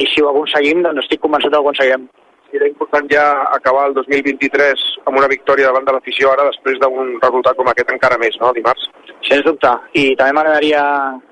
i 0.03 0.11
si 0.11 0.23
ho 0.23 0.31
aconseguim, 0.31 0.83
doncs 0.85 1.05
estic 1.05 1.23
convençut 1.25 1.53
que 1.53 1.61
ho 1.61 1.65
aconseguirem. 1.65 2.07
Era 2.55 2.69
important 2.71 3.09
ja 3.11 3.25
acabar 3.51 3.89
el 3.89 3.97
2023 3.97 4.83
amb 5.09 5.19
una 5.19 5.31
victòria 5.31 5.71
davant 5.71 5.89
de 5.89 5.95
l'afició 5.97 6.31
ara, 6.31 6.47
després 6.53 6.79
d'un 6.83 7.17
resultat 7.23 7.59
com 7.59 7.71
aquest 7.71 7.91
encara 7.91 8.19
més, 8.23 8.37
no, 8.43 8.53
dimarts? 8.55 8.87
Sens 9.27 9.43
dubte. 9.47 9.73
I 9.99 10.13
també 10.21 10.37
m'agradaria 10.37 10.85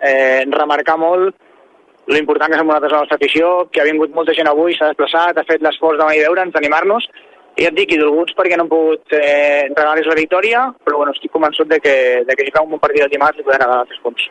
eh, 0.02 0.42
remarcar 0.50 0.98
molt 0.98 1.36
l'important 2.10 2.50
que 2.50 2.58
som 2.58 2.66
nosaltres 2.66 2.92
a 2.92 2.96
la 2.96 3.04
nostra 3.04 3.18
afició, 3.20 3.50
que 3.70 3.82
ha 3.82 3.86
vingut 3.86 4.14
molta 4.14 4.34
gent 4.34 4.50
avui, 4.50 4.74
s'ha 4.74 4.90
desplaçat, 4.90 5.38
ha 5.38 5.46
fet 5.46 5.62
l'esforç 5.62 6.00
de 6.00 6.08
venir 6.08 6.24
a 6.24 6.32
veure'ns, 6.32 6.54
d'animar-nos, 6.56 7.06
ja 7.58 7.68
et 7.68 7.76
dic, 7.76 7.92
i 7.92 8.00
dolguts 8.00 8.36
perquè 8.38 8.56
no 8.56 8.66
hem 8.66 8.72
pogut 8.72 9.16
eh, 9.18 9.68
regalar 9.72 9.98
la 10.06 10.20
victòria, 10.20 10.68
però 10.84 11.02
bueno, 11.02 11.12
estic 11.16 11.32
convençut 11.34 11.68
de 11.68 11.80
que, 11.80 11.96
de 12.28 12.36
que 12.36 12.46
si 12.46 12.54
fa 12.54 12.64
un 12.64 12.72
bon 12.74 12.82
partit 12.82 13.04
el 13.04 13.12
dimarts 13.12 13.38
li 13.38 13.44
podem 13.44 13.60
regalar 13.64 13.84
tres 13.90 14.00
punts. 14.06 14.30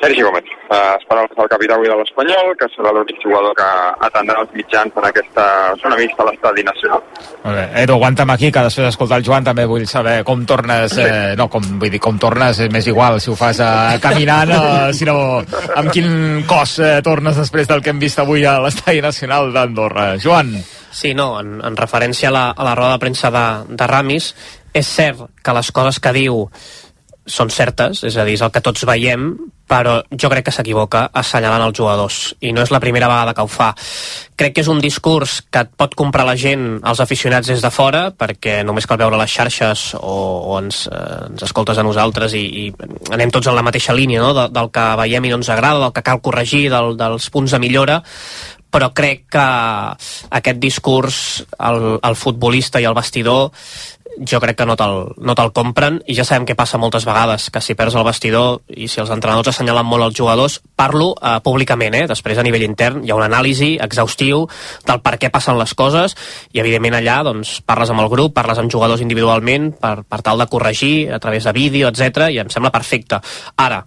Sergi 0.00 0.20
Gómez, 0.20 0.44
uh, 0.68 0.92
esperant 0.98 1.24
el 1.40 1.48
capità 1.48 1.76
avui 1.76 1.88
de 1.88 1.94
l'Espanyol, 1.96 2.50
que 2.60 2.68
serà 2.74 2.92
l'únic 2.92 3.22
jugador 3.22 3.54
que 3.56 3.68
atendrà 4.04 4.42
els 4.42 4.52
mitjans 4.52 4.92
en 4.92 5.06
aquesta 5.08 5.46
zona 5.80 5.96
mixta 5.96 6.20
a 6.22 6.26
l'estadi 6.28 6.64
nacional. 6.66 7.00
Molt 7.46 7.56
bé. 7.56 7.64
Edu, 7.82 7.96
aguanta'm 7.96 8.34
aquí, 8.34 8.50
que 8.52 8.64
després 8.68 8.90
d'escoltar 8.90 9.22
el 9.22 9.26
Joan 9.28 9.48
també 9.48 9.64
vull 9.64 9.86
saber 9.88 10.18
com 10.28 10.44
tornes, 10.44 10.98
eh, 11.00 11.32
no, 11.40 11.48
com, 11.48 11.64
vull 11.80 11.92
dir, 11.92 12.02
com 12.02 12.20
tornes, 12.20 12.60
és 12.66 12.72
més 12.72 12.92
igual 12.92 13.20
si 13.24 13.32
ho 13.32 13.38
fas 13.40 13.62
eh, 13.64 13.96
caminant, 14.02 14.52
eh, 14.52 14.92
sinó 14.92 15.16
amb 15.40 15.92
quin 15.94 16.44
cos 16.48 16.78
eh, 16.78 16.98
tornes 17.06 17.40
després 17.40 17.70
del 17.70 17.80
que 17.80 17.94
hem 17.94 18.02
vist 18.02 18.20
avui 18.20 18.44
a 18.44 18.58
l'estadi 18.66 19.00
nacional 19.00 19.48
d'Andorra. 19.54 20.12
Joan. 20.20 20.58
Sí, 20.96 21.12
no, 21.12 21.34
en, 21.42 21.58
en 21.60 21.76
referència 21.76 22.30
a 22.30 22.32
la, 22.32 22.46
a 22.56 22.64
la 22.64 22.74
roda 22.78 22.94
de 22.94 23.02
premsa 23.02 23.28
de, 23.34 23.44
de 23.76 23.88
Ramis, 23.90 24.30
és 24.72 24.88
cert 24.88 25.26
que 25.44 25.52
les 25.52 25.68
coses 25.76 26.00
que 26.00 26.12
diu 26.16 26.46
són 27.26 27.50
certes, 27.50 28.00
és 28.06 28.16
a 28.16 28.24
dir, 28.24 28.38
és 28.38 28.42
el 28.46 28.52
que 28.54 28.62
tots 28.64 28.86
veiem, 28.86 29.26
però 29.66 29.96
jo 30.14 30.28
crec 30.30 30.46
que 30.46 30.54
s'equivoca 30.54 31.08
assenyalant 31.20 31.64
els 31.64 31.76
jugadors, 31.76 32.18
i 32.40 32.52
no 32.54 32.62
és 32.62 32.70
la 32.70 32.78
primera 32.80 33.08
vegada 33.10 33.34
que 33.34 33.42
ho 33.42 33.50
fa. 33.50 33.72
Crec 34.38 34.54
que 34.54 34.62
és 34.62 34.70
un 34.70 34.78
discurs 34.80 35.40
que 35.50 35.64
et 35.66 35.72
pot 35.74 35.96
comprar 35.98 36.24
la 36.28 36.36
gent, 36.38 36.78
els 36.86 37.02
aficionats 37.02 37.50
des 37.50 37.64
de 37.64 37.72
fora, 37.74 38.06
perquè 38.14 38.60
només 38.64 38.86
cal 38.86 39.00
veure 39.02 39.18
les 39.18 39.32
xarxes 39.32 39.88
o, 39.98 40.16
o 40.54 40.58
ens, 40.62 40.84
eh, 40.86 41.02
ens 41.32 41.48
escoltes 41.48 41.82
a 41.82 41.84
nosaltres 41.84 42.36
i, 42.38 42.44
i 42.62 42.66
anem 43.16 43.34
tots 43.34 43.50
en 43.50 43.58
la 43.58 43.66
mateixa 43.66 43.96
línia 43.96 44.22
no? 44.22 44.30
de, 44.36 44.46
del 44.54 44.70
que 44.70 44.86
veiem 45.02 45.26
i 45.26 45.34
no 45.34 45.40
ens 45.42 45.50
agrada, 45.50 45.82
del 45.82 45.96
que 45.98 46.06
cal 46.06 46.22
corregir, 46.22 46.68
del, 46.70 46.94
dels 47.00 47.28
punts 47.34 47.58
de 47.58 47.60
millora, 47.60 48.00
però 48.70 48.90
crec 48.96 49.26
que 49.32 49.46
aquest 50.38 50.58
discurs, 50.62 51.18
el, 51.58 51.98
el 52.02 52.16
futbolista 52.18 52.82
i 52.82 52.88
el 52.88 52.96
vestidor 52.96 53.50
jo 54.24 54.40
crec 54.40 54.56
que 54.56 54.66
no 54.66 54.76
te'l 54.78 55.12
no 55.20 55.34
te 55.36 55.44
compren 55.52 55.98
i 56.08 56.14
ja 56.16 56.24
sabem 56.24 56.46
què 56.48 56.56
passa 56.56 56.78
moltes 56.80 57.04
vegades, 57.04 57.50
que 57.52 57.60
si 57.60 57.76
perds 57.76 57.96
el 57.98 58.06
vestidor 58.06 58.62
i 58.68 58.88
si 58.88 59.00
els 59.02 59.12
entrenadors 59.12 59.50
assenyalen 59.52 59.86
molt 59.86 60.06
els 60.06 60.16
jugadors, 60.16 60.60
parlo 60.76 61.12
eh, 61.20 61.36
públicament, 61.44 61.94
eh? 61.94 62.06
després 62.08 62.38
a 62.38 62.46
nivell 62.46 62.64
intern 62.66 63.04
hi 63.04 63.12
ha 63.12 63.18
una 63.18 63.28
anàlisi 63.28 63.74
exhaustiu 63.82 64.46
del 64.86 65.02
per 65.04 65.16
què 65.20 65.30
passen 65.32 65.58
les 65.60 65.74
coses 65.76 66.16
i 66.52 66.62
evidentment 66.64 66.96
allà 67.00 67.20
doncs, 67.28 67.60
parles 67.66 67.92
amb 67.92 68.04
el 68.04 68.10
grup, 68.12 68.34
parles 68.36 68.58
amb 68.62 68.72
jugadors 68.72 69.04
individualment 69.04 69.72
per, 69.80 69.98
per 70.08 70.22
tal 70.24 70.40
de 70.40 70.48
corregir 70.50 71.10
a 71.12 71.20
través 71.20 71.44
de 71.44 71.56
vídeo, 71.56 71.92
etc 71.92 72.30
i 72.32 72.40
em 72.40 72.52
sembla 72.52 72.72
perfecte. 72.72 73.20
Ara, 73.60 73.84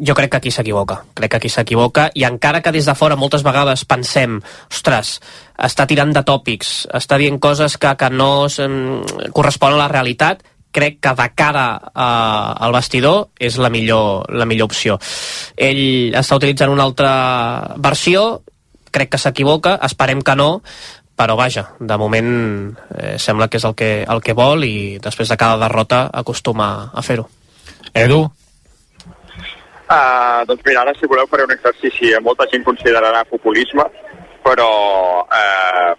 jo 0.00 0.14
crec 0.14 0.30
que 0.30 0.38
aquí 0.38 0.50
s'equivoca, 0.54 1.02
crec 1.14 1.30
que 1.32 1.40
aquí 1.40 1.50
s'equivoca 1.52 2.08
i 2.14 2.24
encara 2.28 2.62
que 2.62 2.72
des 2.72 2.86
de 2.86 2.94
fora 2.94 3.16
moltes 3.16 3.42
vegades 3.46 3.84
pensem 3.88 4.38
ostres, 4.70 5.18
està 5.58 5.86
tirant 5.90 6.12
de 6.14 6.22
tòpics 6.22 6.86
està 6.94 7.18
dient 7.18 7.40
coses 7.42 7.76
que, 7.78 7.94
que 7.98 8.10
no 8.10 8.46
corresponen 9.34 9.78
a 9.78 9.84
la 9.84 9.90
realitat 9.92 10.44
crec 10.70 11.00
que 11.00 11.14
de 11.16 11.28
cara 11.34 11.66
uh, 11.78 12.64
al 12.64 12.74
vestidor 12.76 13.30
és 13.40 13.56
la 13.58 13.70
millor, 13.72 14.28
la 14.28 14.44
millor 14.44 14.68
opció. 14.68 14.98
Ell 15.56 16.14
està 16.14 16.36
utilitzant 16.36 16.70
una 16.70 16.84
altra 16.84 17.74
versió 17.80 18.42
crec 18.92 19.10
que 19.12 19.20
s'equivoca, 19.20 19.78
esperem 19.84 20.22
que 20.24 20.36
no 20.38 20.50
però 21.18 21.34
vaja, 21.34 21.64
de 21.80 21.96
moment 21.98 22.28
eh, 22.94 23.16
sembla 23.18 23.48
que 23.50 23.58
és 23.58 23.64
el 23.66 23.74
que, 23.74 23.88
el 24.06 24.20
que 24.22 24.36
vol 24.38 24.62
i 24.62 25.00
després 25.02 25.32
de 25.32 25.36
cada 25.40 25.58
derrota 25.58 26.04
acostuma 26.14 26.92
a 26.94 27.02
fer-ho. 27.02 27.24
Edu, 27.90 28.20
Uh, 29.88 30.44
doncs 30.44 30.64
mira, 30.66 30.82
ara 30.82 30.92
si 30.98 31.08
voleu 31.08 31.26
faré 31.30 31.46
un 31.48 31.54
exercici, 31.54 32.12
molta 32.20 32.44
gent 32.52 32.64
considerarà 32.66 33.22
populisme, 33.30 33.86
però 34.44 34.68
uh, 35.24 35.92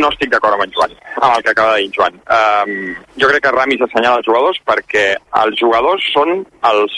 no 0.00 0.08
estic 0.10 0.32
d'acord 0.32 0.56
amb 0.56 0.64
en 0.64 0.72
Joan, 0.72 0.94
amb 1.20 1.36
el 1.36 1.44
que 1.44 1.52
acaba 1.52 1.76
de 1.76 1.84
dir 1.84 1.92
Joan. 1.98 2.16
Um, 2.38 2.94
jo 3.20 3.28
crec 3.28 3.44
que 3.44 3.52
Ramis 3.54 3.84
assenyala 3.84 4.22
els 4.22 4.28
jugadors 4.28 4.62
perquè 4.66 5.04
els 5.42 5.60
jugadors 5.60 6.08
són 6.14 6.40
els 6.70 6.96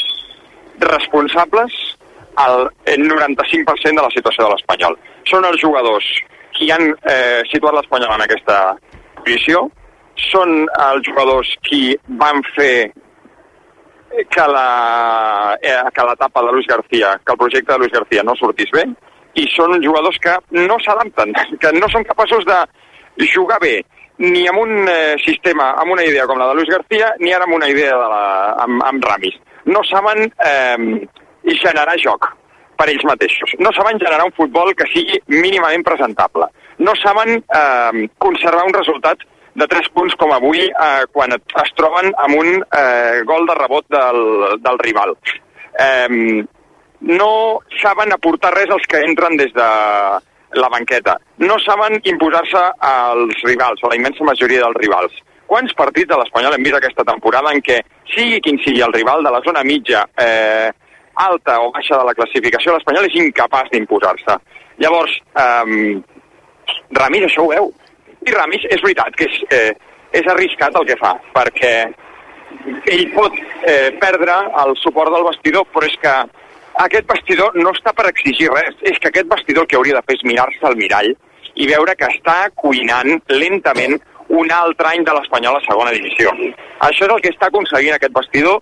responsables 0.86 1.74
al 2.38 2.68
95% 2.86 3.98
de 3.98 4.04
la 4.04 4.14
situació 4.14 4.46
de 4.46 4.52
l'Espanyol. 4.52 4.94
Són 5.26 5.44
els 5.44 5.58
jugadors 5.60 6.06
qui 6.54 6.70
han 6.70 6.92
eh, 7.10 7.42
situat 7.50 7.74
l'Espanyol 7.74 8.14
en 8.14 8.24
aquesta 8.24 8.58
posició, 9.18 9.66
són 10.30 10.64
els 10.86 11.06
jugadors 11.06 11.50
qui 11.66 11.82
van 12.22 12.42
fer 12.54 12.90
que 14.30 14.46
la, 14.48 15.58
eh, 15.60 15.76
que 15.94 16.06
l'etapa 16.06 16.42
de 16.42 16.52
Luis 16.52 16.66
García, 16.66 17.20
que 17.24 17.32
el 17.32 17.38
projecte 17.38 17.72
de 17.72 17.78
Luis 17.78 17.92
García 17.92 18.22
no 18.22 18.36
sortís 18.36 18.70
bé, 18.74 18.84
i 19.38 19.46
són 19.54 19.78
jugadors 19.84 20.18
que 20.22 20.34
no 20.56 20.78
s'adapten, 20.82 21.34
que 21.62 21.72
no 21.76 21.88
són 21.92 22.06
capaços 22.08 22.44
de 22.48 22.58
jugar 23.34 23.60
bé, 23.62 23.76
ni 24.18 24.46
amb 24.50 24.64
un 24.64 24.88
eh, 24.90 25.14
sistema, 25.22 25.72
amb 25.78 25.94
una 25.94 26.04
idea 26.04 26.26
com 26.26 26.38
la 26.38 26.48
de 26.50 26.58
Luis 26.58 26.70
García, 26.70 27.12
ni 27.20 27.32
ara 27.32 27.46
amb 27.46 27.54
una 27.54 27.68
idea 27.70 27.94
de 27.94 28.10
la, 28.14 28.24
amb, 28.64 28.82
amb 28.88 29.04
Ramis. 29.04 29.38
No 29.66 29.84
saben 29.86 30.26
eh, 30.26 31.06
generar 31.62 31.96
joc 32.02 32.32
per 32.78 32.88
ells 32.90 33.04
mateixos. 33.06 33.54
No 33.58 33.72
saben 33.74 33.98
generar 33.98 34.24
un 34.26 34.34
futbol 34.36 34.74
que 34.78 34.86
sigui 34.92 35.18
mínimament 35.34 35.84
presentable. 35.86 36.46
No 36.78 36.94
saben 36.98 37.38
eh, 37.42 38.08
conservar 38.18 38.64
un 38.66 38.74
resultat 38.74 39.22
de 39.58 39.66
3 39.66 39.90
punts 39.94 40.14
com 40.20 40.32
avui 40.34 40.60
eh, 40.68 41.04
quan 41.12 41.34
es 41.34 41.72
troben 41.78 42.12
amb 42.24 42.38
un 42.38 42.62
eh, 42.62 43.20
gol 43.26 43.46
de 43.48 43.56
rebot 43.58 43.86
del, 43.90 44.20
del 44.62 44.78
rival. 44.84 45.14
Eh, 45.78 46.44
no 47.00 47.30
saben 47.82 48.12
aportar 48.14 48.52
res 48.54 48.70
als 48.74 48.86
que 48.90 49.02
entren 49.06 49.36
des 49.38 49.52
de 49.54 49.68
la 50.58 50.68
banqueta. 50.72 51.16
No 51.38 51.58
saben 51.62 51.98
imposar-se 52.04 52.60
als 52.80 53.42
rivals, 53.44 53.82
a 53.82 53.90
la 53.90 53.98
immensa 53.98 54.24
majoria 54.24 54.62
dels 54.64 54.78
rivals. 54.80 55.18
Quants 55.48 55.74
partits 55.76 56.10
de 56.10 56.18
l'Espanyol 56.20 56.54
hem 56.56 56.66
vist 56.66 56.76
aquesta 56.78 57.06
temporada 57.08 57.52
en 57.54 57.62
què, 57.64 57.80
sigui 58.12 58.40
quin 58.44 58.58
sigui 58.64 58.82
el 58.84 58.92
rival 58.92 59.24
de 59.24 59.32
la 59.32 59.42
zona 59.46 59.64
mitja, 59.64 60.04
eh, 60.20 60.70
alta 61.18 61.58
o 61.64 61.70
baixa 61.74 61.98
de 61.98 62.04
la 62.04 62.14
classificació, 62.14 62.74
l'Espanyol 62.74 63.08
és 63.08 63.18
incapaç 63.20 63.70
d'imposar-se. 63.72 64.38
Llavors, 64.78 65.18
eh, 65.34 66.00
Ramir 66.92 67.24
això 67.24 67.44
ho 67.44 67.48
veu 67.48 67.70
i 68.28 68.34
Ramis 68.34 68.66
és 68.68 68.82
veritat 68.84 69.16
que 69.16 69.28
és, 69.28 69.38
eh, 69.54 69.72
és 70.20 70.28
arriscat 70.28 70.76
el 70.78 70.86
que 70.88 70.98
fa, 71.00 71.14
perquè 71.34 71.72
ell 72.88 73.06
pot 73.14 73.34
eh, 73.68 73.90
perdre 74.00 74.36
el 74.64 74.76
suport 74.82 75.12
del 75.14 75.26
vestidor, 75.26 75.66
però 75.72 75.88
és 75.88 75.96
que 76.02 76.14
aquest 76.84 77.08
vestidor 77.10 77.56
no 77.58 77.72
està 77.74 77.92
per 77.96 78.08
exigir 78.08 78.50
res, 78.52 78.76
és 78.82 78.98
que 78.98 79.10
aquest 79.10 79.28
vestidor 79.30 79.64
el 79.64 79.70
que 79.70 79.78
hauria 79.80 79.98
de 79.98 80.04
fer 80.06 80.18
és 80.18 80.26
mirar-se 80.28 80.64
al 80.68 80.78
mirall 80.78 81.10
i 81.58 81.66
veure 81.66 81.96
que 81.98 82.08
està 82.12 82.38
cuinant 82.54 83.18
lentament 83.32 83.98
un 84.38 84.50
altre 84.52 84.92
any 84.92 85.04
de 85.04 85.14
l'Espanyol 85.16 85.56
a 85.58 85.64
segona 85.64 85.94
divisió. 85.94 86.32
Això 86.84 87.06
és 87.06 87.14
el 87.14 87.22
que 87.24 87.32
està 87.32 87.48
aconseguint 87.48 87.96
aquest 87.96 88.14
vestidor, 88.14 88.60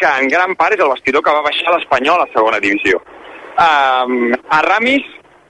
que 0.00 0.08
en 0.08 0.30
gran 0.32 0.56
part 0.58 0.74
és 0.74 0.82
el 0.82 0.90
vestidor 0.90 1.22
que 1.22 1.34
va 1.36 1.44
baixar 1.44 1.74
l'Espanyol 1.74 2.24
a 2.24 2.30
segona 2.32 2.60
divisió. 2.64 2.98
Um, 3.54 4.32
a 4.50 4.62
Ramis, 4.66 5.04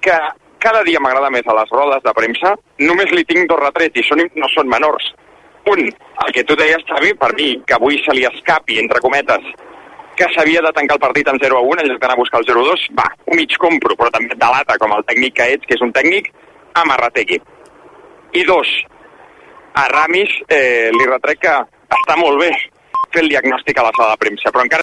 que 0.05 0.17
cada 0.65 0.81
dia 0.87 1.03
m'agrada 1.03 1.31
més 1.35 1.47
a 1.47 1.59
les 1.59 1.71
rodes 1.75 2.03
de 2.05 2.15
premsa, 2.17 2.55
només 2.81 3.13
li 3.13 3.27
tinc 3.29 3.47
dos 3.51 3.61
retrets, 3.61 4.01
i 4.01 4.07
són, 4.09 4.25
no 4.41 4.49
són 4.55 4.71
menors. 4.73 5.13
Un, 5.71 5.85
el 6.25 6.33
que 6.37 6.45
tu 6.49 6.57
deies, 6.61 6.83
Xavi, 6.89 7.15
per 7.21 7.31
mi, 7.37 7.53
que 7.69 7.77
avui 7.77 8.01
se 8.05 8.17
li 8.17 8.25
escapi, 8.29 8.81
entre 8.83 9.01
cometes, 9.05 9.47
que 10.17 10.29
s'havia 10.35 10.63
de 10.65 10.73
tancar 10.77 10.97
el 10.97 11.03
partit 11.03 11.29
amb 11.29 11.43
0 11.43 11.59
a 11.59 11.63
1 11.69 11.83
en 11.83 11.89
lloc 11.91 12.01
d'anar 12.01 12.17
a 12.17 12.23
buscar 12.23 12.41
el 12.41 12.49
0 12.49 12.65
a 12.65 12.69
2, 12.73 12.89
va, 12.99 13.07
ho 13.27 13.37
mig 13.37 13.57
compro, 13.61 13.97
però 13.99 14.11
també 14.15 14.35
et 14.35 14.41
delata 14.41 14.77
com 14.81 14.93
el 14.97 15.07
tècnic 15.09 15.37
que 15.39 15.49
ets, 15.57 15.69
que 15.69 15.77
és 15.77 15.85
un 15.85 15.93
tècnic 15.93 16.31
amarrategui. 16.81 17.41
I 18.35 18.45
dos, 18.49 18.71
a 19.75 19.89
Ramis 19.91 20.33
eh, 20.49 20.91
li 20.95 21.11
retrec 21.11 21.45
que 21.45 21.55
està 21.99 22.17
molt 22.19 22.41
bé 22.41 22.51
fer 23.15 23.23
el 23.23 23.31
diagnòstic 23.31 23.79
a 23.79 23.87
la 23.87 23.93
sala 23.95 24.15
de 24.15 24.23
premsa, 24.25 24.51
però 24.51 24.65
encara 24.65 24.83